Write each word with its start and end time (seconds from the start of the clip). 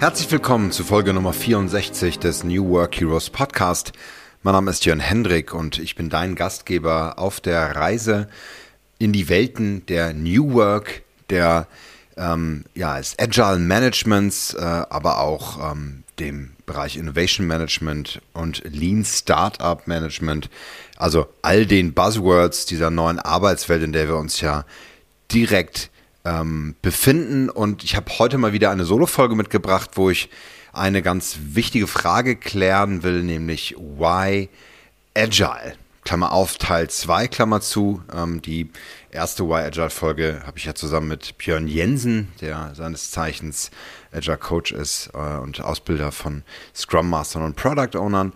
Herzlich 0.00 0.30
willkommen 0.30 0.70
zu 0.70 0.84
Folge 0.84 1.12
Nummer 1.12 1.32
64 1.32 2.20
des 2.20 2.44
New 2.44 2.70
Work 2.70 3.00
Heroes 3.00 3.30
Podcast. 3.30 3.90
Mein 4.44 4.54
Name 4.54 4.70
ist 4.70 4.84
Jörn 4.84 5.00
Hendrik 5.00 5.52
und 5.52 5.80
ich 5.80 5.96
bin 5.96 6.08
dein 6.08 6.36
Gastgeber 6.36 7.18
auf 7.18 7.40
der 7.40 7.74
Reise 7.74 8.28
in 9.00 9.12
die 9.12 9.28
Welten 9.28 9.84
der 9.86 10.14
New 10.14 10.52
Work, 10.52 11.02
der 11.30 11.66
ähm, 12.16 12.64
ja, 12.76 12.96
des 12.96 13.18
Agile 13.18 13.58
Managements, 13.58 14.54
äh, 14.54 14.60
aber 14.60 15.18
auch 15.18 15.72
ähm, 15.72 16.04
dem 16.20 16.52
Bereich 16.64 16.96
Innovation 16.96 17.48
Management 17.48 18.22
und 18.34 18.62
Lean 18.64 19.04
Startup 19.04 19.84
Management. 19.88 20.48
Also 20.96 21.26
all 21.42 21.66
den 21.66 21.92
Buzzwords 21.92 22.66
dieser 22.66 22.90
neuen 22.90 23.18
Arbeitswelt, 23.18 23.82
in 23.82 23.92
der 23.92 24.06
wir 24.06 24.16
uns 24.16 24.40
ja 24.40 24.64
direkt 25.32 25.90
ähm, 26.28 26.74
befinden. 26.82 27.48
Und 27.48 27.84
ich 27.84 27.96
habe 27.96 28.18
heute 28.18 28.38
mal 28.38 28.52
wieder 28.52 28.70
eine 28.70 28.84
Solo-Folge 28.84 29.34
mitgebracht, 29.34 29.90
wo 29.94 30.10
ich 30.10 30.28
eine 30.72 31.02
ganz 31.02 31.38
wichtige 31.42 31.86
Frage 31.86 32.36
klären 32.36 33.02
will, 33.02 33.22
nämlich 33.22 33.74
why 33.78 34.48
Agile? 35.14 35.74
Klammer 36.04 36.32
auf, 36.32 36.56
Teil 36.56 36.88
2, 36.88 37.28
Klammer 37.28 37.60
zu. 37.60 38.02
Ähm, 38.14 38.40
die 38.40 38.70
erste 39.10 39.46
Why 39.46 39.64
Agile 39.64 39.90
Folge 39.90 40.42
habe 40.46 40.56
ich 40.56 40.64
ja 40.64 40.74
zusammen 40.74 41.08
mit 41.08 41.36
Björn 41.36 41.68
Jensen, 41.68 42.28
der 42.40 42.74
seines 42.74 43.10
Zeichens 43.10 43.70
Agile 44.12 44.38
Coach 44.38 44.72
ist 44.72 45.10
äh, 45.14 45.38
und 45.38 45.60
Ausbilder 45.60 46.12
von 46.12 46.42
Scrum 46.74 47.10
Mastern 47.10 47.42
und 47.42 47.56
Product 47.56 47.98
Ownern. 47.98 48.32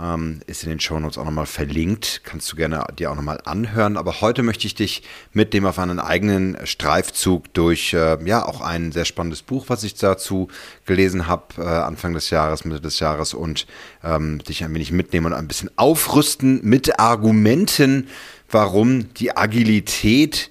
Ähm, 0.00 0.40
ist 0.46 0.64
in 0.64 0.70
den 0.70 0.80
Show 0.80 0.98
Notes 0.98 1.18
auch 1.18 1.24
nochmal 1.24 1.46
verlinkt. 1.46 2.22
Kannst 2.24 2.50
du 2.50 2.56
gerne 2.56 2.84
dir 2.98 3.10
auch 3.10 3.14
nochmal 3.14 3.40
anhören. 3.44 3.96
Aber 3.96 4.20
heute 4.20 4.42
möchte 4.42 4.66
ich 4.66 4.74
dich 4.74 5.02
mitnehmen 5.32 5.66
auf 5.66 5.78
einen 5.78 6.00
eigenen 6.00 6.58
Streifzug 6.66 7.52
durch 7.54 7.94
äh, 7.94 8.22
ja 8.24 8.44
auch 8.44 8.60
ein 8.60 8.92
sehr 8.92 9.04
spannendes 9.04 9.42
Buch, 9.42 9.66
was 9.68 9.84
ich 9.84 9.94
dazu 9.94 10.48
gelesen 10.84 11.28
habe, 11.28 11.44
äh, 11.58 11.62
Anfang 11.62 12.12
des 12.12 12.30
Jahres, 12.30 12.64
Mitte 12.64 12.80
des 12.80 12.98
Jahres 12.98 13.34
und 13.34 13.66
ähm, 14.02 14.38
dich 14.40 14.64
ein 14.64 14.74
wenig 14.74 14.90
mitnehmen 14.90 15.26
und 15.26 15.34
ein 15.34 15.48
bisschen 15.48 15.70
aufrüsten 15.76 16.60
mit 16.64 16.98
Argumenten, 16.98 18.08
warum 18.50 19.14
die 19.14 19.36
Agilität 19.36 20.50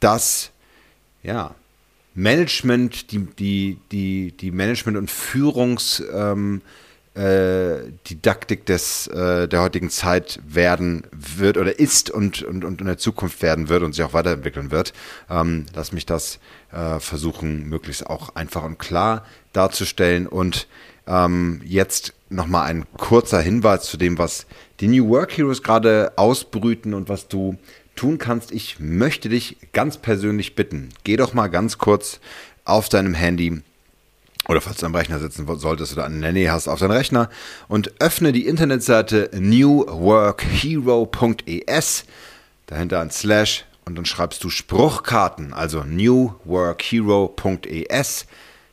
das 0.00 0.50
ja, 1.24 1.54
Management, 2.14 3.10
die, 3.12 3.26
die, 3.38 3.78
die, 3.90 4.32
die 4.32 4.50
Management- 4.50 4.96
und 4.96 5.10
Führungs- 5.10 6.02
ähm, 6.12 6.62
äh, 7.14 7.92
des, 8.66 9.06
äh, 9.06 9.46
der 9.46 9.62
heutigen 9.62 9.90
Zeit 9.90 10.40
werden 10.46 11.04
wird 11.12 11.56
oder 11.56 11.78
ist 11.78 12.10
und, 12.10 12.42
und, 12.42 12.64
und 12.64 12.80
in 12.80 12.86
der 12.86 12.98
Zukunft 12.98 13.40
werden 13.42 13.68
wird 13.68 13.82
und 13.82 13.94
sich 13.94 14.04
auch 14.04 14.14
weiterentwickeln 14.14 14.70
wird. 14.70 14.92
Ähm, 15.30 15.66
lass 15.74 15.92
mich 15.92 16.06
das 16.06 16.40
äh, 16.72 16.98
versuchen, 16.98 17.68
möglichst 17.68 18.06
auch 18.06 18.34
einfach 18.34 18.64
und 18.64 18.78
klar 18.78 19.24
darzustellen. 19.52 20.26
Und 20.26 20.66
ähm, 21.06 21.60
jetzt 21.64 22.14
nochmal 22.30 22.66
ein 22.66 22.84
kurzer 22.96 23.40
Hinweis 23.40 23.84
zu 23.84 23.96
dem, 23.96 24.18
was 24.18 24.46
die 24.80 24.88
New 24.88 25.08
Work 25.08 25.36
Heroes 25.36 25.62
gerade 25.62 26.12
ausbrüten 26.16 26.94
und 26.94 27.08
was 27.08 27.28
du 27.28 27.56
tun 27.94 28.18
kannst. 28.18 28.52
Ich 28.52 28.80
möchte 28.80 29.28
dich 29.28 29.56
ganz 29.72 29.98
persönlich 29.98 30.54
bitten, 30.54 30.90
geh 31.04 31.16
doch 31.16 31.34
mal 31.34 31.48
ganz 31.48 31.78
kurz 31.78 32.20
auf 32.64 32.88
deinem 32.88 33.14
Handy 33.14 33.62
oder 34.48 34.60
falls 34.60 34.78
du 34.78 34.86
am 34.86 34.94
Rechner 34.94 35.18
sitzen 35.18 35.48
solltest 35.58 35.94
oder 35.94 36.04
eine 36.04 36.32
Nähe 36.32 36.52
hast 36.52 36.68
auf 36.68 36.78
deinen 36.78 36.92
Rechner 36.92 37.28
und 37.68 38.00
öffne 38.00 38.32
die 38.32 38.46
Internetseite 38.46 39.30
newworkhero.es, 39.32 42.04
dahinter 42.66 43.00
ein 43.00 43.10
Slash 43.10 43.64
und 43.84 43.96
dann 43.96 44.04
schreibst 44.04 44.44
du 44.44 44.50
Spruchkarten, 44.50 45.52
also 45.52 45.82
newworkhero.es 45.84 48.26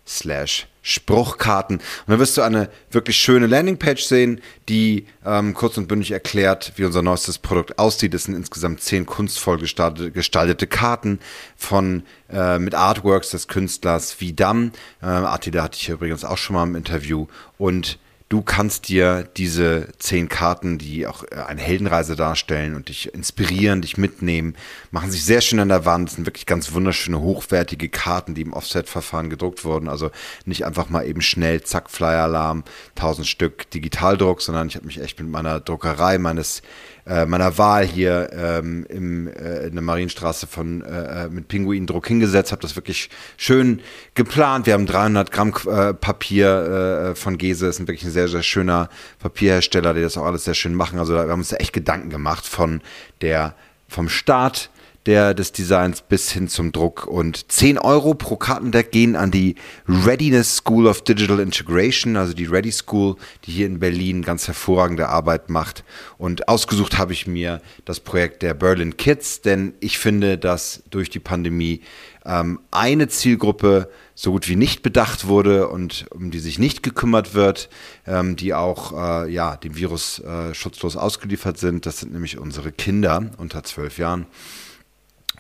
slash 0.08 0.68
Spruchkarten. 0.82 1.78
Und 1.78 1.84
dann 2.08 2.20
wirst 2.20 2.38
du 2.38 2.42
eine 2.42 2.70
wirklich 2.90 3.18
schöne 3.18 3.48
Landingpage 3.48 4.04
sehen, 4.04 4.42
die 4.68 5.06
ähm, 5.26 5.54
kurz 5.54 5.78
und 5.78 5.88
bündig 5.88 6.12
erklärt, 6.12 6.74
wie 6.76 6.86
unser 6.86 7.02
neuestes 7.02 7.38
Produkt 7.38 7.78
aussieht. 7.78 8.14
Es 8.14 8.24
sind 8.24 8.36
insgesamt 8.36 8.82
zehn 8.82 9.06
kunstvoll 9.06 9.60
gestaltete, 9.60 10.12
gestaltete 10.12 10.68
Karten 10.68 11.20
von 11.56 12.04
äh, 12.32 12.58
mit 12.58 12.74
Artworks 12.74 13.30
des 13.30 13.48
Künstlers 13.48 14.20
Vidam. 14.20 14.72
Äh, 15.02 15.06
Attila 15.06 15.64
hatte 15.64 15.78
ich 15.80 15.90
übrigens 15.90 16.26
auch 16.26 16.38
schon 16.38 16.56
mal 16.56 16.64
im 16.64 16.76
Interview. 16.76 17.28
Und 17.58 18.00
Du 18.32 18.42
kannst 18.42 18.88
dir 18.88 19.28
diese 19.36 19.90
zehn 20.00 20.30
Karten, 20.30 20.78
die 20.78 21.06
auch 21.06 21.26
äh, 21.26 21.36
eine 21.36 21.60
Heldenreise 21.60 22.16
darstellen 22.16 22.76
und 22.76 22.88
dich 22.88 23.14
inspirieren, 23.14 23.82
dich 23.82 23.98
mitnehmen, 23.98 24.56
machen 24.90 25.12
sich 25.12 25.26
sehr 25.26 25.42
schön 25.42 25.60
an 25.60 25.68
der 25.68 25.84
Wand. 25.84 26.08
Das 26.08 26.16
sind 26.16 26.26
wirklich 26.26 26.46
ganz 26.46 26.72
wunderschöne, 26.72 27.20
hochwertige 27.20 27.90
Karten, 27.90 28.34
die 28.34 28.44
im 28.44 28.54
Offset-Verfahren 28.54 29.30
gedruckt 29.30 29.66
wurden. 29.66 29.90
Also 29.90 30.12
nicht 30.46 30.66
einfach 30.66 30.88
mal 30.88 31.06
eben 31.06 31.20
schnell, 31.20 31.62
zack, 31.64 31.90
Flyer-Alarm, 31.90 32.64
tausend 32.96 33.28
Stück 33.28 33.70
Digitaldruck, 33.70 34.42
sondern 34.42 34.70
ich 34.70 34.78
habe 34.78 34.86
mich 34.86 35.02
echt 35.02 35.20
mit 35.20 35.30
meiner 35.30 35.60
Druckerei 35.60 36.18
meines 36.18 36.62
äh, 37.06 37.26
meiner 37.26 37.58
Wahl 37.58 37.86
hier 37.86 38.30
ähm, 38.34 38.86
im, 38.90 39.28
äh, 39.28 39.68
in 39.68 39.74
der 39.74 39.82
Marienstraße 39.82 40.48
von, 40.48 40.82
äh, 40.82 41.26
äh 41.26 41.30
mit 41.30 41.48
Pinguindruck 41.48 42.08
hingesetzt, 42.08 42.52
habe 42.52 42.62
das 42.62 42.76
wirklich 42.76 43.10
schön 43.38 43.82
geplant. 44.14 44.66
Wir 44.66 44.74
haben 44.74 44.86
300 44.86 45.32
Gramm 45.32 45.54
äh, 45.68 45.94
Papier 45.94 47.12
äh, 47.12 47.16
von 47.16 47.38
Gese, 47.38 47.68
ist 47.68 47.80
ein 47.80 47.88
wirklich 47.88 48.06
ein 48.06 48.12
sehr, 48.12 48.28
sehr 48.28 48.44
schöner 48.44 48.90
Papierhersteller, 49.20 49.94
die 49.94 50.02
das 50.02 50.18
auch 50.18 50.26
alles 50.26 50.46
sehr 50.46 50.54
schön 50.54 50.76
machen. 50.76 51.00
Also 51.00 51.14
wir 51.14 51.22
haben 51.22 51.40
uns 51.40 51.50
da 51.50 51.58
echt 51.58 51.74
Gedanken 51.74 52.10
gemacht 52.10 52.46
von 52.46 52.82
der, 53.22 53.56
vom 53.88 54.10
Start 54.10 54.70
der, 55.06 55.34
des 55.34 55.52
Designs 55.52 56.02
bis 56.02 56.32
hin 56.32 56.48
zum 56.48 56.72
Druck. 56.72 57.08
Und 57.08 57.52
10 57.52 57.78
Euro 57.80 58.14
pro 58.14 58.36
Kartendeck 58.36 58.92
gehen 58.92 59.16
an 59.16 59.32
die 59.32 59.56
Readiness 59.88 60.58
School 60.58 60.88
of 60.88 61.02
Digital 61.02 61.40
Integration, 61.40 62.18
also 62.18 62.34
die 62.34 62.46
Ready 62.46 62.72
School, 62.72 63.16
die 63.46 63.52
hier 63.52 63.66
in 63.66 63.80
Berlin 63.80 64.22
ganz 64.22 64.48
hervorragende 64.48 65.10
Arbeit 65.10 65.50
macht. 65.50 65.84
Und 66.18 66.48
ausgesucht 66.48 66.98
habe 66.98 67.14
ich 67.14 67.26
mir 67.26 67.62
das 67.86 68.00
Projekt 68.00 68.44
der 68.44 68.54
Berlin 68.54 68.98
Kids, 68.98 69.42
denn 69.42 69.74
ich 69.80 69.98
finde, 69.98 70.38
dass 70.38 70.84
durch 70.90 71.10
die 71.10 71.20
Pandemie 71.20 71.82
ähm, 72.24 72.60
eine 72.70 73.08
Zielgruppe 73.08 73.90
so 74.14 74.32
gut 74.32 74.48
wie 74.48 74.56
nicht 74.56 74.84
bedacht 74.84 75.26
wurde 75.26 75.68
und 75.70 76.06
um 76.12 76.30
die 76.30 76.40
sich 76.40 76.60
nicht 76.60 76.84
gekümmert 76.84 77.34
wird, 77.34 77.70
ähm, 78.06 78.36
die 78.36 78.54
auch 78.54 79.24
äh, 79.26 79.32
ja, 79.32 79.58
dem 79.58 79.76
Virus 79.76 80.20
äh, 80.20 80.54
schutzlos 80.54 80.96
ausgeliefert 80.96 81.58
sind. 81.58 81.88
Das 81.88 82.00
sind 82.00 82.14
nämlich 82.14 82.38
unsere 82.38 82.72
Kinder 82.72 83.32
unter 83.38 83.64
zwölf 83.64 83.98
Jahren 83.98 84.28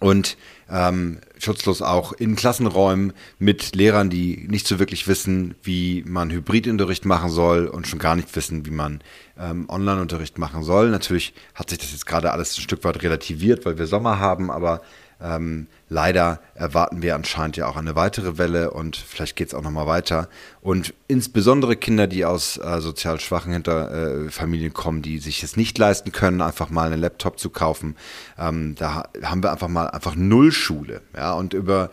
und 0.01 0.35
ähm, 0.69 1.19
schutzlos 1.37 1.81
auch 1.81 2.11
in 2.11 2.35
Klassenräumen 2.35 3.13
mit 3.37 3.75
Lehrern, 3.75 4.09
die 4.09 4.47
nicht 4.49 4.67
so 4.67 4.79
wirklich 4.79 5.07
wissen, 5.07 5.53
wie 5.61 6.03
man 6.07 6.31
Hybridunterricht 6.31 7.05
machen 7.05 7.29
soll 7.29 7.67
und 7.67 7.87
schon 7.87 7.99
gar 7.99 8.15
nicht 8.15 8.35
wissen, 8.35 8.65
wie 8.65 8.71
man 8.71 9.01
ähm, 9.39 9.69
Online-Unterricht 9.69 10.39
machen 10.39 10.63
soll. 10.63 10.89
Natürlich 10.89 11.33
hat 11.53 11.69
sich 11.69 11.77
das 11.77 11.91
jetzt 11.91 12.07
gerade 12.07 12.31
alles 12.31 12.57
ein 12.57 12.61
Stück 12.61 12.83
weit 12.83 13.03
relativiert, 13.03 13.63
weil 13.65 13.77
wir 13.77 13.85
Sommer 13.85 14.19
haben, 14.19 14.49
aber 14.49 14.81
ähm, 15.23 15.67
leider 15.89 16.39
erwarten 16.55 17.01
wir 17.01 17.15
anscheinend 17.15 17.57
ja 17.57 17.67
auch 17.67 17.75
eine 17.75 17.95
weitere 17.95 18.37
Welle 18.37 18.71
und 18.71 18.95
vielleicht 18.95 19.35
geht 19.35 19.49
es 19.49 19.53
auch 19.53 19.61
nochmal 19.61 19.87
weiter. 19.87 20.29
Und 20.61 20.93
insbesondere 21.07 21.75
Kinder, 21.75 22.07
die 22.07 22.25
aus 22.25 22.57
äh, 22.57 22.79
sozial 22.79 23.19
schwachen 23.19 23.53
Hinter, 23.53 23.91
äh, 24.25 24.29
Familien 24.29 24.73
kommen, 24.73 25.01
die 25.01 25.19
sich 25.19 25.43
es 25.43 25.57
nicht 25.57 25.77
leisten 25.77 26.11
können, 26.11 26.41
einfach 26.41 26.69
mal 26.69 26.91
einen 26.91 27.01
Laptop 27.01 27.39
zu 27.39 27.49
kaufen, 27.49 27.95
ähm, 28.39 28.75
da 28.75 29.09
haben 29.23 29.43
wir 29.43 29.51
einfach 29.51 29.67
mal 29.67 29.87
einfach 29.89 30.15
null 30.15 30.51
Schule. 30.51 31.01
Ja, 31.15 31.33
und 31.33 31.53
über 31.53 31.91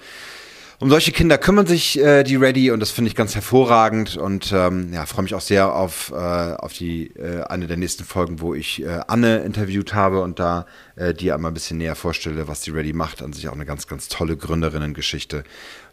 um 0.81 0.91
solche 0.91 1.11
Kinder 1.11 1.39
kümmern 1.39 1.67
sich 1.67 1.99
äh, 1.99 2.23
die 2.23 2.37
Ready 2.37 2.71
und 2.71 2.81
das 2.81 2.91
finde 2.91 3.09
ich 3.09 3.17
ganz 3.17 3.35
hervorragend 3.35 4.17
und 4.17 4.53
ähm, 4.53 4.93
ja, 4.93 5.07
freue 5.07 5.25
mich 5.25 5.35
auch 5.35 5.41
sehr 5.41 5.75
auf, 5.75 6.13
äh, 6.13 6.15
auf 6.15 6.73
die 6.73 7.09
äh, 7.17 7.43
eine 7.45 7.67
der 7.67 7.77
nächsten 7.77 8.05
Folgen, 8.05 8.41
wo 8.41 8.55
ich 8.55 8.83
äh, 8.83 9.01
Anne 9.09 9.39
interviewt 9.39 9.95
habe 9.95 10.23
und 10.23 10.39
da 10.39 10.67
äh, 10.95 11.13
dir 11.15 11.35
einmal 11.35 11.51
ein 11.51 11.55
bisschen 11.55 11.79
näher 11.79 11.97
vorstelle, 11.97 12.47
was 12.47 12.61
die 12.61 12.71
Ready 12.71 12.93
macht. 12.93 13.23
An 13.23 13.33
sich 13.33 13.49
auch 13.49 13.55
eine 13.55 13.67
ganz, 13.67 13.89
ganz 13.89 14.09
tolle 14.09 14.37
Gründerinnengeschichte. 14.37 15.43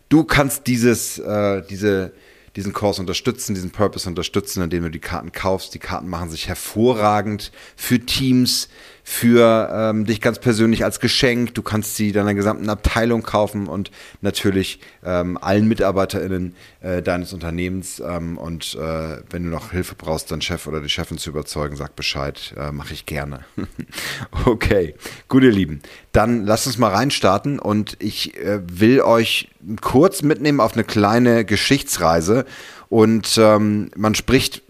Du 0.09 0.23
kannst 0.23 0.67
dieses, 0.67 1.17
äh, 1.17 1.63
diese 1.67 2.13
diesen 2.55 2.73
Kurs 2.73 2.99
unterstützen, 2.99 3.53
diesen 3.53 3.71
Purpose 3.71 4.07
unterstützen, 4.07 4.63
indem 4.63 4.83
du 4.83 4.91
die 4.91 4.99
Karten 4.99 5.31
kaufst. 5.31 5.73
Die 5.73 5.79
Karten 5.79 6.07
machen 6.07 6.29
sich 6.29 6.47
hervorragend 6.47 7.51
für 7.75 7.99
Teams, 7.99 8.69
für 9.07 9.69
ähm, 9.71 10.05
dich 10.05 10.19
ganz 10.19 10.39
persönlich 10.39 10.83
als 10.83 10.99
Geschenk. 10.99 11.53
Du 11.53 11.61
kannst 11.61 11.95
sie 11.95 12.11
deiner 12.11 12.33
gesamten 12.33 12.67
Abteilung 12.69 13.21
kaufen 13.21 13.67
und 13.67 13.91
natürlich 14.21 14.79
ähm, 15.05 15.37
allen 15.39 15.67
MitarbeiterInnen 15.67 16.55
äh, 16.81 17.03
deines 17.03 17.31
Unternehmens. 17.31 18.01
Ähm, 18.03 18.35
und 18.39 18.73
äh, 18.73 19.17
wenn 19.29 19.43
du 19.43 19.49
noch 19.49 19.71
Hilfe 19.71 19.93
brauchst, 19.95 20.31
deinen 20.31 20.41
Chef 20.41 20.65
oder 20.65 20.81
die 20.81 20.89
Chefin 20.89 21.19
zu 21.19 21.29
überzeugen, 21.29 21.75
sag 21.75 21.95
Bescheid. 21.95 22.55
Äh, 22.57 22.71
Mache 22.71 22.95
ich 22.95 23.05
gerne. 23.05 23.41
okay, 24.45 24.95
gut, 25.27 25.43
ihr 25.43 25.51
Lieben. 25.51 25.81
Dann 26.11 26.43
lasst 26.43 26.65
uns 26.65 26.79
mal 26.79 26.89
reinstarten 26.89 27.59
und 27.59 27.97
ich 27.99 28.35
äh, 28.37 28.59
will 28.65 29.01
euch 29.01 29.49
kurz 29.81 30.23
mitnehmen 30.23 30.59
auf 30.59 30.73
eine 30.73 30.83
kleine 30.83 31.45
Geschichtsreise. 31.45 32.45
Und 32.89 33.37
ähm, 33.37 33.91
man 33.95 34.15
spricht 34.15 34.63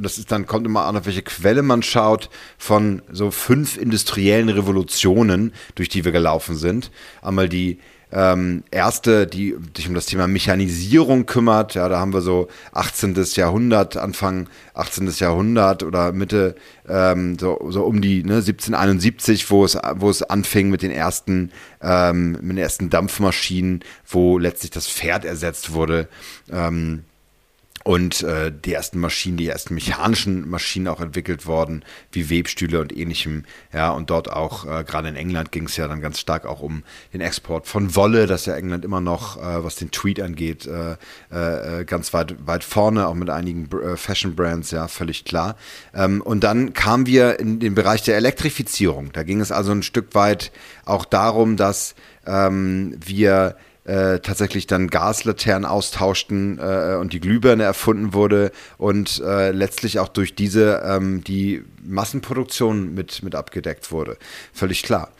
das 0.00 0.18
ist 0.18 0.32
dann 0.32 0.46
kommt 0.46 0.66
immer 0.66 0.84
an, 0.84 0.96
auf 0.96 1.06
welche 1.06 1.22
Quelle 1.22 1.62
man 1.62 1.82
schaut, 1.82 2.30
von 2.58 3.02
so 3.10 3.30
fünf 3.30 3.76
industriellen 3.76 4.48
Revolutionen, 4.48 5.52
durch 5.74 5.88
die 5.88 6.04
wir 6.04 6.12
gelaufen 6.12 6.56
sind. 6.56 6.90
Einmal 7.22 7.48
die 7.48 7.78
ähm, 8.12 8.62
erste, 8.70 9.26
die 9.26 9.56
sich 9.74 9.88
um 9.88 9.94
das 9.94 10.06
Thema 10.06 10.26
Mechanisierung 10.28 11.24
kümmert. 11.24 11.74
Ja, 11.74 11.88
da 11.88 11.98
haben 11.98 12.12
wir 12.12 12.20
so 12.20 12.48
18. 12.72 13.14
Jahrhundert, 13.34 13.96
Anfang 13.96 14.48
18. 14.74 15.10
Jahrhundert 15.16 15.82
oder 15.82 16.12
Mitte, 16.12 16.54
ähm, 16.86 17.38
so, 17.38 17.58
so 17.70 17.84
um 17.84 18.02
die 18.02 18.22
ne, 18.22 18.36
1771, 18.36 19.50
wo 19.50 19.64
es, 19.64 19.78
wo 19.96 20.10
es 20.10 20.22
anfing 20.22 20.68
mit 20.68 20.82
den 20.82 20.90
ersten, 20.90 21.52
ähm, 21.80 22.32
mit 22.32 22.50
den 22.50 22.58
ersten 22.58 22.90
Dampfmaschinen, 22.90 23.82
wo 24.06 24.38
letztlich 24.38 24.70
das 24.70 24.88
Pferd 24.88 25.24
ersetzt 25.24 25.72
wurde. 25.72 26.08
Ähm, 26.50 27.04
und 27.84 28.22
äh, 28.22 28.52
die 28.52 28.72
ersten 28.72 29.00
Maschinen, 29.00 29.36
die 29.36 29.48
ersten 29.48 29.74
mechanischen 29.74 30.48
Maschinen 30.48 30.88
auch 30.88 31.00
entwickelt 31.00 31.46
worden, 31.46 31.84
wie 32.12 32.30
Webstühle 32.30 32.80
und 32.80 32.96
ähnlichem. 32.96 33.44
Ja, 33.72 33.90
und 33.90 34.10
dort 34.10 34.30
auch, 34.30 34.64
äh, 34.64 34.84
gerade 34.84 35.08
in 35.08 35.16
England 35.16 35.52
ging 35.52 35.64
es 35.64 35.76
ja 35.76 35.88
dann 35.88 36.00
ganz 36.00 36.20
stark 36.20 36.46
auch 36.46 36.60
um 36.60 36.84
den 37.12 37.20
Export 37.20 37.66
von 37.66 37.94
Wolle, 37.96 38.26
dass 38.26 38.46
ja 38.46 38.54
England 38.54 38.84
immer 38.84 39.00
noch, 39.00 39.36
äh, 39.36 39.64
was 39.64 39.76
den 39.76 39.90
Tweet 39.90 40.20
angeht, 40.20 40.66
äh, 40.66 40.96
äh, 41.32 41.80
äh 41.80 41.84
ganz 41.84 42.12
weit, 42.12 42.46
weit 42.46 42.64
vorne, 42.64 43.08
auch 43.08 43.14
mit 43.14 43.30
einigen 43.30 43.68
Fashion-Brands, 43.96 44.70
ja, 44.70 44.88
völlig 44.88 45.24
klar. 45.24 45.56
Ähm, 45.94 46.20
und 46.20 46.44
dann 46.44 46.74
kamen 46.74 47.06
wir 47.06 47.40
in 47.40 47.58
den 47.58 47.74
Bereich 47.74 48.02
der 48.02 48.16
Elektrifizierung. 48.16 49.12
Da 49.12 49.22
ging 49.22 49.40
es 49.40 49.50
also 49.50 49.72
ein 49.72 49.82
Stück 49.82 50.14
weit 50.14 50.52
auch 50.84 51.04
darum, 51.04 51.56
dass 51.56 51.94
ähm, 52.26 52.96
wir 53.04 53.56
äh, 53.84 54.20
tatsächlich 54.20 54.66
dann 54.66 54.88
Gaslaternen 54.88 55.64
austauschten 55.64 56.58
äh, 56.58 56.96
und 57.00 57.12
die 57.12 57.20
Glühbirne 57.20 57.64
erfunden 57.64 58.14
wurde 58.14 58.52
und 58.78 59.20
äh, 59.24 59.50
letztlich 59.50 59.98
auch 59.98 60.08
durch 60.08 60.34
diese 60.34 60.82
ähm, 60.84 61.24
die 61.24 61.64
Massenproduktion 61.84 62.94
mit, 62.94 63.22
mit 63.22 63.34
abgedeckt 63.34 63.90
wurde. 63.90 64.16
Völlig 64.52 64.82
klar. 64.82 65.10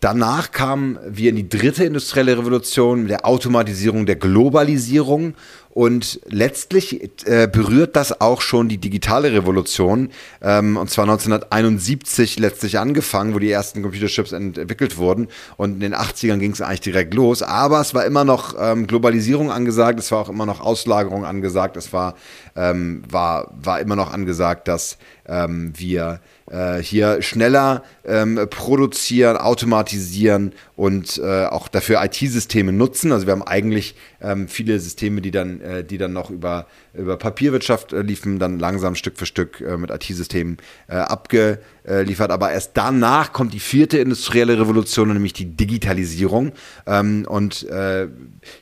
Danach 0.00 0.50
kamen 0.50 0.98
wir 1.06 1.28
in 1.28 1.36
die 1.36 1.48
dritte 1.48 1.84
industrielle 1.84 2.38
Revolution 2.38 3.02
mit 3.02 3.10
der 3.10 3.26
Automatisierung, 3.26 4.06
der 4.06 4.16
Globalisierung 4.16 5.34
und 5.72 6.20
letztlich 6.26 7.10
äh, 7.26 7.46
berührt 7.46 7.94
das 7.94 8.20
auch 8.20 8.40
schon 8.40 8.68
die 8.68 8.78
digitale 8.78 9.32
Revolution. 9.32 10.10
Ähm, 10.42 10.76
und 10.76 10.90
zwar 10.90 11.04
1971 11.04 12.40
letztlich 12.40 12.78
angefangen, 12.78 13.34
wo 13.34 13.38
die 13.38 13.50
ersten 13.50 13.82
Computerchips 13.82 14.32
ent 14.32 14.58
entwickelt 14.58 14.96
wurden. 14.96 15.28
Und 15.56 15.74
in 15.74 15.80
den 15.80 15.94
80ern 15.94 16.38
ging 16.38 16.50
es 16.50 16.60
eigentlich 16.60 16.80
direkt 16.80 17.14
los. 17.14 17.42
Aber 17.42 17.80
es 17.80 17.94
war 17.94 18.04
immer 18.04 18.24
noch 18.24 18.54
ähm, 18.58 18.88
Globalisierung 18.88 19.52
angesagt, 19.52 20.00
es 20.00 20.10
war 20.10 20.18
auch 20.18 20.28
immer 20.28 20.44
noch 20.44 20.60
Auslagerung 20.60 21.24
angesagt, 21.24 21.76
es 21.76 21.92
war, 21.92 22.16
ähm, 22.56 23.02
war, 23.08 23.52
war 23.54 23.80
immer 23.80 23.94
noch 23.94 24.12
angesagt, 24.12 24.66
dass 24.66 24.98
ähm, 25.26 25.72
wir 25.76 26.20
äh, 26.50 26.82
hier 26.82 27.22
schneller 27.22 27.84
ähm, 28.04 28.38
produzieren, 28.50 29.36
automatisieren 29.36 30.52
und 30.76 31.18
äh, 31.18 31.46
auch 31.46 31.68
dafür 31.68 32.02
IT-Systeme 32.04 32.72
nutzen. 32.72 33.12
Also 33.12 33.26
wir 33.26 33.32
haben 33.32 33.42
eigentlich 33.42 33.94
ähm, 34.20 34.48
viele 34.48 34.78
Systeme, 34.80 35.20
die 35.20 35.30
dann, 35.30 35.60
äh, 35.60 35.84
die 35.84 35.98
dann 35.98 36.12
noch 36.12 36.30
über, 36.30 36.66
über 36.92 37.16
Papierwirtschaft 37.16 37.92
äh, 37.92 38.02
liefen, 38.02 38.38
dann 38.38 38.58
langsam 38.58 38.94
Stück 38.94 39.16
für 39.16 39.26
Stück 39.26 39.60
äh, 39.60 39.76
mit 39.76 39.90
IT-Systemen 39.90 40.56
äh, 40.88 40.96
abgeliefert. 40.96 42.30
Aber 42.30 42.50
erst 42.50 42.72
danach 42.74 43.32
kommt 43.32 43.54
die 43.54 43.60
vierte 43.60 43.98
industrielle 43.98 44.58
Revolution, 44.58 45.08
nämlich 45.12 45.32
die 45.32 45.44
Digitalisierung. 45.44 46.52
Ähm, 46.86 47.26
und 47.28 47.66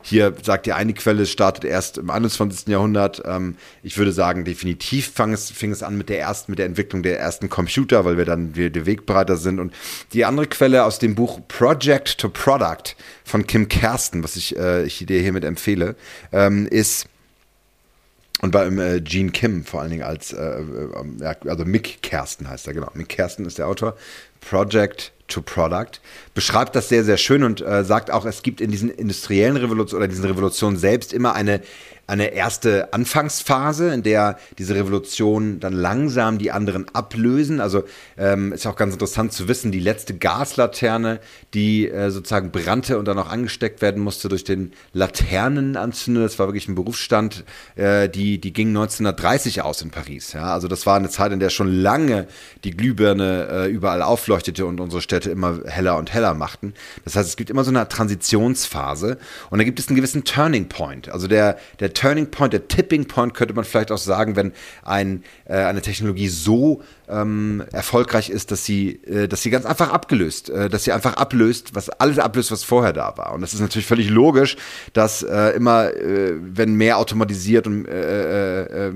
hier 0.02 0.34
sagt 0.42 0.66
die 0.66 0.72
eine 0.72 0.92
Quelle, 0.92 1.22
es 1.22 1.30
startet 1.30 1.64
erst 1.64 1.98
im 1.98 2.10
21. 2.10 2.68
Jahrhundert. 2.68 3.22
Ähm, 3.24 3.56
ich 3.82 3.96
würde 3.96 4.12
sagen, 4.12 4.44
definitiv 4.44 5.12
fing 5.14 5.32
es, 5.32 5.50
fing 5.50 5.70
es 5.70 5.82
an 5.82 5.96
mit 5.96 6.08
der 6.08 6.20
ersten, 6.20 6.52
mit 6.52 6.58
der 6.58 6.66
Entwicklung 6.66 7.02
der 7.02 7.18
ersten 7.18 7.48
Computer, 7.48 8.04
weil 8.04 8.16
wir 8.16 8.24
dann 8.24 8.52
die 8.52 8.86
Wegbereiter 8.86 9.36
sind. 9.36 9.60
Und 9.60 9.72
die 10.12 10.24
andere 10.24 10.46
Quelle 10.46 10.84
aus 10.84 10.98
dem 10.98 11.14
Buch 11.14 11.40
Project 11.48 12.18
to 12.18 12.28
Product 12.28 12.96
von 13.24 13.46
Kim 13.46 13.68
Kersten, 13.68 14.22
was 14.22 14.36
ich, 14.36 14.56
ich 14.56 15.06
dir 15.06 15.20
hiermit 15.20 15.44
empfehle, 15.44 15.96
ähm, 16.32 16.66
ist 16.66 17.06
und 18.40 18.52
bei 18.52 18.66
äh, 18.66 19.00
Gene 19.00 19.30
Kim 19.30 19.64
vor 19.64 19.80
allen 19.80 19.90
Dingen 19.90 20.04
als, 20.04 20.32
äh, 20.32 20.60
äh, 20.60 21.34
also 21.46 21.64
Mick 21.64 22.02
Kersten 22.02 22.48
heißt 22.48 22.66
er, 22.68 22.74
genau. 22.74 22.88
Mick 22.94 23.08
Kersten 23.08 23.44
ist 23.44 23.58
der 23.58 23.66
Autor. 23.66 23.96
Project 24.40 25.12
to 25.26 25.42
Product, 25.42 26.00
beschreibt 26.34 26.74
das 26.74 26.88
sehr, 26.88 27.04
sehr 27.04 27.18
schön 27.18 27.42
und 27.42 27.60
äh, 27.60 27.84
sagt 27.84 28.10
auch, 28.10 28.24
es 28.24 28.42
gibt 28.42 28.60
in 28.60 28.70
diesen 28.70 28.90
industriellen 28.90 29.56
Revolutionen 29.56 30.02
oder 30.02 30.08
diesen 30.08 30.24
Revolutionen 30.24 30.78
selbst 30.78 31.12
immer 31.12 31.34
eine 31.34 31.60
eine 32.08 32.32
erste 32.32 32.92
Anfangsphase, 32.94 33.92
in 33.92 34.02
der 34.02 34.38
diese 34.56 34.74
Revolutionen 34.74 35.60
dann 35.60 35.74
langsam 35.74 36.38
die 36.38 36.50
anderen 36.50 36.86
ablösen. 36.94 37.60
Also 37.60 37.84
ähm, 38.16 38.52
ist 38.54 38.66
auch 38.66 38.76
ganz 38.76 38.94
interessant 38.94 39.34
zu 39.34 39.46
wissen, 39.46 39.72
die 39.72 39.78
letzte 39.78 40.14
Gaslaterne, 40.16 41.20
die 41.52 41.86
äh, 41.86 42.10
sozusagen 42.10 42.50
brannte 42.50 42.98
und 42.98 43.04
dann 43.04 43.18
auch 43.18 43.28
angesteckt 43.28 43.82
werden 43.82 44.02
musste 44.02 44.30
durch 44.30 44.42
den 44.42 44.72
Laternenanzünder, 44.94 46.22
das 46.22 46.38
war 46.38 46.46
wirklich 46.46 46.66
ein 46.68 46.74
Berufsstand, 46.74 47.44
äh, 47.76 48.08
die, 48.08 48.40
die 48.40 48.54
ging 48.54 48.68
1930 48.68 49.60
aus 49.60 49.82
in 49.82 49.90
Paris. 49.90 50.32
Ja? 50.32 50.54
Also 50.54 50.66
das 50.66 50.86
war 50.86 50.96
eine 50.96 51.10
Zeit, 51.10 51.30
in 51.32 51.40
der 51.40 51.50
schon 51.50 51.70
lange 51.70 52.26
die 52.64 52.70
Glühbirne 52.70 53.48
äh, 53.50 53.70
überall 53.70 54.00
aufleuchtete 54.00 54.64
und 54.64 54.80
unsere 54.80 55.02
Städte 55.02 55.30
immer 55.30 55.60
heller 55.66 55.98
und 55.98 56.14
heller 56.14 56.32
machten. 56.32 56.72
Das 57.04 57.16
heißt, 57.16 57.28
es 57.28 57.36
gibt 57.36 57.50
immer 57.50 57.64
so 57.64 57.70
eine 57.70 57.86
Transitionsphase 57.86 59.18
und 59.50 59.58
da 59.58 59.64
gibt 59.64 59.78
es 59.78 59.88
einen 59.88 59.96
gewissen 59.96 60.24
Turning 60.24 60.70
Point. 60.70 61.10
Also 61.10 61.28
der, 61.28 61.58
der 61.80 61.92
Turning 61.98 62.30
Point, 62.30 62.52
der 62.52 62.68
Tipping 62.68 63.06
Point 63.06 63.34
könnte 63.34 63.54
man 63.54 63.64
vielleicht 63.64 63.90
auch 63.90 63.98
sagen, 63.98 64.36
wenn 64.36 64.52
ein, 64.84 65.24
äh, 65.46 65.56
eine 65.56 65.82
Technologie 65.82 66.28
so 66.28 66.80
ähm, 67.08 67.64
erfolgreich 67.72 68.30
ist, 68.30 68.52
dass 68.52 68.64
sie, 68.64 69.00
äh, 69.04 69.26
dass 69.26 69.42
sie 69.42 69.50
ganz 69.50 69.66
einfach 69.66 69.90
abgelöst, 69.90 70.48
äh, 70.48 70.68
dass 70.68 70.84
sie 70.84 70.92
einfach 70.92 71.14
ablöst, 71.14 71.74
was 71.74 71.90
alles 71.90 72.20
ablöst, 72.20 72.52
was 72.52 72.62
vorher 72.62 72.92
da 72.92 73.14
war. 73.16 73.32
Und 73.34 73.40
das 73.40 73.52
ist 73.52 73.58
natürlich 73.58 73.86
völlig 73.86 74.10
logisch, 74.10 74.56
dass 74.92 75.24
äh, 75.24 75.56
immer, 75.56 75.92
äh, 75.92 76.34
wenn 76.38 76.74
mehr 76.74 76.98
automatisiert 76.98 77.66
und 77.66 77.86
äh, 77.86 78.92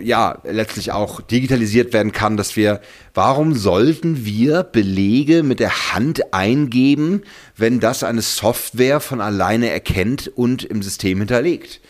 ja 0.00 0.38
letztlich 0.44 0.92
auch 0.92 1.22
digitalisiert 1.22 1.92
werden 1.92 2.12
kann, 2.12 2.36
dass 2.36 2.54
wir, 2.54 2.80
warum 3.14 3.54
sollten 3.54 4.24
wir 4.24 4.62
Belege 4.62 5.42
mit 5.42 5.58
der 5.58 5.92
Hand 5.92 6.32
eingeben, 6.32 7.22
wenn 7.56 7.80
das 7.80 8.04
eine 8.04 8.22
Software 8.22 9.00
von 9.00 9.20
alleine 9.20 9.70
erkennt 9.70 10.28
und 10.28 10.62
im 10.62 10.82
System 10.82 11.18
hinterlegt? 11.18 11.80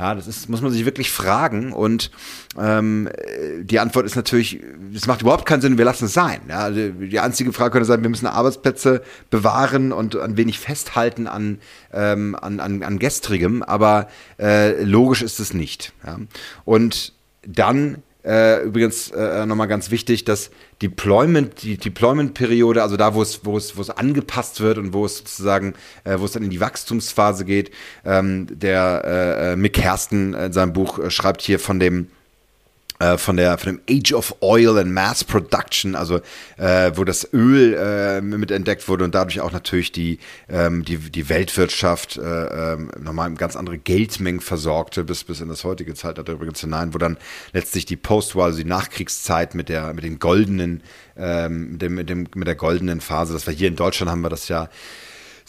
Ja, 0.00 0.14
das 0.14 0.26
ist, 0.26 0.48
muss 0.48 0.62
man 0.62 0.72
sich 0.72 0.86
wirklich 0.86 1.10
fragen. 1.10 1.74
Und 1.74 2.10
ähm, 2.58 3.10
die 3.60 3.78
Antwort 3.80 4.06
ist 4.06 4.16
natürlich, 4.16 4.58
es 4.94 5.06
macht 5.06 5.20
überhaupt 5.20 5.44
keinen 5.44 5.60
Sinn, 5.60 5.76
wir 5.76 5.84
lassen 5.84 6.06
es 6.06 6.14
sein. 6.14 6.40
Ja, 6.48 6.60
also 6.60 6.88
die 6.88 7.20
einzige 7.20 7.52
Frage 7.52 7.72
könnte 7.72 7.84
sein, 7.84 8.00
wir 8.00 8.08
müssen 8.08 8.26
Arbeitsplätze 8.26 9.02
bewahren 9.28 9.92
und 9.92 10.16
ein 10.16 10.38
wenig 10.38 10.58
festhalten 10.58 11.26
an, 11.26 11.58
ähm, 11.92 12.34
an, 12.40 12.60
an, 12.60 12.82
an 12.82 12.98
gestrigem, 12.98 13.62
aber 13.62 14.08
äh, 14.38 14.82
logisch 14.82 15.20
ist 15.20 15.38
es 15.38 15.52
nicht. 15.52 15.92
Ja. 16.06 16.16
Und 16.64 17.12
dann 17.46 18.02
äh, 18.24 18.62
übrigens 18.62 19.10
äh, 19.10 19.46
nochmal 19.46 19.68
ganz 19.68 19.90
wichtig, 19.90 20.24
dass 20.24 20.50
Deployment, 20.82 21.62
die 21.62 21.76
Deployment-Periode, 21.76 22.82
also 22.82 22.96
da, 22.96 23.14
wo 23.14 23.22
es, 23.22 23.44
wo 23.44 23.56
es, 23.56 23.76
wo 23.76 23.80
es 23.80 23.90
angepasst 23.90 24.60
wird 24.60 24.78
und 24.78 24.92
wo 24.92 25.04
es 25.04 25.18
sozusagen, 25.18 25.74
äh, 26.04 26.18
wo 26.18 26.24
es 26.24 26.32
dann 26.32 26.42
in 26.42 26.50
die 26.50 26.60
Wachstumsphase 26.60 27.44
geht, 27.44 27.70
ähm, 28.04 28.46
der 28.50 29.02
äh, 29.04 29.52
äh 29.52 29.56
Mick 29.56 29.74
Kersten 29.74 30.34
in 30.34 30.52
seinem 30.52 30.72
Buch 30.72 30.98
äh, 30.98 31.10
schreibt 31.10 31.42
hier 31.42 31.58
von 31.58 31.80
dem 31.80 32.08
äh, 33.00 33.18
von 33.18 33.36
der 33.36 33.58
von 33.58 33.76
dem 33.76 33.80
Age 33.90 34.12
of 34.12 34.36
Oil 34.40 34.78
and 34.78 34.92
Mass 34.92 35.24
Production, 35.24 35.96
also 35.96 36.20
äh, 36.56 36.92
wo 36.94 37.04
das 37.04 37.28
Öl 37.32 37.74
äh, 37.74 38.20
mit 38.20 38.50
entdeckt 38.50 38.88
wurde 38.88 39.04
und 39.04 39.14
dadurch 39.14 39.40
auch 39.40 39.52
natürlich 39.52 39.90
die 39.90 40.18
ähm, 40.48 40.84
die, 40.84 40.98
die 40.98 41.28
Weltwirtschaft 41.28 42.16
äh, 42.18 42.74
äh, 42.74 42.78
nochmal 43.00 43.32
ganz 43.34 43.56
andere 43.56 43.78
Geldmengen 43.78 44.40
versorgte 44.40 45.02
bis 45.02 45.24
bis 45.24 45.40
in 45.40 45.48
das 45.48 45.64
heutige 45.64 45.94
Zeitalter 45.94 46.34
übrigens 46.34 46.60
hinein, 46.60 46.94
wo 46.94 46.98
dann 46.98 47.16
letztlich 47.52 47.86
die 47.86 47.96
Postwar, 47.96 48.46
also 48.46 48.58
die 48.58 48.64
Nachkriegszeit 48.64 49.54
mit 49.54 49.68
der 49.68 49.92
mit 49.94 50.04
den 50.04 50.18
goldenen 50.18 50.82
ähm, 51.16 51.72
mit 51.72 51.82
dem, 51.82 51.94
mit 51.94 52.08
dem 52.10 52.26
mit 52.34 52.46
der 52.46 52.54
goldenen 52.54 53.00
Phase, 53.00 53.32
das 53.32 53.46
war 53.46 53.54
hier 53.54 53.68
in 53.68 53.76
Deutschland 53.76 54.10
haben 54.10 54.20
wir 54.20 54.28
das 54.28 54.48
ja 54.48 54.68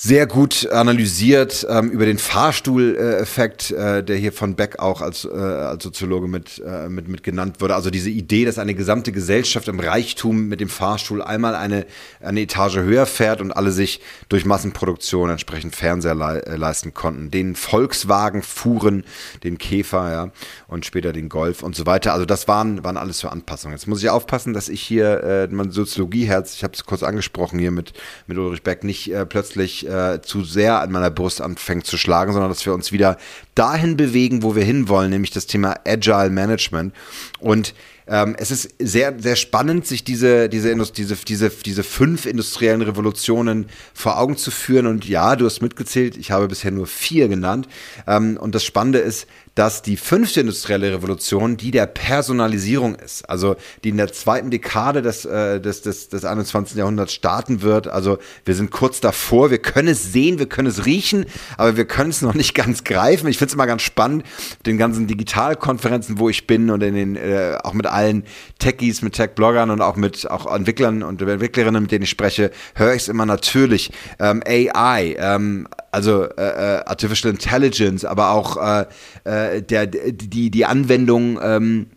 sehr 0.03 0.25
gut 0.25 0.67
analysiert 0.71 1.63
ähm, 1.69 1.91
über 1.91 2.07
den 2.07 2.17
Fahrstuhleffekt, 2.17 3.69
äh, 3.69 4.03
der 4.03 4.17
hier 4.17 4.33
von 4.33 4.55
Beck 4.55 4.79
auch 4.79 4.99
als, 4.99 5.25
äh, 5.25 5.29
als 5.29 5.83
Soziologe 5.83 6.27
mit, 6.27 6.59
äh, 6.65 6.89
mit, 6.89 7.07
mit 7.07 7.21
genannt 7.21 7.61
wurde. 7.61 7.75
Also 7.75 7.91
diese 7.91 8.09
Idee, 8.09 8.45
dass 8.45 8.57
eine 8.57 8.73
gesamte 8.73 9.11
Gesellschaft 9.11 9.67
im 9.67 9.79
Reichtum 9.79 10.47
mit 10.47 10.59
dem 10.59 10.69
Fahrstuhl 10.69 11.21
einmal 11.21 11.53
eine, 11.53 11.85
eine 12.19 12.41
Etage 12.41 12.77
höher 12.77 13.05
fährt 13.05 13.41
und 13.41 13.51
alle 13.51 13.71
sich 13.71 14.01
durch 14.27 14.43
Massenproduktion 14.43 15.29
entsprechend 15.29 15.75
Fernseher 15.75 16.15
le 16.15 16.47
äh, 16.47 16.55
leisten 16.55 16.95
konnten. 16.95 17.29
Den 17.29 17.53
Volkswagen 17.55 18.41
fuhren, 18.41 19.03
den 19.43 19.59
Käfer, 19.59 20.11
ja, 20.11 20.31
und 20.67 20.83
später 20.83 21.13
den 21.13 21.29
Golf 21.29 21.61
und 21.61 21.75
so 21.75 21.85
weiter. 21.85 22.13
Also 22.13 22.25
das 22.25 22.47
waren, 22.47 22.83
waren 22.83 22.97
alles 22.97 23.19
so 23.19 23.27
Anpassungen. 23.27 23.77
Jetzt 23.77 23.85
muss 23.85 24.01
ich 24.01 24.09
aufpassen, 24.09 24.53
dass 24.53 24.67
ich 24.67 24.81
hier 24.81 25.23
äh, 25.23 25.47
mein 25.51 25.69
Soziologieherz, 25.69 26.55
ich 26.55 26.63
habe 26.63 26.73
es 26.73 26.85
kurz 26.85 27.03
angesprochen 27.03 27.59
hier 27.59 27.69
mit, 27.69 27.93
mit 28.25 28.39
Ulrich 28.39 28.63
Beck, 28.63 28.83
nicht 28.83 29.13
äh, 29.13 29.27
plötzlich 29.27 29.90
äh, 29.91 30.21
zu 30.21 30.43
sehr 30.43 30.79
an 30.79 30.91
meiner 30.91 31.11
Brust 31.11 31.41
anfängt 31.41 31.85
zu 31.85 31.97
schlagen, 31.97 32.31
sondern 32.31 32.49
dass 32.49 32.65
wir 32.65 32.73
uns 32.73 32.91
wieder 32.91 33.17
dahin 33.55 33.97
bewegen, 33.97 34.41
wo 34.43 34.55
wir 34.55 34.63
hinwollen, 34.63 35.11
nämlich 35.11 35.31
das 35.31 35.45
Thema 35.45 35.75
Agile 35.85 36.29
Management. 36.29 36.93
Und 37.39 37.73
ähm, 38.07 38.35
es 38.37 38.51
ist 38.51 38.75
sehr, 38.79 39.13
sehr 39.19 39.35
spannend, 39.35 39.85
sich 39.85 40.03
diese, 40.03 40.49
diese, 40.49 40.75
diese, 40.75 41.15
diese, 41.15 41.49
diese 41.49 41.83
fünf 41.83 42.25
industriellen 42.25 42.81
Revolutionen 42.81 43.67
vor 43.93 44.19
Augen 44.19 44.37
zu 44.37 44.51
führen. 44.51 44.87
Und 44.87 45.07
ja, 45.07 45.35
du 45.35 45.45
hast 45.45 45.61
mitgezählt, 45.61 46.17
ich 46.17 46.31
habe 46.31 46.47
bisher 46.47 46.71
nur 46.71 46.87
vier 46.87 47.27
genannt. 47.27 47.69
Ähm, 48.07 48.37
und 48.37 48.55
das 48.55 48.65
Spannende 48.65 48.99
ist, 48.99 49.27
dass 49.55 49.81
die 49.81 49.97
fünfte 49.97 50.41
industrielle 50.41 50.93
Revolution 50.93 51.57
die 51.57 51.71
der 51.71 51.85
Personalisierung 51.85 52.95
ist, 52.95 53.27
also 53.29 53.55
die 53.83 53.89
in 53.89 53.97
der 53.97 54.11
zweiten 54.13 54.49
Dekade 54.49 55.01
des, 55.01 55.25
äh, 55.25 55.59
des, 55.59 55.81
des, 55.81 56.09
des 56.09 56.23
21. 56.23 56.77
Jahrhunderts 56.77 57.13
starten 57.13 57.61
wird. 57.61 57.87
Also 57.87 58.17
wir 58.45 58.55
sind 58.55 58.71
kurz 58.71 59.01
davor, 59.01 59.51
wir 59.51 59.57
können 59.57 59.89
es 59.89 60.13
sehen, 60.13 60.39
wir 60.39 60.47
können 60.47 60.67
es 60.67 60.85
riechen, 60.85 61.25
aber 61.57 61.75
wir 61.75 61.85
können 61.85 62.11
es 62.11 62.21
noch 62.21 62.33
nicht 62.33 62.53
ganz 62.53 62.83
greifen. 62.83 63.27
Ich 63.27 63.37
finde 63.37 63.49
es 63.49 63.53
immer 63.55 63.67
ganz 63.67 63.81
spannend, 63.81 64.23
den 64.65 64.77
ganzen 64.77 65.07
Digitalkonferenzen, 65.07 66.17
wo 66.17 66.29
ich 66.29 66.47
bin 66.47 66.69
und 66.69 66.81
in 66.81 66.95
den, 66.95 67.15
äh, 67.15 67.57
auch 67.61 67.73
mit 67.73 67.87
allen 67.87 68.23
Techies, 68.59 69.01
mit 69.01 69.13
Tech-Bloggern 69.13 69.69
und 69.69 69.81
auch 69.81 69.97
mit 69.97 70.29
auch 70.29 70.53
Entwicklern 70.53 71.03
und 71.03 71.21
Entwicklerinnen, 71.21 71.81
mit 71.81 71.91
denen 71.91 72.03
ich 72.03 72.09
spreche, 72.09 72.51
höre 72.75 72.93
ich 72.93 73.03
es 73.03 73.07
immer 73.09 73.25
natürlich. 73.25 73.91
Ähm, 74.19 74.41
AI, 74.45 75.15
ähm, 75.19 75.67
also 75.91 76.23
äh, 76.23 76.41
äh, 76.41 76.83
Artificial 76.85 77.31
Intelligence, 77.31 78.05
aber 78.05 78.31
auch 78.31 78.57
äh, 78.57 78.85
äh, 79.23 79.61
der, 79.61 79.87
die, 79.87 80.49
die 80.49 80.65
Anwendung 80.65 81.39
ähm, 81.41 81.87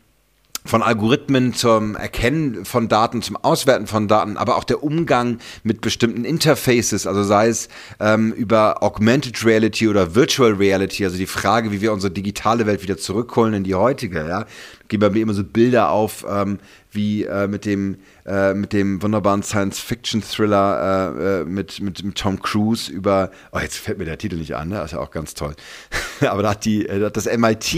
von 0.66 0.82
Algorithmen 0.82 1.52
zum 1.52 1.94
Erkennen 1.94 2.64
von 2.64 2.88
Daten, 2.88 3.20
zum 3.20 3.36
Auswerten 3.36 3.86
von 3.86 4.08
Daten, 4.08 4.38
aber 4.38 4.56
auch 4.56 4.64
der 4.64 4.82
Umgang 4.82 5.38
mit 5.62 5.82
bestimmten 5.82 6.24
Interfaces, 6.24 7.06
also 7.06 7.22
sei 7.22 7.48
es 7.48 7.68
ähm, 8.00 8.32
über 8.32 8.82
Augmented 8.82 9.44
Reality 9.44 9.88
oder 9.88 10.14
Virtual 10.14 10.52
Reality, 10.52 11.04
also 11.04 11.18
die 11.18 11.26
Frage, 11.26 11.70
wie 11.70 11.82
wir 11.82 11.92
unsere 11.92 12.10
digitale 12.10 12.64
Welt 12.64 12.82
wieder 12.82 12.96
zurückholen 12.96 13.52
in 13.52 13.64
die 13.64 13.74
heutige, 13.74 14.26
ja, 14.26 14.46
gehen 14.88 15.00
bei 15.00 15.10
mir 15.10 15.20
immer 15.20 15.34
so 15.34 15.44
Bilder 15.44 15.90
auf, 15.90 16.24
ähm, 16.28 16.58
wie 16.90 17.24
äh, 17.24 17.46
mit 17.46 17.66
dem 17.66 17.98
äh, 18.26 18.54
mit 18.54 18.72
dem 18.72 19.02
wunderbaren 19.02 19.42
Science-Fiction-Thriller 19.42 21.14
äh, 21.18 21.40
äh, 21.40 21.44
mit, 21.44 21.80
mit, 21.80 22.02
mit 22.02 22.16
Tom 22.16 22.40
Cruise 22.40 22.90
über, 22.90 23.30
oh, 23.52 23.58
jetzt 23.58 23.76
fällt 23.76 23.98
mir 23.98 24.06
der 24.06 24.16
Titel 24.16 24.36
nicht 24.36 24.56
an, 24.56 24.68
ne? 24.68 24.76
das 24.76 24.86
ist 24.86 24.92
ja 24.92 25.00
auch 25.00 25.10
ganz 25.10 25.34
toll. 25.34 25.54
Aber 26.26 26.42
da 26.42 26.50
hat, 26.50 26.64
die, 26.64 26.88
äh, 26.88 27.10
das 27.10 27.26
MIT, 27.26 27.74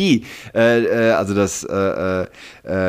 äh, 0.55 1.11
also 1.11 1.35
das, 1.35 1.63
das, 1.67 2.29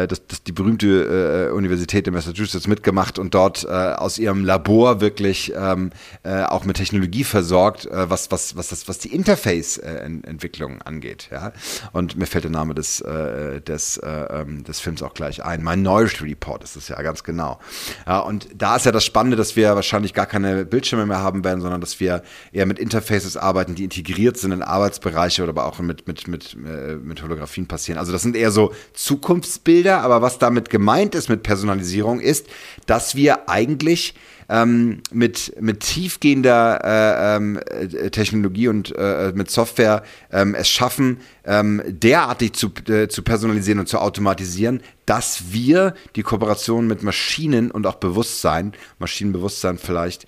das, 0.08 0.44
die 0.44 0.52
berühmte 0.52 1.52
Universität 1.54 2.08
in 2.08 2.14
Massachusetts 2.14 2.68
mitgemacht 2.68 3.18
und 3.18 3.34
dort 3.34 3.68
aus 3.68 4.18
ihrem 4.20 4.44
Labor 4.44 5.02
wirklich 5.02 5.54
ähm, 5.56 5.92
auch 6.24 6.66
mit 6.66 6.78
Technologie 6.78 7.24
versorgt, 7.24 7.88
was, 7.92 8.32
was, 8.32 8.56
was, 8.56 8.68
das, 8.70 8.88
was 8.88 9.00
die 9.00 9.14
Interface-Entwicklung 9.14 10.82
angeht. 10.82 11.30
Ja? 11.32 11.54
Und 11.94 12.18
mir 12.18 12.26
fällt 12.26 12.44
der 12.44 12.52
Name 12.52 12.74
des, 12.74 12.98
des, 12.98 14.02
ähm, 14.04 14.64
des 14.64 14.80
Films 14.80 15.02
auch 15.02 15.14
gleich 15.14 15.44
ein. 15.44 15.64
Minority 15.64 16.24
Report 16.24 16.64
ist 16.64 16.76
es 16.76 16.90
ja 16.90 17.02
ganz 17.02 17.24
genau. 17.24 17.47
Genau. 17.48 17.60
Ja, 18.06 18.20
und 18.20 18.48
da 18.56 18.76
ist 18.76 18.86
ja 18.86 18.92
das 18.92 19.06
Spannende, 19.06 19.38
dass 19.38 19.56
wir 19.56 19.76
wahrscheinlich 19.76 20.14
gar 20.14 20.26
keine 20.26 20.66
Bildschirme 20.66 21.06
mehr 21.06 21.20
haben 21.20 21.44
werden, 21.44 21.62
sondern 21.62 21.82
dass 21.82 22.00
wir 22.00 22.24
eher 22.52 22.66
mit 22.66 22.80
Interfaces 22.80 23.38
arbeiten, 23.38 23.76
die 23.76 23.86
integriert 23.86 24.38
sind 24.38 24.52
in 24.52 24.62
Arbeitsbereiche 24.62 25.44
oder 25.44 25.52
aber 25.52 25.66
auch 25.66 25.80
mit, 25.80 26.08
mit, 26.08 26.28
mit, 26.28 26.56
äh, 26.66 26.96
mit 26.96 27.24
Holographien 27.24 27.68
passieren. 27.68 27.98
Also 27.98 28.12
das 28.12 28.22
sind 28.22 28.36
eher 28.36 28.52
so 28.52 28.74
Zukunftsbilder, 28.94 30.02
aber 30.02 30.22
was 30.22 30.40
damit 30.40 30.70
gemeint 30.70 31.16
ist 31.16 31.30
mit 31.30 31.44
Personalisierung 31.44 32.20
ist, 32.20 32.48
dass 32.86 33.16
wir 33.16 33.50
eigentlich 33.50 34.16
ähm, 34.50 35.02
mit, 35.12 35.54
mit 35.60 35.82
tiefgehender 35.82 36.82
äh, 36.84 37.36
ähm, 37.36 37.60
äh, 37.66 38.10
Technologie 38.10 38.68
und 38.68 38.96
äh, 38.96 39.32
mit 39.36 39.52
Software 39.52 40.04
ähm, 40.32 40.56
es 40.56 40.70
schaffen, 40.70 41.20
ähm, 41.46 41.82
derartig 41.88 42.54
zu, 42.54 42.72
äh, 42.90 43.08
zu 43.08 43.22
personalisieren 43.22 43.80
und 43.80 43.88
zu 43.88 44.00
automatisieren, 44.00 44.82
dass 45.06 45.54
wir 45.54 45.94
die 46.18 46.24
Kooperation 46.24 46.86
mit 46.86 47.02
Maschinen 47.02 47.72
und 47.72 47.88
auch 47.88 47.96
Bewusstsein, 47.96 48.74
Maschinenbewusstsein 49.00 49.78
vielleicht 49.78 50.26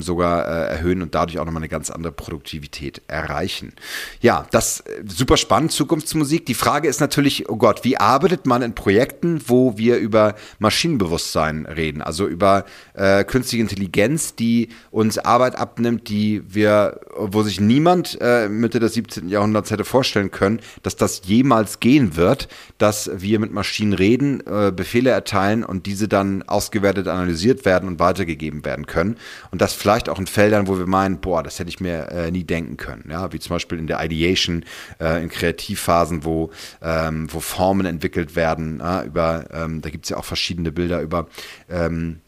sogar 0.00 0.46
äh, 0.46 0.68
erhöhen 0.74 1.02
und 1.02 1.14
dadurch 1.14 1.38
auch 1.38 1.44
nochmal 1.44 1.62
eine 1.62 1.68
ganz 1.68 1.90
andere 1.90 2.12
Produktivität 2.12 3.00
erreichen. 3.08 3.72
Ja, 4.20 4.46
das 4.50 4.80
äh, 4.80 5.02
super 5.06 5.36
spannend, 5.36 5.72
Zukunftsmusik. 5.72 6.44
Die 6.46 6.54
Frage 6.54 6.88
ist 6.88 7.00
natürlich, 7.00 7.48
oh 7.48 7.56
Gott, 7.56 7.84
wie 7.84 7.96
arbeitet 7.96 8.46
man 8.46 8.62
in 8.62 8.74
Projekten, 8.74 9.40
wo 9.46 9.78
wir 9.78 9.96
über 9.96 10.34
Maschinenbewusstsein 10.58 11.66
reden, 11.66 12.02
also 12.02 12.26
über 12.26 12.64
äh, 12.94 13.24
künstliche 13.58 13.60
Intelligenz, 13.60 14.34
die 14.34 14.68
uns 14.90 15.18
Arbeit 15.18 15.56
abnimmt, 15.56 16.08
die 16.08 16.42
wir, 16.46 17.00
wo 17.16 17.42
sich 17.42 17.60
niemand 17.60 18.18
äh, 18.20 18.48
Mitte 18.48 18.80
des 18.80 18.94
17. 18.94 19.28
Jahrhunderts 19.28 19.70
hätte 19.70 19.84
vorstellen 19.84 20.30
können, 20.30 20.60
dass 20.82 20.96
das 20.96 21.22
jemals 21.24 21.80
gehen 21.80 22.16
wird, 22.16 22.48
dass 22.78 23.10
wir 23.14 23.38
mit 23.38 23.52
Maschinen 23.52 23.92
reden, 23.92 24.42
äh, 24.46 24.72
Befehle 24.74 25.10
erteilen 25.10 25.64
und 25.64 25.86
diese 25.86 26.08
dann 26.08 26.42
ausgewertet, 26.42 27.08
analysiert 27.08 27.64
werden 27.64 27.88
und 27.88 27.98
weitergegeben 27.98 28.64
werden 28.64 28.86
können. 28.86 29.16
Und 29.50 29.60
das 29.60 29.72
vielleicht 29.72 30.08
auch 30.08 30.18
in 30.18 30.26
Feldern, 30.26 30.66
wo 30.66 30.78
wir 30.78 30.86
meinen, 30.86 31.20
boah, 31.20 31.42
das 31.42 31.58
hätte 31.58 31.70
ich 31.70 31.80
mir 31.80 32.08
äh, 32.10 32.30
nie 32.30 32.44
denken 32.44 32.76
können. 32.76 33.08
Ja, 33.10 33.32
wie 33.32 33.38
zum 33.38 33.54
Beispiel 33.54 33.78
in 33.78 33.86
der 33.86 34.02
Ideation, 34.04 34.64
äh, 35.00 35.22
in 35.22 35.28
Kreativphasen, 35.28 36.24
wo, 36.24 36.50
ähm, 36.82 37.28
wo 37.32 37.40
Formen 37.40 37.86
entwickelt 37.86 38.36
werden. 38.36 38.76
über, 39.06 39.46
ähm, 39.52 39.80
da 39.80 39.90
gibt 39.90 40.04
es 40.04 40.10
ja 40.10 40.16
auch 40.16 40.24
verschiedene 40.24 40.72
Bilder 40.72 41.00
über 41.00 41.26
ähm, 41.68 42.20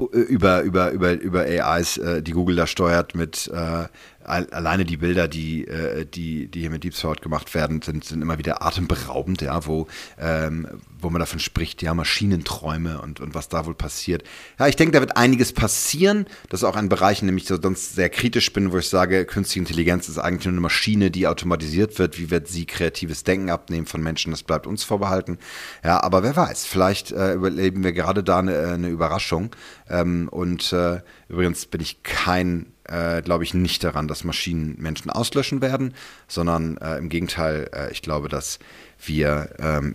über, 0.00 0.62
über, 0.62 0.90
über, 0.90 1.12
über 1.12 1.40
AIs, 1.42 1.98
äh, 1.98 2.22
die 2.22 2.32
Google 2.32 2.56
da 2.56 2.66
steuert 2.66 3.14
mit 3.14 3.50
äh, 3.52 3.84
alleine 4.30 4.84
die 4.84 4.96
Bilder, 4.96 5.28
die, 5.28 5.66
äh, 5.66 6.06
die, 6.06 6.48
die 6.48 6.60
hier 6.60 6.70
mit 6.70 6.84
Deep 6.84 6.94
Throat 6.94 7.20
gemacht 7.20 7.54
werden, 7.54 7.82
sind, 7.82 8.04
sind 8.04 8.22
immer 8.22 8.38
wieder 8.38 8.62
atemberaubend, 8.62 9.42
ja, 9.42 9.66
wo, 9.66 9.86
ähm, 10.18 10.66
wo 10.98 11.10
man 11.10 11.20
davon 11.20 11.40
spricht, 11.40 11.82
ja, 11.82 11.92
Maschinenträume 11.94 13.00
und, 13.00 13.20
und 13.20 13.34
was 13.34 13.48
da 13.48 13.66
wohl 13.66 13.74
passiert. 13.74 14.22
Ja, 14.58 14.68
ich 14.68 14.76
denke, 14.76 14.92
da 14.92 15.00
wird 15.00 15.16
einiges 15.16 15.52
passieren. 15.52 16.26
Das 16.48 16.60
ist 16.60 16.64
auch 16.64 16.76
ein 16.76 16.88
Bereich, 16.88 17.20
in 17.20 17.26
dem 17.26 17.36
ich 17.36 17.46
sonst 17.46 17.94
sehr 17.94 18.08
kritisch 18.08 18.52
bin, 18.52 18.72
wo 18.72 18.78
ich 18.78 18.88
sage, 18.88 19.24
künstliche 19.24 19.60
Intelligenz 19.60 20.08
ist 20.08 20.18
eigentlich 20.18 20.46
nur 20.46 20.52
eine 20.52 20.60
Maschine, 20.60 21.10
die 21.10 21.26
automatisiert 21.26 21.98
wird. 21.98 22.18
Wie 22.18 22.30
wird 22.30 22.48
sie 22.48 22.66
kreatives 22.66 23.24
Denken 23.24 23.50
abnehmen 23.50 23.86
von 23.86 24.02
Menschen? 24.02 24.30
Das 24.30 24.42
bleibt 24.42 24.66
uns 24.66 24.84
vorbehalten. 24.84 25.38
Ja, 25.84 26.02
aber 26.02 26.22
wer 26.22 26.36
weiß, 26.36 26.66
vielleicht 26.66 27.12
äh, 27.12 27.34
überleben 27.34 27.84
wir 27.84 27.92
gerade 27.92 28.22
da 28.22 28.38
eine, 28.38 28.58
eine 28.68 28.88
Überraschung. 28.88 29.54
Ähm, 29.88 30.28
und 30.30 30.72
äh, 30.72 31.00
übrigens 31.28 31.66
bin 31.66 31.80
ich 31.80 32.02
kein 32.02 32.72
äh, 32.90 33.22
glaube 33.22 33.44
ich 33.44 33.54
nicht 33.54 33.84
daran, 33.84 34.08
dass 34.08 34.24
Maschinen 34.24 34.76
Menschen 34.78 35.10
auslöschen 35.10 35.62
werden, 35.62 35.94
sondern 36.28 36.76
äh, 36.78 36.96
im 36.98 37.08
Gegenteil, 37.08 37.70
äh, 37.74 37.90
ich 37.92 38.02
glaube, 38.02 38.28
dass 38.28 38.58
wir 38.98 39.50
ähm, 39.58 39.94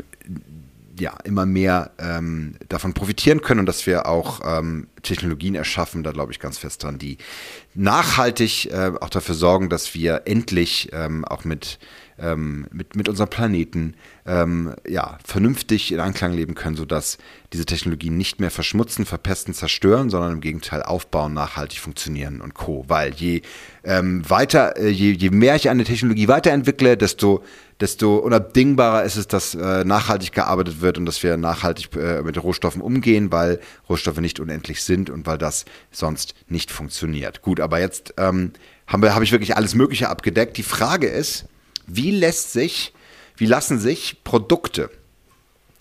ja, 1.00 1.18
immer 1.24 1.46
mehr 1.46 1.92
ähm, 2.00 2.56
davon 2.70 2.94
profitieren 2.94 3.42
können 3.42 3.62
und 3.62 3.66
dass 3.66 3.86
wir 3.86 4.08
auch 4.08 4.40
ähm, 4.46 4.88
Technologien 5.04 5.56
erschaffen, 5.56 6.04
da 6.04 6.12
glaube 6.12 6.32
ich 6.32 6.40
ganz 6.40 6.58
fest 6.58 6.84
dran, 6.84 6.98
die 6.98 7.18
nachhaltig 7.74 8.72
äh, 8.72 8.92
auch 9.02 9.10
dafür 9.10 9.36
sorgen, 9.36 9.70
dass 9.70 9.94
wir 9.94 10.22
endlich 10.25 10.90
ähm, 10.94 11.25
auch 11.25 11.44
mit 11.44 11.80
ähm, 12.19 12.67
mit, 12.72 12.95
mit 12.95 13.10
unserem 13.10 13.29
Planeten 13.29 13.95
ähm, 14.25 14.74
ja, 14.88 15.17
vernünftig 15.24 15.91
in 15.91 16.00
Einklang 16.00 16.34
leben 16.34 16.55
können, 16.55 16.75
sodass 16.75 17.17
diese 17.53 17.65
Technologien 17.65 18.17
nicht 18.17 18.39
mehr 18.39 18.51
verschmutzen, 18.51 19.05
verpesten, 19.05 19.53
zerstören, 19.53 20.10
sondern 20.10 20.34
im 20.34 20.41
Gegenteil 20.41 20.84
aufbauen, 20.84 21.34
nachhaltig 21.34 21.79
funktionieren 21.79 22.41
und 22.41 22.53
Co. 22.53 22.86
Weil 22.88 23.13
je 23.13 23.41
ähm, 23.84 24.27
weiter, 24.29 24.77
äh, 24.77 24.89
je, 24.89 25.12
je 25.12 25.29
mehr 25.29 25.55
ich 25.55 25.69
eine 25.69 25.84
Technologie 25.84 26.27
weiterentwickle, 26.27 26.98
desto 26.98 27.43
desto 27.81 28.15
unabdingbarer 28.17 29.03
ist 29.03 29.17
es, 29.17 29.27
dass 29.27 29.53
äh, 29.53 29.84
nachhaltig 29.84 30.31
gearbeitet 30.31 30.79
wird 30.79 30.98
und 30.98 31.05
dass 31.05 31.22
wir 31.24 31.36
nachhaltig 31.36 31.93
äh, 31.95 32.22
mit 32.22 32.41
Rohstoffen 32.41 32.81
umgehen, 32.81 33.34
weil 33.34 33.60
Rohstoffe 33.89 34.19
nicht 34.19 34.39
unendlich 34.39 34.81
sind 34.81 35.10
und 35.10 35.27
weil 35.27 35.38
das 35.38 35.65
sonst 35.91 36.36
nicht 36.48 36.72
funktioniert. 36.72 37.41
Gut, 37.41 37.60
aber 37.60 37.79
jetzt 37.79 38.13
ähm, 38.17 38.53
habe 38.88 39.13
hab 39.13 39.24
ich 39.24 39.34
wirklich 39.34 39.57
alles 39.57 39.75
Mögliche 39.75 40.10
abgedeckt. 40.10 40.55
Die 40.57 40.63
Frage 40.63 41.07
ist, 41.07 41.48
wie 41.88 42.12
lässt 42.12 42.51
sich, 42.51 42.94
wie 43.38 43.46
lassen 43.46 43.80
sich 43.80 44.24
Produkte 44.24 44.89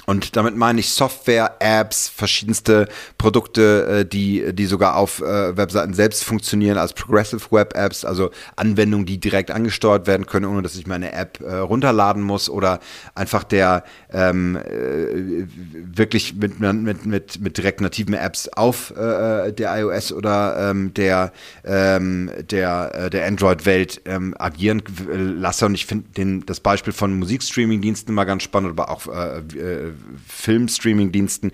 und 0.06 0.36
damit 0.36 0.56
meine 0.56 0.80
ich 0.80 0.90
Software, 0.90 1.56
Apps, 1.60 2.08
verschiedenste 2.08 2.88
Produkte, 3.18 4.00
äh, 4.00 4.04
die, 4.04 4.52
die 4.52 4.66
sogar 4.66 4.96
auf 4.96 5.20
äh, 5.20 5.56
Webseiten 5.56 5.94
selbst 5.94 6.24
funktionieren 6.24 6.78
als 6.78 6.92
Progressive 6.92 7.50
Web 7.50 7.74
Apps, 7.74 8.04
also 8.04 8.30
Anwendungen, 8.56 9.06
die 9.06 9.18
direkt 9.18 9.50
angesteuert 9.50 10.06
werden 10.06 10.26
können, 10.26 10.46
ohne 10.46 10.62
dass 10.62 10.76
ich 10.76 10.86
meine 10.86 11.12
App 11.12 11.40
äh, 11.40 11.56
runterladen 11.56 12.22
muss 12.22 12.50
oder 12.50 12.80
einfach 13.14 13.44
der 13.44 13.84
ähm, 14.12 14.56
äh, 14.56 15.46
wirklich 15.96 16.34
mit, 16.34 16.60
mit, 16.60 17.06
mit, 17.06 17.40
mit 17.40 17.56
direkt 17.56 17.80
nativen 17.80 18.14
Apps 18.14 18.48
auf 18.48 18.90
äh, 18.90 19.52
der 19.52 19.78
iOS 19.78 20.12
oder 20.12 20.70
ähm, 20.70 20.92
der, 20.94 21.32
ähm, 21.64 22.30
der, 22.50 22.94
äh, 22.94 23.10
der 23.10 23.26
Android-Welt 23.26 24.02
ähm, 24.04 24.34
agieren 24.38 24.82
lasse. 25.08 25.66
Und 25.66 25.74
ich 25.74 25.86
finde 25.86 26.44
das 26.46 26.60
Beispiel 26.60 26.92
von 26.92 27.18
Musikstreaming-Diensten 27.18 28.12
mal 28.12 28.24
ganz 28.24 28.42
spannend, 28.42 28.70
aber 28.78 28.90
auch 28.90 29.06
Filmstreaming-Diensten, 30.26 31.52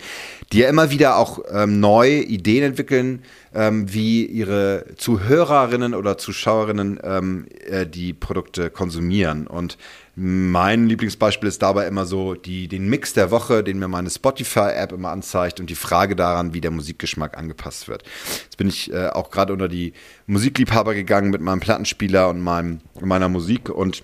die 0.53 0.59
ja 0.59 0.69
immer 0.69 0.91
wieder 0.91 1.17
auch 1.17 1.41
ähm, 1.51 1.81
neue 1.81 2.23
Ideen 2.23 2.65
entwickeln, 2.65 3.23
ähm, 3.55 3.93
wie 3.93 4.25
ihre 4.25 4.87
Zuhörerinnen 4.97 5.95
oder 5.95 6.19
Zuschauerinnen 6.19 7.01
ähm, 7.03 7.47
äh, 7.67 7.87
die 7.87 8.13
Produkte 8.13 8.71
konsumieren. 8.71 9.47
Und 9.47 9.79
mein 10.17 10.87
Lieblingsbeispiel 10.87 11.49
ist 11.49 11.63
dabei 11.63 11.87
immer 11.87 12.05
so 12.05 12.35
die, 12.35 12.69
den 12.69 12.89
Mix 12.89 13.15
der 13.15 13.31
Woche, 13.31 13.65
den 13.65 13.79
mir 13.79 13.89
meine 13.89 14.11
Spotify-App 14.11 14.93
immer 14.93 15.11
anzeigt 15.11 15.61
und 15.61 15.71
die 15.71 15.75
Frage 15.75 16.15
daran, 16.15 16.53
wie 16.53 16.61
der 16.61 16.71
Musikgeschmack 16.71 17.39
angepasst 17.39 17.89
wird. 17.89 18.03
Jetzt 18.45 18.57
bin 18.57 18.69
ich 18.69 18.93
äh, 18.93 19.09
auch 19.09 19.31
gerade 19.31 19.53
unter 19.53 19.69
die 19.69 19.95
Musikliebhaber 20.27 20.95
gegangen 20.95 21.31
mit 21.31 21.41
meinem 21.41 21.61
Plattenspieler 21.61 22.29
und 22.29 22.41
meinem, 22.41 22.81
meiner 23.01 23.29
Musik 23.29 23.71
und 23.71 24.03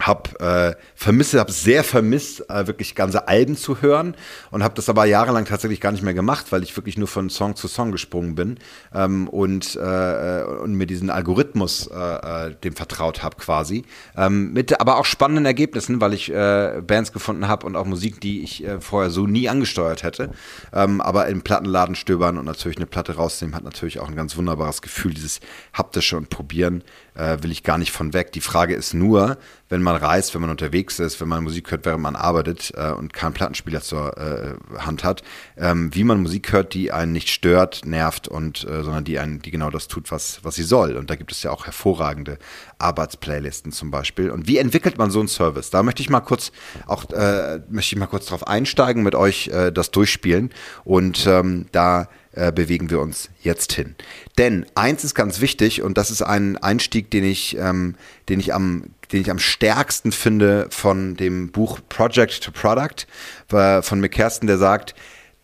hab 0.00 0.40
äh, 0.42 0.74
vermisse, 0.94 1.38
hab 1.38 1.50
sehr 1.50 1.84
vermisst, 1.84 2.50
äh, 2.50 2.66
wirklich 2.66 2.94
ganze 2.94 3.28
Alben 3.28 3.56
zu 3.56 3.80
hören 3.80 4.16
und 4.50 4.64
habe 4.64 4.74
das 4.74 4.88
aber 4.88 5.04
jahrelang 5.04 5.44
tatsächlich 5.44 5.80
gar 5.80 5.92
nicht 5.92 6.02
mehr 6.02 6.14
gemacht, 6.14 6.46
weil 6.50 6.62
ich 6.64 6.76
wirklich 6.76 6.98
nur 6.98 7.06
von 7.06 7.30
Song 7.30 7.54
zu 7.54 7.68
Song 7.68 7.92
gesprungen 7.92 8.34
bin 8.34 8.58
ähm, 8.92 9.28
und, 9.28 9.76
äh, 9.76 10.42
und 10.42 10.74
mir 10.74 10.86
diesen 10.86 11.10
Algorithmus 11.10 11.86
äh, 11.86 12.48
äh, 12.48 12.54
dem 12.64 12.74
vertraut 12.74 13.22
habe 13.22 13.36
quasi. 13.36 13.84
Ähm, 14.16 14.52
mit 14.52 14.80
aber 14.80 14.96
auch 14.96 15.04
spannenden 15.04 15.46
Ergebnissen, 15.46 16.00
weil 16.00 16.12
ich 16.12 16.30
äh, 16.30 16.82
Bands 16.84 17.12
gefunden 17.12 17.46
habe 17.46 17.64
und 17.64 17.76
auch 17.76 17.86
Musik, 17.86 18.20
die 18.20 18.42
ich 18.42 18.64
äh, 18.64 18.80
vorher 18.80 19.10
so 19.10 19.26
nie 19.26 19.48
angesteuert 19.48 20.02
hätte. 20.02 20.30
Ähm, 20.72 21.00
aber 21.00 21.28
im 21.28 21.42
Plattenladen 21.42 21.94
stöbern 21.94 22.36
und 22.36 22.46
natürlich 22.46 22.78
eine 22.78 22.86
Platte 22.86 23.14
rausnehmen, 23.14 23.54
hat 23.54 23.64
natürlich 23.64 24.00
auch 24.00 24.08
ein 24.08 24.16
ganz 24.16 24.36
wunderbares 24.36 24.82
Gefühl, 24.82 25.14
dieses 25.14 25.38
haptische 25.72 26.16
und 26.16 26.30
probieren 26.30 26.82
äh, 27.14 27.38
will 27.42 27.50
ich 27.50 27.62
gar 27.62 27.78
nicht 27.78 27.92
von 27.92 28.12
weg. 28.12 28.32
Die 28.32 28.40
Frage 28.40 28.74
ist 28.74 28.94
nur, 28.94 29.38
wenn 29.68 29.82
man 29.82 29.96
reist, 29.96 30.34
wenn 30.34 30.40
man 30.40 30.50
unterwegs 30.50 30.98
ist, 30.98 31.20
wenn 31.20 31.28
man 31.28 31.42
Musik 31.42 31.70
hört, 31.70 31.84
während 31.84 32.02
man 32.02 32.16
arbeitet 32.16 32.72
äh, 32.76 32.90
und 32.90 33.12
keinen 33.12 33.32
Plattenspieler 33.32 33.80
zur 33.80 34.16
äh, 34.16 34.54
Hand 34.78 35.04
hat, 35.04 35.22
ähm, 35.56 35.94
wie 35.94 36.04
man 36.04 36.22
Musik 36.22 36.52
hört, 36.52 36.74
die 36.74 36.92
einen 36.92 37.12
nicht 37.12 37.30
stört, 37.30 37.84
nervt 37.84 38.28
und 38.28 38.64
äh, 38.64 38.82
sondern 38.82 39.04
die 39.04 39.18
einen, 39.18 39.40
die 39.40 39.50
genau 39.50 39.70
das 39.70 39.88
tut, 39.88 40.10
was, 40.10 40.40
was 40.42 40.54
sie 40.54 40.62
soll. 40.62 40.96
Und 40.96 41.10
da 41.10 41.16
gibt 41.16 41.32
es 41.32 41.42
ja 41.42 41.50
auch 41.50 41.66
hervorragende 41.66 42.38
Arbeitsplaylisten 42.78 43.72
zum 43.72 43.90
Beispiel. 43.90 44.30
Und 44.30 44.46
wie 44.46 44.58
entwickelt 44.58 44.98
man 44.98 45.10
so 45.10 45.20
einen 45.20 45.28
Service? 45.28 45.70
Da 45.70 45.82
möchte 45.82 46.02
ich 46.02 46.10
mal 46.10 46.20
kurz 46.20 46.52
auch 46.86 47.10
äh, 47.10 47.60
möchte 47.68 47.94
ich 47.94 47.98
mal 47.98 48.06
kurz 48.06 48.26
drauf 48.26 48.46
einsteigen, 48.46 49.02
mit 49.02 49.14
euch 49.14 49.48
äh, 49.48 49.70
das 49.72 49.90
durchspielen 49.90 50.50
und 50.84 51.26
ähm, 51.26 51.66
da 51.72 52.08
äh, 52.34 52.52
bewegen 52.52 52.90
wir 52.90 53.00
uns 53.00 53.30
jetzt 53.40 53.72
hin. 53.72 53.94
Denn 54.38 54.66
eins 54.74 55.04
ist 55.04 55.14
ganz 55.14 55.40
wichtig 55.40 55.82
und 55.82 55.98
das 55.98 56.10
ist 56.10 56.22
ein 56.22 56.56
Einstieg, 56.56 57.10
den 57.10 57.24
ich, 57.24 57.56
ähm, 57.58 57.96
den 58.28 58.40
ich 58.40 58.54
am 58.54 58.84
den 59.12 59.20
ich 59.20 59.30
am 59.30 59.38
stärksten 59.38 60.12
finde 60.12 60.66
von 60.70 61.14
dem 61.16 61.52
Buch 61.52 61.78
Project 61.88 62.42
to 62.42 62.50
Product 62.50 63.06
äh, 63.52 63.82
von 63.82 64.00
McKersten, 64.00 64.46
der 64.46 64.58
sagt, 64.58 64.94